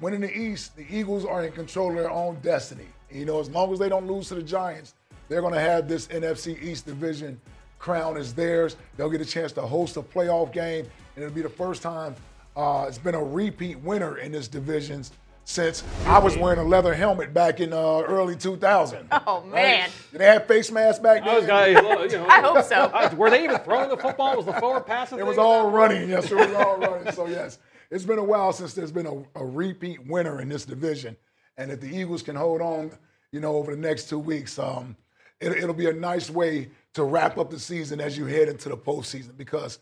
winning 0.00 0.20
the 0.20 0.36
East, 0.36 0.76
the 0.76 0.86
Eagles 0.88 1.24
are 1.24 1.44
in 1.44 1.52
control 1.52 1.90
of 1.90 1.96
their 1.96 2.10
own 2.10 2.38
destiny. 2.42 2.86
You 3.10 3.24
know, 3.24 3.40
as 3.40 3.50
long 3.50 3.72
as 3.72 3.78
they 3.78 3.88
don't 3.88 4.06
lose 4.06 4.28
to 4.28 4.36
the 4.36 4.42
Giants, 4.42 4.94
they're 5.28 5.40
going 5.40 5.54
to 5.54 5.60
have 5.60 5.88
this 5.88 6.06
NFC 6.08 6.62
East 6.62 6.86
division 6.86 7.40
crown 7.78 8.16
is 8.16 8.34
theirs. 8.34 8.76
They'll 8.96 9.10
get 9.10 9.20
a 9.20 9.26
chance 9.26 9.52
to 9.52 9.62
host 9.62 9.96
a 9.96 10.02
playoff 10.02 10.52
game, 10.52 10.86
and 11.14 11.24
it'll 11.24 11.34
be 11.34 11.42
the 11.42 11.48
first 11.48 11.82
time 11.82 12.14
uh, 12.56 12.86
it's 12.88 12.98
been 12.98 13.14
a 13.14 13.22
repeat 13.22 13.78
winner 13.80 14.18
in 14.18 14.32
this 14.32 14.48
divisions 14.48 15.12
since 15.48 15.82
I 16.04 16.18
was 16.18 16.36
wearing 16.36 16.58
a 16.58 16.62
leather 16.62 16.92
helmet 16.92 17.32
back 17.32 17.58
in 17.58 17.72
uh, 17.72 18.02
early 18.02 18.36
2000. 18.36 19.08
Oh, 19.26 19.42
man. 19.44 19.88
Did 20.12 20.20
they 20.20 20.26
have 20.26 20.46
face 20.46 20.70
masks 20.70 21.00
back 21.00 21.24
then? 21.24 21.34
Those 21.34 21.46
guys, 21.46 21.74
you 22.12 22.18
know, 22.18 22.26
I 22.28 22.42
hope 22.42 22.62
so. 22.64 23.16
were 23.16 23.30
they 23.30 23.44
even 23.44 23.58
throwing 23.60 23.88
the 23.88 23.96
football? 23.96 24.36
Was 24.36 24.44
the 24.44 24.52
forward 24.52 24.84
pass? 24.84 25.10
It 25.10 25.24
was 25.24 25.38
all 25.38 25.70
running. 25.70 26.10
Yes, 26.10 26.30
it 26.30 26.34
was 26.34 26.52
all 26.52 26.76
running. 26.76 27.10
So 27.14 27.26
yes, 27.26 27.58
it's 27.90 28.04
been 28.04 28.18
a 28.18 28.24
while 28.24 28.52
since 28.52 28.74
there's 28.74 28.92
been 28.92 29.06
a, 29.06 29.40
a 29.40 29.44
repeat 29.44 30.06
winner 30.06 30.42
in 30.42 30.50
this 30.50 30.66
division, 30.66 31.16
and 31.56 31.70
if 31.70 31.80
the 31.80 31.88
Eagles 31.88 32.22
can 32.22 32.36
hold 32.36 32.60
on, 32.60 32.90
you 33.32 33.40
know, 33.40 33.56
over 33.56 33.74
the 33.74 33.80
next 33.80 34.10
two 34.10 34.18
weeks, 34.18 34.58
um, 34.58 34.96
it, 35.40 35.52
it'll 35.52 35.72
be 35.72 35.88
a 35.88 35.94
nice 35.94 36.28
way 36.28 36.68
to 36.92 37.04
wrap 37.04 37.38
up 37.38 37.48
the 37.48 37.58
season 37.58 38.02
as 38.02 38.18
you 38.18 38.26
head 38.26 38.48
into 38.48 38.68
the 38.68 38.76
postseason 38.76 39.34
because 39.38 39.78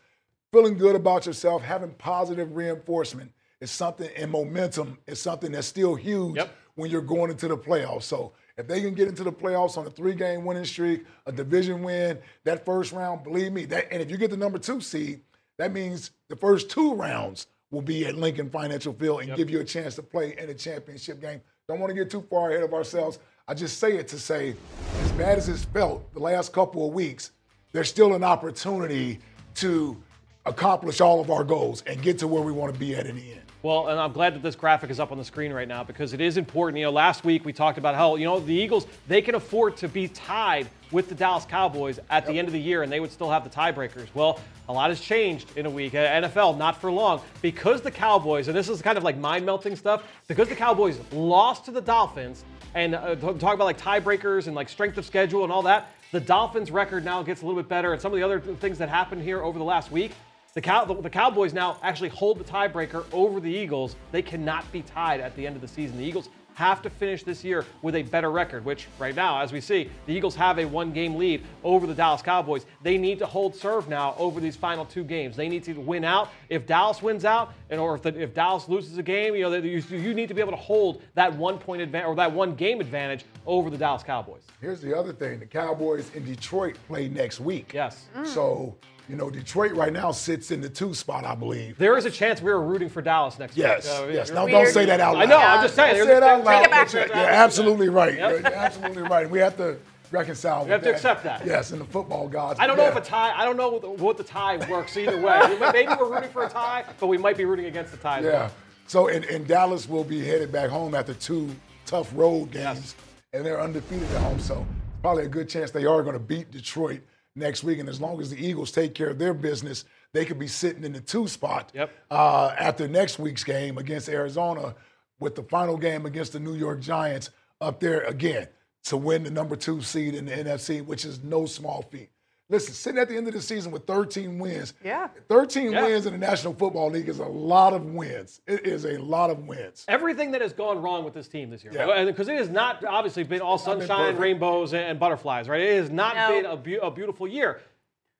feeling 0.52 0.78
good 0.78 0.94
about 0.94 1.26
yourself, 1.26 1.62
having 1.62 1.90
positive 1.90 2.54
reinforcement 2.54 3.32
is 3.60 3.70
something, 3.70 4.10
and 4.16 4.30
momentum 4.30 4.98
is 5.06 5.20
something 5.20 5.52
that's 5.52 5.66
still 5.66 5.94
huge 5.94 6.36
Yep. 6.36 6.50
when 6.74 6.90
you're 6.90 7.00
going 7.00 7.30
into 7.30 7.48
the 7.48 7.56
playoffs. 7.56 8.02
So 8.02 8.32
if 8.58 8.66
they 8.68 8.80
can 8.80 8.94
get 8.94 9.08
into 9.08 9.24
the 9.24 9.32
playoffs 9.32 9.78
on 9.78 9.86
a 9.86 9.90
three-game 9.90 10.44
winning 10.44 10.64
streak, 10.64 11.04
a 11.26 11.32
division 11.32 11.82
win, 11.82 12.18
that 12.44 12.64
first 12.64 12.92
round, 12.92 13.24
believe 13.24 13.52
me, 13.52 13.64
that 13.66 13.88
and 13.90 14.02
if 14.02 14.10
you 14.10 14.16
get 14.16 14.30
the 14.30 14.36
number 14.36 14.58
two 14.58 14.80
seed, 14.80 15.20
that 15.58 15.72
means 15.72 16.10
the 16.28 16.36
first 16.36 16.68
two 16.70 16.94
rounds 16.94 17.46
will 17.70 17.82
be 17.82 18.06
at 18.06 18.14
Lincoln 18.16 18.50
Financial 18.50 18.92
Field 18.92 19.22
and 19.22 19.34
give 19.36 19.50
you 19.50 19.60
a 19.60 19.64
chance 19.64 19.94
to 19.96 20.02
play 20.02 20.36
in 20.38 20.48
a 20.50 20.54
championship 20.54 21.20
game. 21.20 21.40
Don't 21.68 21.80
want 21.80 21.90
to 21.90 21.94
get 21.94 22.10
too 22.10 22.24
far 22.30 22.50
ahead 22.50 22.62
of 22.62 22.72
ourselves. 22.74 23.18
I 23.48 23.54
just 23.54 23.78
say 23.78 23.96
it 23.96 24.06
to 24.08 24.18
say, 24.18 24.54
as 25.02 25.12
bad 25.12 25.38
as 25.38 25.48
it's 25.48 25.64
felt 25.64 26.12
the 26.12 26.20
last 26.20 26.52
couple 26.52 26.86
of 26.86 26.92
weeks, 26.94 27.30
there's 27.72 27.88
still 27.88 28.14
an 28.14 28.22
opportunity 28.22 29.18
to 29.56 29.96
accomplish 30.44 31.00
all 31.00 31.20
of 31.20 31.30
our 31.30 31.42
goals 31.42 31.82
and 31.86 32.00
get 32.02 32.18
to 32.20 32.28
where 32.28 32.42
we 32.42 32.52
want 32.52 32.72
to 32.72 32.78
be 32.78 32.94
at 32.94 33.06
in 33.06 33.16
the 33.16 33.32
end. 33.32 33.40
Well, 33.62 33.88
and 33.88 33.98
I'm 33.98 34.12
glad 34.12 34.34
that 34.34 34.42
this 34.42 34.54
graphic 34.54 34.90
is 34.90 35.00
up 35.00 35.10
on 35.10 35.18
the 35.18 35.24
screen 35.24 35.52
right 35.52 35.66
now 35.66 35.82
because 35.82 36.12
it 36.12 36.20
is 36.20 36.36
important. 36.36 36.78
You 36.78 36.84
know, 36.84 36.92
last 36.92 37.24
week 37.24 37.44
we 37.44 37.52
talked 37.52 37.78
about 37.78 37.94
how, 37.94 38.16
you 38.16 38.24
know, 38.24 38.38
the 38.38 38.54
Eagles, 38.54 38.86
they 39.08 39.22
can 39.22 39.34
afford 39.34 39.76
to 39.78 39.88
be 39.88 40.08
tied 40.08 40.68
with 40.92 41.08
the 41.08 41.14
Dallas 41.14 41.44
Cowboys 41.44 41.98
at 42.10 42.26
the 42.26 42.38
end 42.38 42.46
of 42.46 42.52
the 42.52 42.60
year 42.60 42.82
and 42.82 42.92
they 42.92 43.00
would 43.00 43.10
still 43.10 43.30
have 43.30 43.44
the 43.44 43.50
tiebreakers. 43.50 44.06
Well, 44.14 44.40
a 44.68 44.72
lot 44.72 44.90
has 44.90 45.00
changed 45.00 45.56
in 45.56 45.66
a 45.66 45.70
week. 45.70 45.94
Uh, 45.94 46.06
NFL, 46.06 46.58
not 46.58 46.80
for 46.80 46.92
long, 46.92 47.22
because 47.42 47.80
the 47.80 47.90
Cowboys, 47.90 48.48
and 48.48 48.56
this 48.56 48.68
is 48.68 48.82
kind 48.82 48.98
of 48.98 49.04
like 49.04 49.16
mind 49.16 49.46
melting 49.46 49.74
stuff, 49.74 50.04
because 50.28 50.48
the 50.48 50.56
Cowboys 50.56 50.98
lost 51.12 51.64
to 51.64 51.70
the 51.70 51.80
Dolphins 51.80 52.44
and 52.74 52.94
uh, 52.94 53.14
talk 53.16 53.54
about 53.54 53.64
like 53.64 53.80
tiebreakers 53.80 54.46
and 54.46 54.54
like 54.54 54.68
strength 54.68 54.98
of 54.98 55.06
schedule 55.06 55.44
and 55.44 55.52
all 55.52 55.62
that, 55.62 55.92
the 56.12 56.20
Dolphins' 56.20 56.70
record 56.70 57.04
now 57.04 57.22
gets 57.22 57.42
a 57.42 57.46
little 57.46 57.60
bit 57.60 57.68
better. 57.68 57.92
And 57.92 58.00
some 58.00 58.12
of 58.12 58.18
the 58.18 58.24
other 58.24 58.40
things 58.40 58.78
that 58.78 58.88
happened 58.88 59.22
here 59.22 59.42
over 59.42 59.58
the 59.58 59.64
last 59.64 59.90
week, 59.90 60.12
the, 60.56 60.62
Cow- 60.62 60.86
the, 60.86 60.94
the 61.02 61.10
Cowboys 61.10 61.52
now 61.52 61.78
actually 61.82 62.08
hold 62.08 62.38
the 62.38 62.44
tiebreaker 62.44 63.04
over 63.12 63.40
the 63.40 63.50
Eagles. 63.50 63.94
They 64.10 64.22
cannot 64.22 64.70
be 64.72 64.80
tied 64.80 65.20
at 65.20 65.36
the 65.36 65.46
end 65.46 65.54
of 65.54 65.60
the 65.60 65.68
season. 65.68 65.98
The 65.98 66.04
Eagles 66.04 66.30
have 66.54 66.80
to 66.80 66.88
finish 66.88 67.22
this 67.22 67.44
year 67.44 67.66
with 67.82 67.94
a 67.94 68.02
better 68.02 68.30
record, 68.30 68.64
which 68.64 68.86
right 68.98 69.14
now, 69.14 69.38
as 69.38 69.52
we 69.52 69.60
see, 69.60 69.90
the 70.06 70.14
Eagles 70.14 70.34
have 70.34 70.58
a 70.58 70.64
one 70.64 70.94
game 70.94 71.16
lead 71.16 71.44
over 71.62 71.86
the 71.86 71.92
Dallas 71.92 72.22
Cowboys. 72.22 72.64
They 72.80 72.96
need 72.96 73.18
to 73.18 73.26
hold 73.26 73.54
serve 73.54 73.90
now 73.90 74.14
over 74.16 74.40
these 74.40 74.56
final 74.56 74.86
two 74.86 75.04
games. 75.04 75.36
They 75.36 75.50
need 75.50 75.62
to 75.64 75.74
win 75.74 76.04
out. 76.04 76.30
If 76.48 76.64
Dallas 76.64 77.02
wins 77.02 77.26
out, 77.26 77.52
and 77.68 77.78
or 77.78 77.94
if, 77.96 78.00
the, 78.00 78.18
if 78.18 78.32
Dallas 78.32 78.66
loses 78.66 78.96
a 78.96 79.02
game, 79.02 79.34
you 79.34 79.42
know, 79.42 79.54
you, 79.54 79.82
you 79.90 80.14
need 80.14 80.28
to 80.28 80.34
be 80.34 80.40
able 80.40 80.52
to 80.52 80.56
hold 80.56 81.02
that 81.16 81.36
one 81.36 81.58
point 81.58 81.82
advantage 81.82 82.08
or 82.08 82.14
that 82.14 82.32
one 82.32 82.54
game 82.54 82.80
advantage 82.80 83.26
over 83.44 83.68
the 83.68 83.76
Dallas 83.76 84.02
Cowboys. 84.02 84.44
Here's 84.62 84.80
the 84.80 84.98
other 84.98 85.12
thing 85.12 85.38
the 85.38 85.44
Cowboys 85.44 86.10
in 86.14 86.24
Detroit 86.24 86.78
play 86.88 87.08
next 87.08 87.40
week. 87.40 87.72
Yes. 87.74 88.06
So, 88.24 88.74
you 89.08 89.16
know, 89.16 89.30
Detroit 89.30 89.72
right 89.72 89.92
now 89.92 90.10
sits 90.12 90.50
in 90.50 90.60
the 90.60 90.68
two 90.68 90.92
spot, 90.94 91.24
I 91.24 91.34
believe. 91.34 91.78
There 91.78 91.96
is 91.96 92.04
a 92.06 92.10
chance 92.10 92.42
we 92.42 92.50
are 92.50 92.60
rooting 92.60 92.88
for 92.88 93.02
Dallas 93.02 93.38
next 93.38 93.56
Yes, 93.56 93.84
week. 93.84 93.92
Uh, 94.08 94.12
yes. 94.12 94.28
you're- 94.28 94.40
Now, 94.40 94.46
don't 94.46 94.66
say 94.72 94.84
that 94.86 95.00
out 95.00 95.14
loud. 95.14 95.22
I 95.22 95.26
know, 95.26 95.38
I'm 95.38 95.62
just 95.62 95.74
saying. 95.74 95.96
Don't 95.96 96.06
say 96.06 96.16
it 96.16 96.22
out 96.22 96.44
loud. 96.44 96.64
it 96.64 96.70
back. 96.70 96.92
but 96.92 97.08
You're, 97.08 97.16
absolutely 97.16 97.88
right. 97.88 98.14
You're, 98.18 98.40
you're 98.40 98.46
absolutely 98.54 99.02
right. 99.02 99.28
We 99.30 99.38
have 99.38 99.56
to 99.58 99.78
reconcile 100.10 100.60
with 100.60 100.68
have 100.70 100.80
to 100.82 100.86
that. 100.86 100.94
accept 100.94 101.24
that. 101.24 101.46
Yes, 101.46 101.72
in 101.72 101.78
the 101.78 101.84
football 101.84 102.28
gods. 102.28 102.58
I 102.60 102.66
don't 102.66 102.76
know 102.76 102.86
if 102.86 102.96
a 102.96 103.00
tie. 103.00 103.32
I 103.36 103.44
don't 103.44 103.56
know 103.56 103.68
what 103.70 103.82
the, 103.82 103.90
what 103.90 104.16
the 104.16 104.24
tie 104.24 104.56
works 104.70 104.96
either 104.96 105.20
way. 105.20 105.40
Maybe 105.72 105.92
we're 105.98 106.12
rooting 106.12 106.30
for 106.30 106.44
a 106.44 106.48
tie, 106.48 106.84
but 107.00 107.06
we 107.08 107.18
might 107.18 107.36
be 107.36 107.44
rooting 107.44 107.66
against 107.66 107.92
the 107.92 107.98
tie. 107.98 108.20
Yeah. 108.20 108.28
well. 108.30 108.52
So, 108.88 109.08
and, 109.08 109.24
and 109.24 109.46
Dallas 109.48 109.88
will 109.88 110.04
be 110.04 110.24
headed 110.24 110.52
back 110.52 110.70
home 110.70 110.94
after 110.94 111.12
two 111.14 111.54
tough 111.86 112.10
road 112.14 112.52
games, 112.52 112.94
and 113.32 113.44
they're 113.44 113.60
undefeated 113.60 114.08
at 114.12 114.22
home. 114.22 114.38
So, 114.38 114.64
probably 115.02 115.24
a 115.24 115.28
good 115.28 115.48
chance 115.48 115.70
they 115.72 115.86
are 115.86 116.02
going 116.02 116.14
to 116.14 116.20
beat 116.20 116.50
Detroit 116.52 117.00
next 117.36 117.62
week. 117.64 117.78
And 117.78 117.88
as 117.88 118.00
long 118.00 118.20
as 118.20 118.30
the 118.30 118.44
Eagles 118.44 118.70
take 118.72 118.94
care 118.94 119.08
of 119.10 119.18
their 119.18 119.34
business, 119.34 119.84
they 120.12 120.24
could 120.24 120.38
be 120.38 120.48
sitting 120.48 120.84
in 120.84 120.92
the 120.92 121.00
two 121.00 121.28
spot 121.28 121.70
Yep. 121.74 121.90
uh, 122.10 122.54
after 122.58 122.88
next 122.88 123.18
week's 123.18 123.44
game 123.44 123.78
against 123.78 124.08
Arizona, 124.08 124.74
with 125.18 125.34
the 125.34 125.42
final 125.44 125.76
game 125.76 126.04
against 126.06 126.32
the 126.32 126.40
New 126.40 126.54
York 126.54 126.80
Giants 126.80 127.30
up 127.60 127.80
there 127.80 128.02
again 128.02 128.48
to 128.84 128.96
win 128.96 129.22
the 129.24 129.30
number 129.30 129.56
two 129.56 129.80
seed 129.80 130.14
in 130.14 130.26
the 130.26 130.32
NFC, 130.32 130.84
which 130.84 131.04
is 131.04 131.22
no 131.24 131.46
small 131.46 131.82
feat. 131.82 132.10
Listen, 132.48 132.74
sitting 132.74 133.00
at 133.00 133.08
the 133.08 133.16
end 133.16 133.26
of 133.26 133.34
the 133.34 133.40
season 133.42 133.72
with 133.72 133.86
13 133.88 134.38
wins, 134.38 134.74
Yeah. 134.84 135.08
13 135.28 135.72
Yeah. 135.72 135.84
wins 135.84 136.06
in 136.06 136.12
the 136.12 136.18
National 136.18 136.54
Football 136.54 136.90
League 136.90 137.08
is 137.08 137.18
a 137.18 137.24
lot 137.24 137.72
of 137.72 137.84
wins. 137.86 138.40
It 138.46 138.64
is 138.64 138.84
a 138.84 138.98
lot 138.98 139.30
of 139.30 139.48
wins. 139.48 139.84
Everything 139.88 140.30
that 140.30 140.40
has 140.40 140.52
gone 140.52 140.80
wrong 140.80 141.04
with 141.04 141.12
this 141.12 141.26
team 141.26 141.50
this 141.50 141.64
year, 141.64 141.72
Yeah. 141.74 142.04
because 142.04 142.28
it 142.28 142.36
has 142.38 142.48
not 142.48 142.84
obviously 142.84 143.24
been 143.24 143.40
all 143.40 143.56
not 143.56 143.64
been 143.78 143.88
sunshine, 143.88 143.98
perfect. 143.98 144.20
rainbows, 144.20 144.74
and 144.74 145.00
butterflies, 145.00 145.48
right? 145.48 145.60
It 145.60 145.80
has 145.80 145.90
not 145.90 146.14
No. 146.14 146.28
been 146.30 146.46
a, 146.46 146.56
beau- 146.56 146.86
a 146.86 146.90
beautiful 146.92 147.26
year. 147.26 147.60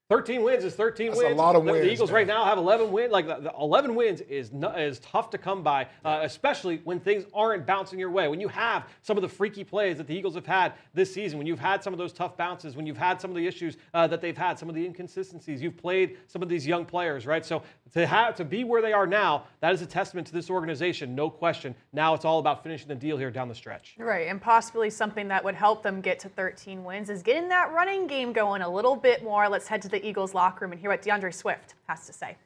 13 0.09 0.45
wins 0.45 0.64
is 0.64 0.75
13 0.75 1.09
That's 1.09 1.21
a 1.21 1.29
lot 1.31 1.57
of 1.57 1.64
the, 1.64 1.73
the 1.73 1.90
Eagles 1.90 2.11
man. 2.11 2.14
right 2.14 2.27
now 2.29 2.45
have 2.45 2.59
11 2.59 2.92
wins. 2.92 3.11
Like 3.11 3.27
the, 3.27 3.40
the 3.40 3.53
11 3.59 3.92
wins 3.92 4.21
is 4.21 4.53
is 4.77 5.01
tough 5.01 5.31
to 5.31 5.38
come 5.38 5.64
by, 5.64 5.88
uh, 6.05 6.21
especially 6.23 6.81
when 6.85 7.01
things 7.01 7.25
aren't 7.35 7.66
bouncing 7.66 7.99
your 7.99 8.12
way. 8.12 8.29
When 8.29 8.38
you 8.38 8.47
have 8.47 8.87
some 9.03 9.16
of 9.19 9.23
the 9.23 9.29
freaky 9.29 9.64
plays 9.64 9.97
that 9.99 10.07
the 10.07 10.14
Eagles 10.14 10.37
have 10.37 10.47
had 10.47 10.75
this 10.95 11.12
season, 11.12 11.38
when 11.38 11.47
you've 11.47 11.59
had 11.59 11.83
some 11.83 11.92
of 11.92 11.99
those 11.99 12.12
tough 12.12 12.37
bounces, 12.37 12.77
when 12.77 12.87
you've 12.87 12.97
had 12.97 13.21
some 13.21 13.31
of 13.31 13.37
the 13.37 13.47
issues 13.49 13.79
uh, 13.95 14.07
that 14.07 14.21
they've 14.21 14.37
had, 14.37 14.61
some 14.61 14.69
of 14.69 14.77
the 14.77 14.87
inconsistencies, 14.87 15.61
you've 15.61 15.77
played 15.77 16.19
some 16.29 16.40
of 16.40 16.49
these 16.49 16.64
young 16.64 16.85
players, 16.85 17.27
right? 17.27 17.45
So 17.45 17.62
to 17.92 18.07
have 18.07 18.35
to 18.37 18.44
be 18.44 18.64
where 18.64 18.83
they 18.83 18.92
are 18.92 19.07
now, 19.07 19.44
that 19.61 19.72
is 19.72 19.83
a 19.83 19.87
testament 19.87 20.27
to 20.29 20.33
this 20.33 20.51
organization, 20.51 21.14
no 21.14 21.31
question. 21.31 21.75
Now 21.92 22.14
it's 22.14 22.25
all 22.25 22.38
about 22.38 22.62
finishing 22.62 22.88
the 22.88 22.94
deal 22.94 23.16
here 23.16 23.31
down 23.31 23.49
the 23.49 23.55
stretch. 23.55 23.94
Right, 23.99 24.29
and 24.29 24.40
possibly 24.40 24.90
something 24.90 25.29
that 25.29 25.44
would 25.44 25.55
help 25.55 25.83
them 25.83 26.01
get 26.01 26.18
to 26.20 26.29
13 26.29 26.85
wins 26.85 27.11
is 27.11 27.22
getting 27.22 27.49
that 27.49 27.72
running 27.72 28.07
game 28.07 28.33
going 28.33 28.62
a 28.62 28.68
little 28.68 28.96
bit 28.96 29.22
more. 29.22 29.49
Let's 29.49 29.68
head 29.68 29.83
to 29.83 29.88
the 29.88 30.05
Eagles 30.07 30.35
locker 30.35 30.64
room 30.64 30.72
and 30.72 30.81
hear 30.81 30.90
what 30.90 31.03
D'Andre 31.03 31.31
Swift 31.31 31.75
has 31.87 32.07
to 32.07 32.12
say. 32.12 32.37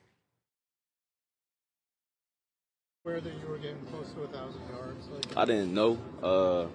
aware 3.05 3.21
that 3.21 3.33
you 3.33 3.49
were 3.49 3.59
getting 3.59 3.81
close 3.87 4.13
to 4.13 4.23
a 4.23 4.29
thousand 4.29 4.61
yards. 4.69 5.09
Like, 5.09 5.37
I 5.37 5.45
didn't 5.47 5.73
know 5.73 5.99
uh, 6.23 6.67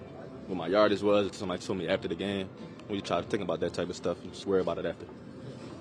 what 0.48 0.56
my 0.56 0.66
yardage 0.66 1.00
was. 1.00 1.36
Somebody 1.36 1.62
told 1.62 1.78
me 1.78 1.88
after 1.88 2.08
the 2.08 2.14
game. 2.14 2.48
When 2.88 2.96
you 2.96 3.00
try 3.00 3.20
to 3.20 3.26
think 3.26 3.42
about 3.42 3.60
that 3.60 3.72
type 3.72 3.88
of 3.88 3.96
stuff, 3.96 4.18
you 4.22 4.30
just 4.30 4.46
worry 4.46 4.60
about 4.60 4.78
it 4.78 4.86
after. 4.86 5.06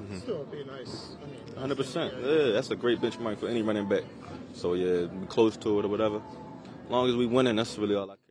Mm-hmm. 0.05 0.19
still 0.19 0.35
it'd 0.41 0.51
be 0.51 0.63
nice. 0.63 1.15
I 1.21 1.25
mean, 1.25 1.39
nice 1.47 1.53
100. 1.55 1.77
percent. 1.77 2.13
thing. 2.13 2.23
Yeah, 2.25 2.51
that's 2.51 2.71
a 2.71 2.75
great 2.75 3.01
benchmark 3.01 3.39
for 3.39 3.47
any 3.47 3.61
running 3.61 3.87
back. 3.87 4.03
So 4.53 4.73
yeah, 4.73 5.07
close 5.27 5.57
to 5.57 5.79
it 5.79 5.85
or 5.85 5.87
whatever. 5.87 6.17
As 6.17 6.91
long 6.91 7.09
as 7.09 7.15
we 7.15 7.25
win, 7.25 7.35
winning, 7.35 7.55
that's 7.55 7.77
really 7.77 7.95
all 7.95 8.09
I 8.09 8.15
care. 8.15 8.25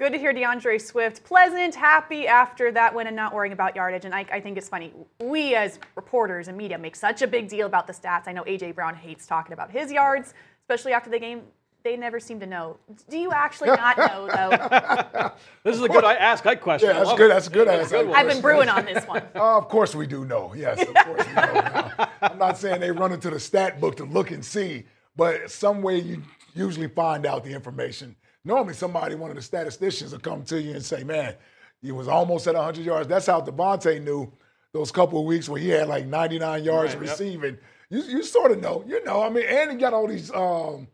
Good 0.00 0.12
to 0.12 0.18
hear 0.18 0.32
D'Andre 0.32 0.78
Swift 0.78 1.24
pleasant, 1.24 1.74
happy 1.74 2.26
after 2.26 2.72
that 2.72 2.94
win 2.94 3.06
and 3.06 3.14
not 3.14 3.32
worrying 3.32 3.52
about 3.52 3.76
yardage. 3.76 4.04
And 4.04 4.14
I, 4.14 4.26
I 4.32 4.40
think 4.40 4.58
it's 4.58 4.68
funny. 4.68 4.92
We 5.20 5.54
as 5.54 5.78
reporters 5.94 6.48
and 6.48 6.56
media 6.56 6.78
make 6.78 6.96
such 6.96 7.22
a 7.22 7.26
big 7.26 7.48
deal 7.48 7.66
about 7.66 7.86
the 7.86 7.92
stats. 7.92 8.24
I 8.26 8.32
know 8.32 8.42
AJ 8.42 8.74
Brown 8.74 8.94
hates 8.94 9.26
talking 9.26 9.52
about 9.52 9.70
his 9.70 9.92
yards, 9.92 10.34
especially 10.62 10.92
after 10.92 11.10
the 11.10 11.18
game. 11.18 11.42
They 11.84 11.98
never 11.98 12.18
seem 12.18 12.40
to 12.40 12.46
know. 12.46 12.78
Do 13.10 13.18
you 13.18 13.30
actually 13.30 13.68
not 13.76 13.98
know 13.98 14.26
though? 14.26 15.30
This 15.64 15.76
is 15.76 15.82
a 15.82 15.88
good 15.88 16.04
I 16.04 16.14
ask 16.14 16.44
Ike 16.46 16.60
question. 16.60 16.88
Yeah, 16.88 17.04
that's 17.04 17.14
good. 17.14 17.30
That's 17.30 17.46
a 17.46 17.50
good 17.50 17.68
That's 17.68 17.92
answer. 17.92 18.06
good. 18.06 18.14
I've 18.14 18.28
been 18.28 18.40
brewing 18.40 18.68
on 18.68 18.84
this 18.86 19.04
one. 19.06 19.22
Uh, 19.34 19.58
of 19.58 19.68
course 19.68 19.94
we 19.94 20.06
do 20.06 20.24
know. 20.24 20.52
Yes, 20.54 20.80
of 20.80 20.94
course 20.94 21.26
we 21.26 21.32
know. 21.34 21.52
Now, 21.52 22.08
I'm 22.22 22.38
not 22.38 22.58
saying 22.58 22.80
they 22.80 22.90
run 22.90 23.12
into 23.12 23.30
the 23.30 23.38
stat 23.40 23.80
book 23.80 23.96
to 23.96 24.04
look 24.04 24.30
and 24.30 24.44
see, 24.44 24.84
but 25.16 25.50
some 25.50 25.82
way 25.82 26.00
you 26.00 26.22
usually 26.54 26.88
find 26.88 27.26
out 27.26 27.44
the 27.44 27.50
information. 27.50 28.16
Normally 28.44 28.74
somebody, 28.74 29.14
one 29.14 29.30
of 29.30 29.36
the 29.36 29.42
statisticians 29.42 30.12
will 30.12 30.20
come 30.20 30.42
to 30.44 30.60
you 30.60 30.72
and 30.72 30.84
say, 30.84 31.02
man, 31.04 31.34
he 31.80 31.92
was 31.92 32.08
almost 32.08 32.46
at 32.46 32.54
100 32.54 32.84
yards. 32.84 33.08
That's 33.08 33.26
how 33.26 33.40
DeVonta 33.40 34.02
knew 34.02 34.30
those 34.72 34.90
couple 34.90 35.18
of 35.18 35.24
weeks 35.26 35.48
where 35.48 35.60
he 35.60 35.70
had 35.70 35.88
like 35.88 36.06
99 36.06 36.64
yards 36.64 36.94
Right, 36.94 37.02
yep. 37.02 37.10
receiving. 37.10 37.58
You, 37.90 38.02
you 38.02 38.22
sort 38.22 38.52
of 38.52 38.60
know. 38.60 38.84
You 38.86 39.02
know, 39.04 39.22
I 39.22 39.28
mean, 39.30 39.44
and 39.48 39.70
he 39.72 39.76
got 39.78 39.94
all 39.94 40.06
these 40.06 40.30
um, 40.32 40.88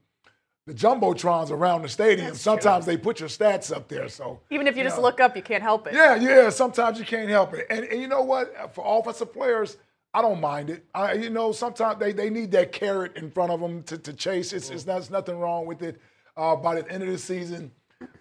the 0.71 0.77
jumbotrons 0.77 1.51
around 1.51 1.83
the 1.83 1.89
stadium. 1.89 2.35
Sometimes 2.37 2.87
they 2.87 2.97
put 2.97 3.19
your 3.19 3.29
stats 3.29 3.75
up 3.75 3.89
there. 3.89 4.09
So 4.09 4.41
Even 4.51 4.69
if 4.69 4.77
you 4.77 4.85
just 4.85 4.97
know. 4.99 5.03
look 5.03 5.19
up, 5.19 5.35
you 5.37 5.43
can't 5.43 5.63
help 5.65 5.89
it. 5.89 5.95
yeah, 5.95 6.15
yeah. 6.15 6.49
Sometimes 6.49 6.99
you 6.99 7.05
can't 7.05 7.29
help 7.29 7.55
it, 7.55 7.67
and, 7.71 7.85
and 7.85 8.01
you 8.01 8.07
know 8.07 8.23
what? 8.23 8.73
For 8.73 8.85
offensive 8.87 9.33
players, 9.33 9.79
I 10.15 10.23
don't 10.23 10.41
mind 10.41 10.71
it. 10.71 10.85
I, 10.95 11.15
you 11.15 11.31
know, 11.31 11.51
sometimes 11.51 11.99
they, 11.99 12.13
they 12.13 12.31
need 12.31 12.53
that 12.53 12.71
carrot 12.71 13.17
in 13.17 13.31
front 13.33 13.51
of 13.51 13.59
them 13.61 13.83
to, 13.85 13.99
to 13.99 14.13
chase. 14.13 14.53
It's, 14.53 14.71
it's 14.71 14.87
not, 14.87 14.95
there's 14.95 15.11
nothing 15.11 15.39
wrong 15.41 15.67
with 15.67 15.83
it. 15.83 16.01
Uh, 16.37 16.55
by 16.55 16.77
the 16.81 16.89
end 16.91 17.03
of 17.03 17.09
the 17.09 17.19
season, 17.19 17.73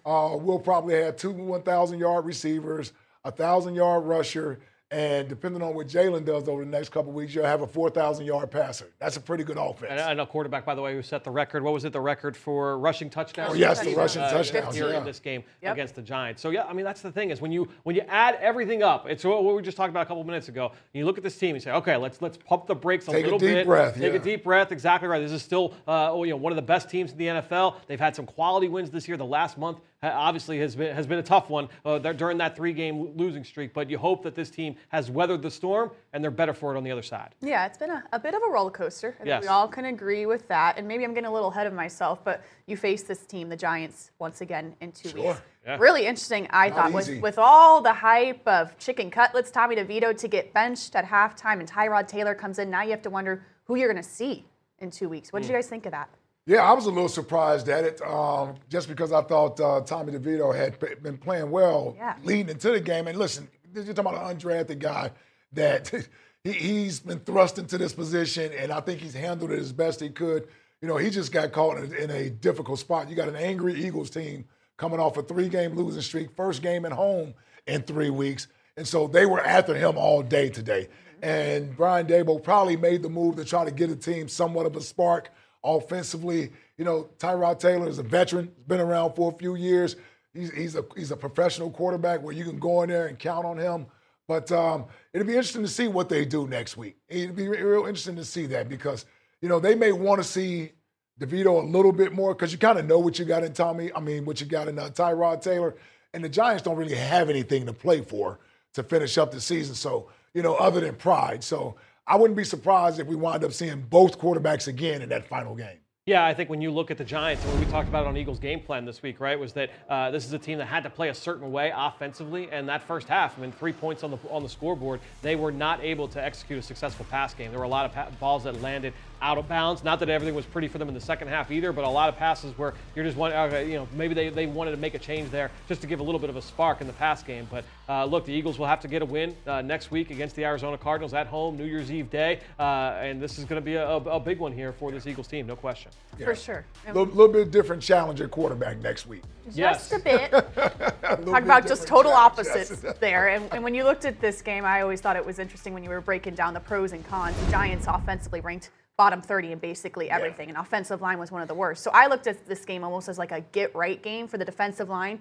uh, 0.04 0.36
we'll 0.38 0.58
probably 0.58 0.94
have 0.96 1.16
two 1.16 1.30
1,000 1.30 2.00
yard 2.00 2.24
receivers, 2.26 2.92
a 3.24 3.30
thousand 3.30 3.76
yard 3.76 4.04
rusher, 4.04 4.58
and 4.92 5.28
depending 5.28 5.62
on 5.62 5.74
what 5.74 5.86
Jalen 5.86 6.24
does 6.24 6.48
over 6.48 6.64
the 6.64 6.70
next 6.70 6.88
couple 6.88 7.12
weeks, 7.12 7.32
you'll 7.32 7.44
have 7.44 7.62
a 7.62 7.66
4,000 7.66 8.26
yard 8.26 8.50
passer. 8.50 8.86
That's 8.98 9.16
a 9.16 9.20
pretty 9.20 9.44
good 9.44 9.56
offense. 9.56 9.90
And 9.92 10.00
I 10.00 10.14
know 10.14 10.26
quarterback, 10.26 10.64
by 10.64 10.74
the 10.74 10.82
way, 10.82 10.94
who 10.94 11.02
set 11.02 11.22
the 11.22 11.30
record. 11.30 11.62
What 11.62 11.72
was 11.72 11.84
it? 11.84 11.92
The 11.92 12.00
record 12.00 12.36
for 12.36 12.76
rushing 12.78 13.08
touchdowns. 13.08 13.52
Oh, 13.52 13.54
yes, 13.54 13.80
the 13.80 13.94
rushing 13.94 14.22
uh, 14.22 14.30
touchdowns. 14.32 14.74
here 14.74 14.88
Yeah. 14.90 14.98
in 14.98 15.04
this 15.04 15.20
game 15.20 15.44
Yep. 15.62 15.72
against 15.74 15.94
the 15.94 16.02
Giants. 16.02 16.42
So 16.42 16.50
yeah, 16.50 16.64
I 16.64 16.72
mean 16.72 16.84
that's 16.84 17.02
the 17.02 17.12
thing 17.12 17.30
is 17.30 17.40
when 17.40 17.52
you 17.52 17.68
when 17.84 17.94
you 17.94 18.02
add 18.08 18.36
everything 18.40 18.82
up, 18.82 19.06
it's 19.08 19.22
what 19.24 19.44
we 19.44 19.52
were 19.52 19.62
just 19.62 19.76
talking 19.76 19.90
about 19.90 20.02
a 20.02 20.06
couple 20.06 20.24
minutes 20.24 20.48
ago. 20.48 20.66
And 20.70 20.78
you 20.98 21.04
look 21.04 21.18
at 21.18 21.22
this 21.24 21.38
team 21.38 21.54
and 21.54 21.62
say, 21.62 21.70
okay, 21.70 21.96
let's 21.96 22.20
let's 22.20 22.36
pump 22.38 22.66
the 22.66 22.74
brakes 22.74 23.06
a 23.06 23.12
Take 23.12 23.20
a 23.22 23.24
little 23.26 23.38
deep 23.38 23.50
bit. 23.50 23.66
breath, 23.66 23.94
Take 23.94 24.12
yeah. 24.12 24.18
a 24.18 24.22
deep 24.22 24.42
breath. 24.42 24.72
Exactly 24.72 25.08
right. 25.08 25.20
This 25.20 25.30
is 25.32 25.42
still 25.42 25.74
uh, 25.86 26.10
oh, 26.12 26.24
you 26.24 26.30
know 26.30 26.36
one 26.36 26.50
of 26.52 26.56
the 26.56 26.62
best 26.62 26.90
teams 26.90 27.12
in 27.12 27.18
the 27.18 27.26
NFL. 27.26 27.76
They've 27.86 28.00
had 28.00 28.16
some 28.16 28.26
quality 28.26 28.68
wins 28.68 28.90
this 28.90 29.06
year. 29.06 29.16
The 29.16 29.24
last 29.24 29.56
month 29.56 29.78
ha- 29.78 29.82
obviously 30.02 30.58
has 30.60 30.74
been 30.76 30.94
has 30.94 31.06
been 31.06 31.18
a 31.18 31.22
tough 31.22 31.50
one 31.50 31.68
uh, 31.84 31.98
during 31.98 32.38
that 32.38 32.56
three 32.56 32.72
game 32.72 33.16
losing 33.16 33.44
streak. 33.44 33.74
But 33.74 33.90
you 33.90 33.98
hope 33.98 34.22
that 34.22 34.34
this 34.34 34.50
team 34.50 34.76
has 34.88 35.10
weathered 35.10 35.42
the 35.42 35.50
storm 35.50 35.90
and 36.12 36.22
they're 36.24 36.30
better 36.30 36.54
for 36.54 36.74
it 36.74 36.78
on 36.78 36.84
the 36.84 36.90
other 36.90 37.02
side. 37.02 37.34
Yeah, 37.40 37.66
it's 37.66 37.78
been 37.78 37.90
a, 37.90 38.02
a 38.12 38.18
bit 38.18 38.34
of 38.34 38.42
a 38.42 38.50
roller 38.50 38.70
coaster. 38.70 39.16
I 39.20 39.24
Yes. 39.24 39.42
we 39.42 39.48
all 39.48 39.68
can 39.68 39.84
agree 39.86 40.26
with 40.26 40.48
that. 40.48 40.78
And 40.78 40.88
maybe 40.88 41.04
I'm 41.04 41.12
getting 41.14 41.28
a 41.28 41.32
little 41.32 41.50
ahead 41.50 41.66
of 41.66 41.72
myself, 41.72 42.24
but 42.24 42.42
you 42.66 42.76
face 42.76 43.02
this 43.02 43.26
team, 43.26 43.48
the 43.48 43.56
Giants, 43.56 44.10
once 44.18 44.40
again 44.40 44.74
in 44.80 44.92
two 44.92 45.10
Sure. 45.10 45.22
weeks. 45.28 45.40
Yeah. 45.66 45.76
Really 45.78 46.06
interesting, 46.06 46.46
I 46.50 46.68
Not 46.70 46.76
thought, 46.76 46.92
with, 46.94 47.08
easy. 47.08 47.20
with 47.20 47.38
all 47.38 47.82
the 47.82 47.92
hype 47.92 48.46
of 48.48 48.78
chicken 48.78 49.10
cutlets, 49.10 49.50
Tommy 49.50 49.76
DeVito 49.76 50.16
to 50.16 50.26
get 50.28 50.54
benched 50.54 50.96
at 50.96 51.04
halftime, 51.04 51.60
and 51.60 51.70
Tyrod 51.70 52.08
Taylor 52.08 52.34
comes 52.34 52.58
in. 52.58 52.70
Now 52.70 52.82
you 52.82 52.92
have 52.92 53.02
to 53.02 53.10
wonder 53.10 53.44
who 53.64 53.74
you're 53.76 53.92
going 53.92 54.02
to 54.02 54.08
see 54.08 54.46
in 54.78 54.90
two 54.90 55.10
weeks. 55.10 55.34
What 55.34 55.42
did 55.42 55.48
you 55.48 55.54
guys 55.54 55.66
think 55.66 55.84
of 55.84 55.92
that? 55.92 56.08
Yeah, 56.46 56.62
I 56.62 56.72
was 56.72 56.86
a 56.86 56.90
little 56.90 57.08
surprised 57.08 57.68
at 57.68 57.84
it, 57.84 58.00
um, 58.02 58.54
just 58.68 58.88
because 58.88 59.12
I 59.12 59.22
thought 59.22 59.60
uh, 59.60 59.82
Tommy 59.82 60.12
DeVito 60.12 60.54
had 60.56 60.80
p- 60.80 60.94
been 61.02 61.18
playing 61.18 61.50
well 61.50 61.94
Yeah. 61.98 62.16
leading 62.24 62.48
into 62.48 62.70
the 62.70 62.80
game. 62.80 63.06
And 63.06 63.18
listen, 63.18 63.48
you're 63.74 63.84
talking 63.84 64.00
about 64.12 64.30
an 64.30 64.36
undrafted 64.38 64.78
guy 64.78 65.10
that 65.52 65.92
he, 66.44 66.52
he's 66.52 67.00
been 67.00 67.20
thrust 67.20 67.58
into 67.58 67.78
this 67.78 67.92
position, 67.92 68.52
and 68.58 68.72
I 68.72 68.80
think 68.80 69.00
he's 69.00 69.14
handled 69.14 69.52
it 69.52 69.58
as 69.58 69.72
best 69.72 70.00
he 70.00 70.08
could. 70.08 70.48
You 70.80 70.88
know, 70.88 70.96
he 70.96 71.10
just 71.10 71.30
got 71.30 71.52
caught 71.52 71.76
in, 71.78 71.94
in 71.94 72.10
a 72.10 72.30
difficult 72.30 72.78
spot. 72.78 73.10
You 73.10 73.14
got 73.16 73.28
an 73.28 73.36
angry 73.36 73.74
Eagles 73.74 74.08
team 74.10 74.46
coming 74.78 74.98
off 74.98 75.18
a 75.18 75.22
three-game 75.22 75.74
losing 75.76 76.00
streak, 76.00 76.34
first 76.34 76.62
game 76.62 76.86
at 76.86 76.92
home 76.92 77.34
in 77.66 77.82
three 77.82 78.08
weeks, 78.10 78.48
and 78.78 78.88
so 78.88 79.06
they 79.06 79.26
were 79.26 79.40
after 79.44 79.74
him 79.74 79.98
all 79.98 80.22
day 80.22 80.48
today. 80.48 80.88
And 81.22 81.76
Brian 81.76 82.06
Daboll 82.06 82.42
probably 82.42 82.78
made 82.78 83.02
the 83.02 83.10
move 83.10 83.36
to 83.36 83.44
try 83.44 83.66
to 83.66 83.70
get 83.70 83.90
a 83.90 83.94
team 83.96 84.26
somewhat 84.26 84.64
of 84.64 84.74
a 84.74 84.80
spark 84.80 85.30
offensively. 85.64 86.50
You 86.76 86.84
know, 86.84 87.08
Tyrod 87.18 87.58
Taylor 87.58 87.88
is 87.88 87.98
a 87.98 88.02
veteran, 88.02 88.50
He's 88.56 88.64
been 88.64 88.80
around 88.80 89.14
for 89.14 89.32
a 89.32 89.38
few 89.38 89.54
years. 89.54 89.96
He's, 90.32 90.50
he's 90.52 90.76
a 90.76 90.84
he's 90.96 91.10
a 91.10 91.16
professional 91.16 91.70
quarterback 91.70 92.22
where 92.22 92.34
you 92.34 92.44
can 92.44 92.58
go 92.58 92.82
in 92.82 92.88
there 92.88 93.06
and 93.06 93.18
count 93.18 93.44
on 93.44 93.58
him. 93.58 93.86
But 94.28 94.52
um, 94.52 94.84
it'll 95.12 95.26
be 95.26 95.32
interesting 95.32 95.62
to 95.62 95.68
see 95.68 95.88
what 95.88 96.08
they 96.08 96.24
do 96.24 96.46
next 96.46 96.76
week. 96.76 96.96
It'll 97.08 97.34
be 97.34 97.48
real 97.48 97.80
interesting 97.80 98.14
to 98.16 98.24
see 98.24 98.46
that 98.46 98.68
because 98.68 99.04
you 99.42 99.48
know 99.48 99.58
they 99.58 99.74
may 99.74 99.90
want 99.90 100.20
to 100.20 100.24
see 100.24 100.70
DeVito 101.18 101.62
a 101.62 101.66
little 101.66 101.92
bit 101.92 102.12
more 102.12 102.34
because 102.34 102.52
you 102.52 102.58
kind 102.58 102.78
of 102.78 102.86
know 102.86 102.98
what 102.98 103.18
you 103.18 103.24
got 103.24 103.42
in 103.42 103.52
Tommy. 103.52 103.90
I 103.92 103.98
mean, 103.98 104.24
what 104.24 104.40
you 104.40 104.46
got 104.46 104.68
in 104.68 104.78
uh, 104.78 104.90
Tyrod 104.90 105.42
Taylor, 105.42 105.74
and 106.14 106.22
the 106.22 106.28
Giants 106.28 106.62
don't 106.62 106.76
really 106.76 106.94
have 106.94 107.28
anything 107.28 107.66
to 107.66 107.72
play 107.72 108.02
for 108.02 108.38
to 108.74 108.84
finish 108.84 109.18
up 109.18 109.32
the 109.32 109.40
season. 109.40 109.74
So 109.74 110.08
you 110.34 110.42
know, 110.42 110.54
other 110.54 110.80
than 110.80 110.94
pride. 110.94 111.42
So 111.42 111.76
I 112.10 112.16
wouldn't 112.16 112.36
be 112.36 112.42
surprised 112.42 112.98
if 112.98 113.06
we 113.06 113.14
wind 113.14 113.44
up 113.44 113.52
seeing 113.52 113.82
both 113.82 114.18
quarterbacks 114.18 114.66
again 114.66 115.00
in 115.00 115.08
that 115.10 115.28
final 115.28 115.54
game. 115.54 115.78
Yeah, 116.06 116.26
I 116.26 116.34
think 116.34 116.50
when 116.50 116.60
you 116.60 116.72
look 116.72 116.90
at 116.90 116.98
the 116.98 117.04
Giants, 117.04 117.44
and 117.44 117.60
we 117.60 117.66
talked 117.66 117.88
about 117.88 118.04
it 118.04 118.08
on 118.08 118.16
Eagles 118.16 118.40
game 118.40 118.58
plan 118.58 118.84
this 118.84 119.00
week, 119.00 119.20
right, 119.20 119.38
was 119.38 119.52
that 119.52 119.70
uh, 119.88 120.10
this 120.10 120.26
is 120.26 120.32
a 120.32 120.38
team 120.38 120.58
that 120.58 120.64
had 120.64 120.82
to 120.82 120.90
play 120.90 121.10
a 121.10 121.14
certain 121.14 121.52
way 121.52 121.72
offensively, 121.72 122.48
and 122.50 122.68
that 122.68 122.82
first 122.82 123.06
half, 123.06 123.38
I 123.38 123.42
mean, 123.42 123.52
three 123.52 123.72
points 123.72 124.02
on 124.02 124.10
the 124.10 124.18
on 124.28 124.42
the 124.42 124.48
scoreboard, 124.48 124.98
they 125.22 125.36
were 125.36 125.52
not 125.52 125.84
able 125.84 126.08
to 126.08 126.20
execute 126.20 126.58
a 126.58 126.62
successful 126.62 127.06
pass 127.10 127.32
game. 127.32 127.52
There 127.52 127.60
were 127.60 127.66
a 127.66 127.68
lot 127.68 127.94
of 127.94 128.18
balls 128.18 128.42
that 128.42 128.60
landed 128.60 128.92
out 129.22 129.38
of 129.38 129.48
bounds. 129.48 129.84
Not 129.84 130.00
that 130.00 130.08
everything 130.08 130.34
was 130.34 130.46
pretty 130.46 130.68
for 130.68 130.78
them 130.78 130.88
in 130.88 130.94
the 130.94 131.00
second 131.00 131.28
half 131.28 131.50
either, 131.50 131.72
but 131.72 131.84
a 131.84 131.88
lot 131.88 132.08
of 132.08 132.16
passes 132.16 132.56
where 132.56 132.74
you're 132.94 133.04
just 133.04 133.16
one, 133.16 133.32
okay, 133.32 133.70
you 133.70 133.76
know, 133.76 133.88
maybe 133.94 134.14
they, 134.14 134.28
they 134.28 134.46
wanted 134.46 134.72
to 134.72 134.76
make 134.76 134.94
a 134.94 134.98
change 134.98 135.30
there 135.30 135.50
just 135.68 135.80
to 135.80 135.86
give 135.86 136.00
a 136.00 136.02
little 136.02 136.18
bit 136.18 136.30
of 136.30 136.36
a 136.36 136.42
spark 136.42 136.80
in 136.80 136.86
the 136.86 136.92
pass 136.94 137.22
game. 137.22 137.46
But 137.50 137.64
uh, 137.88 138.04
look, 138.04 138.24
the 138.24 138.32
Eagles 138.32 138.58
will 138.58 138.66
have 138.66 138.80
to 138.80 138.88
get 138.88 139.02
a 139.02 139.04
win 139.04 139.34
uh, 139.46 139.62
next 139.62 139.90
week 139.90 140.10
against 140.10 140.36
the 140.36 140.44
Arizona 140.44 140.78
Cardinals 140.78 141.14
at 141.14 141.26
home, 141.26 141.56
New 141.56 141.64
Year's 141.64 141.90
Eve 141.90 142.10
day, 142.10 142.40
uh, 142.58 142.98
and 143.00 143.20
this 143.20 143.38
is 143.38 143.44
going 143.44 143.60
to 143.60 143.64
be 143.64 143.74
a, 143.74 143.96
a, 143.96 144.20
big 144.20 144.38
one 144.38 144.52
here 144.52 144.72
for 144.72 144.92
this 144.92 145.06
Eagles 145.06 145.26
team, 145.26 145.46
no 145.46 145.56
question. 145.56 145.90
Yeah. 146.18 146.26
For 146.26 146.34
sure. 146.34 146.64
A 146.86 146.92
little, 146.92 147.14
little, 147.14 147.32
bit 147.32 147.50
different 147.50 147.82
challenge 147.82 148.20
at 148.20 148.30
quarterback 148.30 148.78
next 148.78 149.06
week. 149.06 149.22
Just 149.46 149.58
yes. 149.58 149.92
a 149.92 149.98
bit. 149.98 150.32
a 151.02 151.16
Talk 151.24 151.42
about 151.42 151.66
just 151.66 151.86
total 151.86 152.12
opposites 152.12 152.84
there. 153.00 153.28
And, 153.28 153.52
and 153.52 153.64
when 153.64 153.74
you 153.74 153.84
looked 153.84 154.04
at 154.04 154.20
this 154.20 154.42
game, 154.42 154.64
I 154.64 154.82
always 154.82 155.00
thought 155.00 155.16
it 155.16 155.24
was 155.24 155.38
interesting 155.38 155.74
when 155.74 155.82
you 155.82 155.90
were 155.90 156.00
breaking 156.00 156.34
down 156.34 156.54
the 156.54 156.60
pros 156.60 156.92
and 156.92 157.06
cons. 157.06 157.36
The 157.44 157.50
Giants 157.50 157.86
offensively 157.88 158.40
ranked 158.40 158.70
bottom 159.00 159.22
30 159.22 159.52
in 159.52 159.58
basically 159.58 160.10
everything. 160.10 160.50
Yeah. 160.50 160.56
And 160.56 160.66
offensive 160.66 161.00
line 161.00 161.18
was 161.18 161.32
one 161.32 161.40
of 161.40 161.48
the 161.48 161.54
worst. 161.54 161.82
So 161.82 161.90
I 161.94 162.06
looked 162.06 162.26
at 162.26 162.46
this 162.46 162.66
game 162.66 162.84
almost 162.84 163.08
as 163.08 163.16
like 163.16 163.32
a 163.32 163.40
get 163.40 163.74
right 163.74 164.02
game 164.02 164.28
for 164.28 164.36
the 164.36 164.44
defensive 164.44 164.90
line. 164.90 165.20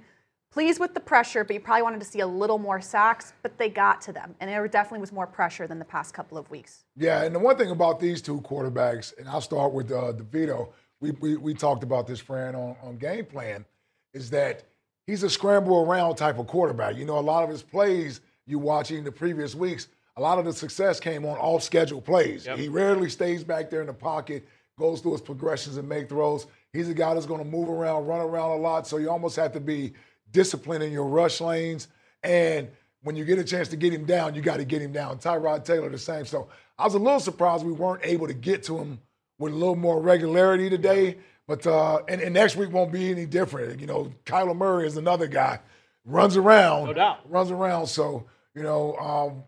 Pleased 0.52 0.82
with 0.82 0.94
the 0.94 1.00
pressure, 1.00 1.46
but 1.46 1.54
you 1.54 1.62
probably 1.62 1.84
wanted 1.84 2.02
to 2.02 2.06
see 2.06 2.20
a 2.20 2.28
little 2.28 2.58
more 2.58 2.82
sacks, 2.82 3.32
but 3.42 3.58
they 3.58 3.70
got 3.70 4.02
to 4.02 4.12
them. 4.12 4.36
And 4.42 4.50
there 4.50 4.68
definitely 4.68 5.00
was 5.00 5.14
more 5.14 5.26
pressure 5.26 5.66
than 5.66 5.80
the 5.80 5.86
past 5.86 6.14
couple 6.14 6.38
of 6.38 6.52
weeks. 6.52 6.84
Yeah, 6.98 7.24
and 7.24 7.34
the 7.34 7.40
one 7.40 7.56
thing 7.56 7.72
about 7.72 8.02
these 8.02 8.22
two 8.22 8.42
quarterbacks, 8.42 9.18
and 9.18 9.30
I'll 9.30 9.40
start 9.40 9.72
with 9.72 9.90
uh, 9.94 10.12
DeVito, 10.12 10.74
we, 11.00 11.12
we, 11.12 11.38
we 11.38 11.54
talked 11.54 11.84
about 11.84 12.06
this, 12.06 12.20
Fran, 12.20 12.56
on, 12.56 12.76
on 12.84 12.98
game 12.98 13.28
plan, 13.28 13.64
is 14.14 14.30
that 14.32 14.64
he's 15.08 15.24
a 15.24 15.30
scramble 15.30 15.86
around 15.90 16.16
type 16.16 16.38
of 16.38 16.48
quarterback. 16.48 16.98
You 16.98 17.06
know, 17.06 17.18
a 17.18 17.22
lot 17.22 17.46
of 17.46 17.50
his 17.50 17.64
plays 17.64 18.20
you 18.46 18.60
watching 18.60 19.06
the 19.06 19.12
previous 19.14 19.56
weeks– 19.56 19.88
a 20.20 20.22
lot 20.22 20.38
of 20.38 20.44
the 20.44 20.52
success 20.52 21.00
came 21.00 21.26
on 21.26 21.38
off 21.38 21.64
schedule 21.64 22.02
plays. 22.02 22.46
Yep. 22.46 22.58
He 22.58 22.68
rarely 22.68 23.10
stays 23.10 23.42
back 23.44 23.70
there 23.70 23.80
in 23.80 23.88
the 23.88 23.94
pocket, 23.94 24.46
goes 24.78 25.00
through 25.00 25.14
his 25.14 25.22
progressions 25.22 25.78
and 25.78 25.88
make 25.88 26.10
throws. 26.10 26.46
He's 26.74 26.90
a 26.90 26.94
guy 26.94 27.14
that's 27.14 27.26
going 27.26 27.42
to 27.42 27.50
move 27.50 27.70
around, 27.70 28.06
run 28.06 28.20
around 28.20 28.52
a 28.52 28.58
lot. 28.58 28.86
So 28.86 28.98
you 28.98 29.10
almost 29.10 29.38
have 29.38 29.54
to 29.54 29.62
be 29.62 29.94
disciplined 30.32 30.84
in 30.84 30.92
your 30.92 31.06
rush 31.06 31.40
lanes. 31.40 31.88
And 32.22 32.68
when 33.02 33.16
you 33.16 33.24
get 33.24 33.40
a 33.40 33.46
chance 33.46 33.70
to 33.70 33.78
get 33.78 33.94
him 33.94 34.06
down, 34.06 34.36
you 34.36 34.42
got 34.42 34.58
to 34.58 34.66
get 34.66 34.82
him 34.82 34.92
down. 34.92 35.20
Tyrod 35.20 35.64
Taylor, 35.64 35.90
the 35.90 35.98
same. 35.98 36.26
So 36.26 36.50
I 36.78 36.84
was 36.84 36.96
a 36.96 37.00
little 37.00 37.22
surprised 37.22 37.66
we 37.66 37.72
weren't 37.72 38.04
able 38.04 38.28
to 38.28 38.34
get 38.34 38.64
to 38.64 38.78
him 38.78 39.00
with 39.38 39.54
a 39.54 39.56
little 39.56 39.78
more 39.78 40.02
regularity 40.02 40.70
today. 40.70 41.18
But 41.48 41.66
uh, 41.66 42.02
and, 42.10 42.22
and 42.22 42.34
next 42.34 42.58
week 42.58 42.74
won't 42.74 42.92
be 42.92 43.10
any 43.10 43.26
different. 43.26 43.80
You 43.80 43.88
know, 43.88 44.12
Kyler 44.26 44.56
Murray 44.56 44.86
is 44.86 44.98
another 44.98 45.28
guy, 45.28 45.60
runs 46.06 46.36
around, 46.36 46.88
no 46.88 46.94
doubt, 46.94 47.20
runs 47.28 47.52
around. 47.52 47.88
So 47.88 48.26
you 48.54 48.64
know, 48.64 48.96
um, 48.98 49.44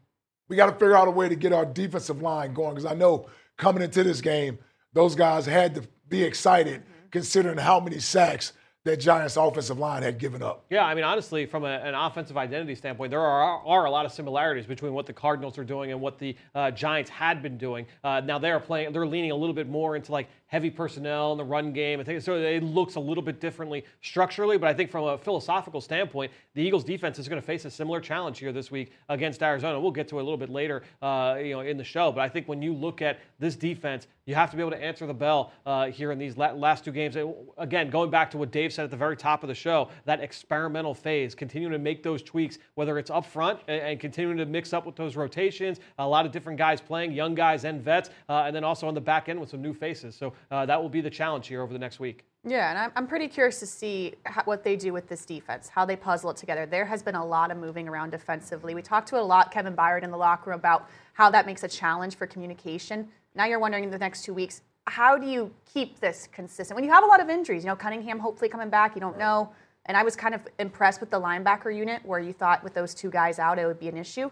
we 0.51 0.57
got 0.57 0.65
to 0.65 0.73
figure 0.73 0.97
out 0.97 1.07
a 1.07 1.11
way 1.11 1.29
to 1.29 1.35
get 1.35 1.53
our 1.53 1.65
defensive 1.65 2.21
line 2.21 2.53
going 2.53 2.75
because 2.75 2.85
I 2.85 2.93
know 2.93 3.27
coming 3.55 3.81
into 3.81 4.03
this 4.03 4.19
game, 4.19 4.59
those 4.91 5.15
guys 5.15 5.45
had 5.45 5.75
to 5.75 5.87
be 6.09 6.23
excited 6.23 6.81
mm-hmm. 6.81 7.07
considering 7.09 7.57
how 7.57 7.79
many 7.79 7.99
sacks 7.99 8.51
that 8.83 8.97
Giants 8.97 9.37
offensive 9.37 9.79
line 9.79 10.03
had 10.03 10.17
given 10.17 10.43
up. 10.43 10.65
Yeah, 10.69 10.83
I 10.83 10.93
mean, 10.93 11.05
honestly, 11.05 11.45
from 11.45 11.63
a, 11.63 11.69
an 11.69 11.95
offensive 11.95 12.35
identity 12.35 12.75
standpoint, 12.75 13.11
there 13.11 13.21
are, 13.21 13.65
are 13.65 13.85
a 13.85 13.91
lot 13.91 14.05
of 14.05 14.11
similarities 14.11 14.65
between 14.65 14.91
what 14.91 15.05
the 15.05 15.13
Cardinals 15.13 15.57
are 15.57 15.63
doing 15.63 15.93
and 15.93 16.01
what 16.01 16.19
the 16.19 16.35
uh, 16.53 16.69
Giants 16.71 17.09
had 17.09 17.41
been 17.41 17.57
doing. 17.57 17.85
Uh, 18.03 18.19
now 18.19 18.37
they're 18.37 18.59
playing, 18.59 18.91
they're 18.91 19.07
leaning 19.07 19.31
a 19.31 19.35
little 19.35 19.55
bit 19.55 19.69
more 19.69 19.95
into 19.95 20.11
like 20.11 20.27
heavy 20.51 20.69
personnel 20.69 21.31
in 21.31 21.37
the 21.37 21.43
run 21.43 21.71
game. 21.71 22.01
I 22.01 22.03
think 22.03 22.21
so. 22.21 22.35
It 22.35 22.61
looks 22.61 22.95
a 22.95 22.99
little 22.99 23.23
bit 23.23 23.39
differently 23.39 23.85
structurally, 24.01 24.57
but 24.57 24.67
I 24.67 24.73
think 24.73 24.91
from 24.91 25.05
a 25.05 25.17
philosophical 25.17 25.79
standpoint, 25.79 26.29
the 26.55 26.61
Eagles' 26.61 26.83
defense 26.83 27.17
is 27.19 27.29
going 27.29 27.41
to 27.41 27.45
face 27.45 27.63
a 27.63 27.71
similar 27.71 28.01
challenge 28.01 28.39
here 28.39 28.51
this 28.51 28.69
week 28.69 28.91
against 29.07 29.41
Arizona. 29.41 29.79
We'll 29.79 29.91
get 29.91 30.09
to 30.09 30.19
it 30.19 30.21
a 30.21 30.25
little 30.25 30.37
bit 30.37 30.49
later, 30.49 30.83
uh, 31.01 31.37
you 31.41 31.51
know, 31.51 31.61
in 31.61 31.77
the 31.77 31.85
show. 31.85 32.11
But 32.11 32.21
I 32.21 32.27
think 32.27 32.49
when 32.49 32.61
you 32.61 32.73
look 32.73 33.01
at 33.01 33.21
this 33.39 33.55
defense, 33.55 34.07
you 34.25 34.35
have 34.35 34.51
to 34.51 34.57
be 34.57 34.61
able 34.61 34.71
to 34.71 34.83
answer 34.83 35.07
the 35.07 35.13
bell 35.13 35.53
uh, 35.65 35.87
here 35.87 36.11
in 36.11 36.19
these 36.19 36.37
last 36.37 36.83
two 36.83 36.91
games. 36.91 37.17
Again, 37.57 37.89
going 37.89 38.09
back 38.09 38.29
to 38.31 38.37
what 38.37 38.51
Dave 38.51 38.71
said 38.73 38.83
at 38.83 38.91
the 38.91 38.97
very 38.97 39.15
top 39.15 39.43
of 39.43 39.47
the 39.47 39.55
show, 39.55 39.89
that 40.05 40.19
experimental 40.19 40.93
phase, 40.93 41.33
continuing 41.33 41.71
to 41.71 41.79
make 41.79 42.03
those 42.03 42.21
tweaks, 42.21 42.59
whether 42.75 42.99
it's 42.99 43.09
up 43.09 43.25
front 43.25 43.59
and, 43.67 43.81
and 43.81 43.99
continuing 43.99 44.37
to 44.37 44.45
mix 44.45 44.73
up 44.73 44.85
with 44.85 44.95
those 44.95 45.15
rotations, 45.15 45.79
a 45.97 46.07
lot 46.07 46.25
of 46.25 46.31
different 46.31 46.59
guys 46.59 46.81
playing, 46.81 47.13
young 47.13 47.33
guys 47.33 47.63
and 47.63 47.81
vets, 47.81 48.09
uh, 48.29 48.43
and 48.45 48.55
then 48.55 48.63
also 48.63 48.87
on 48.87 48.93
the 48.93 49.01
back 49.01 49.29
end 49.29 49.39
with 49.39 49.49
some 49.49 49.61
new 49.61 49.73
faces. 49.73 50.13
So 50.13 50.33
uh, 50.49 50.65
that 50.65 50.81
will 50.81 50.89
be 50.89 51.01
the 51.01 51.09
challenge 51.09 51.47
here 51.47 51.61
over 51.61 51.73
the 51.73 51.79
next 51.79 51.99
week. 51.99 52.25
Yeah, 52.43 52.71
and 52.71 52.79
I'm, 52.79 52.91
I'm 52.95 53.07
pretty 53.07 53.27
curious 53.27 53.59
to 53.59 53.67
see 53.67 54.15
how, 54.25 54.41
what 54.45 54.63
they 54.63 54.75
do 54.75 54.93
with 54.93 55.07
this 55.07 55.25
defense, 55.25 55.69
how 55.69 55.85
they 55.85 55.95
puzzle 55.95 56.31
it 56.31 56.37
together. 56.37 56.65
There 56.65 56.85
has 56.85 57.03
been 57.03 57.13
a 57.13 57.25
lot 57.25 57.51
of 57.51 57.57
moving 57.57 57.87
around 57.87 58.09
defensively. 58.09 58.73
We 58.73 58.81
talked 58.81 59.07
to 59.09 59.19
a 59.19 59.21
lot, 59.21 59.51
Kevin 59.51 59.75
Byard, 59.75 60.01
in 60.01 60.09
the 60.09 60.17
locker 60.17 60.49
room 60.49 60.59
about 60.59 60.89
how 61.13 61.29
that 61.29 61.45
makes 61.45 61.63
a 61.63 61.67
challenge 61.67 62.15
for 62.15 62.25
communication. 62.25 63.07
Now 63.35 63.45
you're 63.45 63.59
wondering 63.59 63.83
in 63.83 63.91
the 63.91 63.99
next 63.99 64.23
two 64.23 64.33
weeks, 64.33 64.63
how 64.87 65.19
do 65.19 65.27
you 65.27 65.53
keep 65.71 65.99
this 65.99 66.27
consistent? 66.31 66.75
When 66.75 66.83
you 66.83 66.91
have 66.91 67.03
a 67.03 67.07
lot 67.07 67.21
of 67.21 67.29
injuries, 67.29 67.63
you 67.63 67.69
know, 67.69 67.75
Cunningham 67.75 68.17
hopefully 68.17 68.49
coming 68.49 68.69
back, 68.69 68.95
you 68.95 69.01
don't 69.01 69.19
know. 69.19 69.51
And 69.85 69.95
I 69.95 70.01
was 70.01 70.15
kind 70.15 70.33
of 70.33 70.41
impressed 70.57 70.99
with 70.99 71.11
the 71.11 71.19
linebacker 71.21 71.75
unit 71.75 72.03
where 72.03 72.19
you 72.19 72.33
thought 72.33 72.63
with 72.63 72.73
those 72.73 72.95
two 72.95 73.11
guys 73.11 73.37
out 73.37 73.59
it 73.59 73.67
would 73.67 73.79
be 73.79 73.87
an 73.87 73.97
issue. 73.97 74.31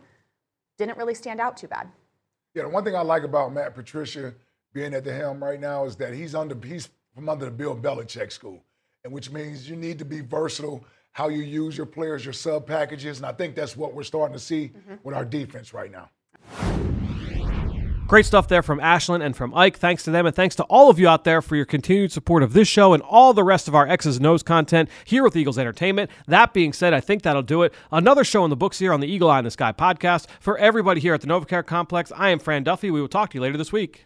Didn't 0.78 0.98
really 0.98 1.14
stand 1.14 1.40
out 1.40 1.58
too 1.58 1.68
bad. 1.68 1.88
Yeah, 2.56 2.64
the 2.64 2.70
one 2.70 2.84
thing 2.84 2.96
I 2.96 3.02
like 3.02 3.24
about 3.24 3.54
Matt 3.54 3.76
Patricia 3.76 4.34
being 4.80 4.94
at 4.94 5.04
the 5.04 5.14
helm 5.14 5.44
right 5.44 5.60
now 5.60 5.84
is 5.84 5.98
that 5.98 6.14
he's 6.14 6.34
under 6.34 6.56
he's 6.66 6.88
from 7.14 7.28
under 7.28 7.44
the 7.44 7.52
Bill 7.52 7.76
Belichick 7.76 8.32
school, 8.32 8.64
and 9.04 9.12
which 9.12 9.30
means 9.30 9.70
you 9.70 9.76
need 9.76 10.00
to 10.00 10.06
be 10.06 10.22
versatile 10.22 10.86
how 11.12 11.28
you 11.28 11.42
use 11.42 11.76
your 11.76 11.86
players, 11.86 12.24
your 12.24 12.34
sub 12.34 12.66
packages, 12.66 13.18
and 13.18 13.26
I 13.26 13.34
think 13.34 13.56
that's 13.56 13.76
what 13.76 13.94
we're 13.94 14.04
starting 14.04 14.34
to 14.34 14.40
see 14.40 14.72
mm-hmm. 14.74 14.96
with 15.04 15.14
our 15.16 15.26
defense 15.26 15.74
right 15.74 15.92
now. 15.92 16.10
Great 18.08 18.26
stuff 18.26 18.48
there 18.48 18.64
from 18.64 18.80
Ashlyn 18.80 19.22
and 19.22 19.36
from 19.36 19.54
Ike. 19.54 19.78
Thanks 19.78 20.04
to 20.04 20.12
them, 20.12 20.26
and 20.26 20.34
thanks 20.34 20.56
to 20.56 20.64
all 20.64 20.90
of 20.90 20.98
you 20.98 21.10
out 21.10 21.26
there 21.26 21.42
for 21.42 21.58
your 21.58 21.66
continued 21.66 22.14
support 22.14 22.42
of 22.42 22.54
this 22.54 22.70
show 22.70 22.94
and 22.94 23.04
all 23.04 23.34
the 23.34 23.44
rest 23.44 23.68
of 23.68 23.76
our 23.76 23.86
X's 23.86 24.16
and 24.16 24.26
O's 24.26 24.44
content 24.44 24.88
here 25.04 25.24
with 25.24 25.36
Eagles 25.36 25.60
Entertainment. 25.60 26.10
That 26.26 26.54
being 26.54 26.72
said, 26.72 26.94
I 26.94 27.02
think 27.02 27.24
that'll 27.24 27.42
do 27.42 27.64
it. 27.64 27.74
Another 27.92 28.24
show 28.24 28.46
in 28.46 28.50
the 28.50 28.56
books 28.56 28.80
here 28.80 28.94
on 28.94 29.02
the 29.02 29.12
Eagle 29.12 29.30
Eye 29.30 29.40
in 29.40 29.46
the 29.46 29.52
Sky 29.52 29.74
podcast. 29.74 30.28
For 30.40 30.58
everybody 30.58 31.02
here 31.02 31.14
at 31.14 31.20
the 31.20 31.28
NovaCare 31.28 31.66
Complex, 31.66 32.14
I 32.16 32.30
am 32.30 32.40
Fran 32.40 32.64
Duffy. 32.64 32.90
We 32.90 33.02
will 33.02 33.10
talk 33.10 33.32
to 33.32 33.36
you 33.36 33.42
later 33.42 33.58
this 33.58 33.74
week. 33.74 34.06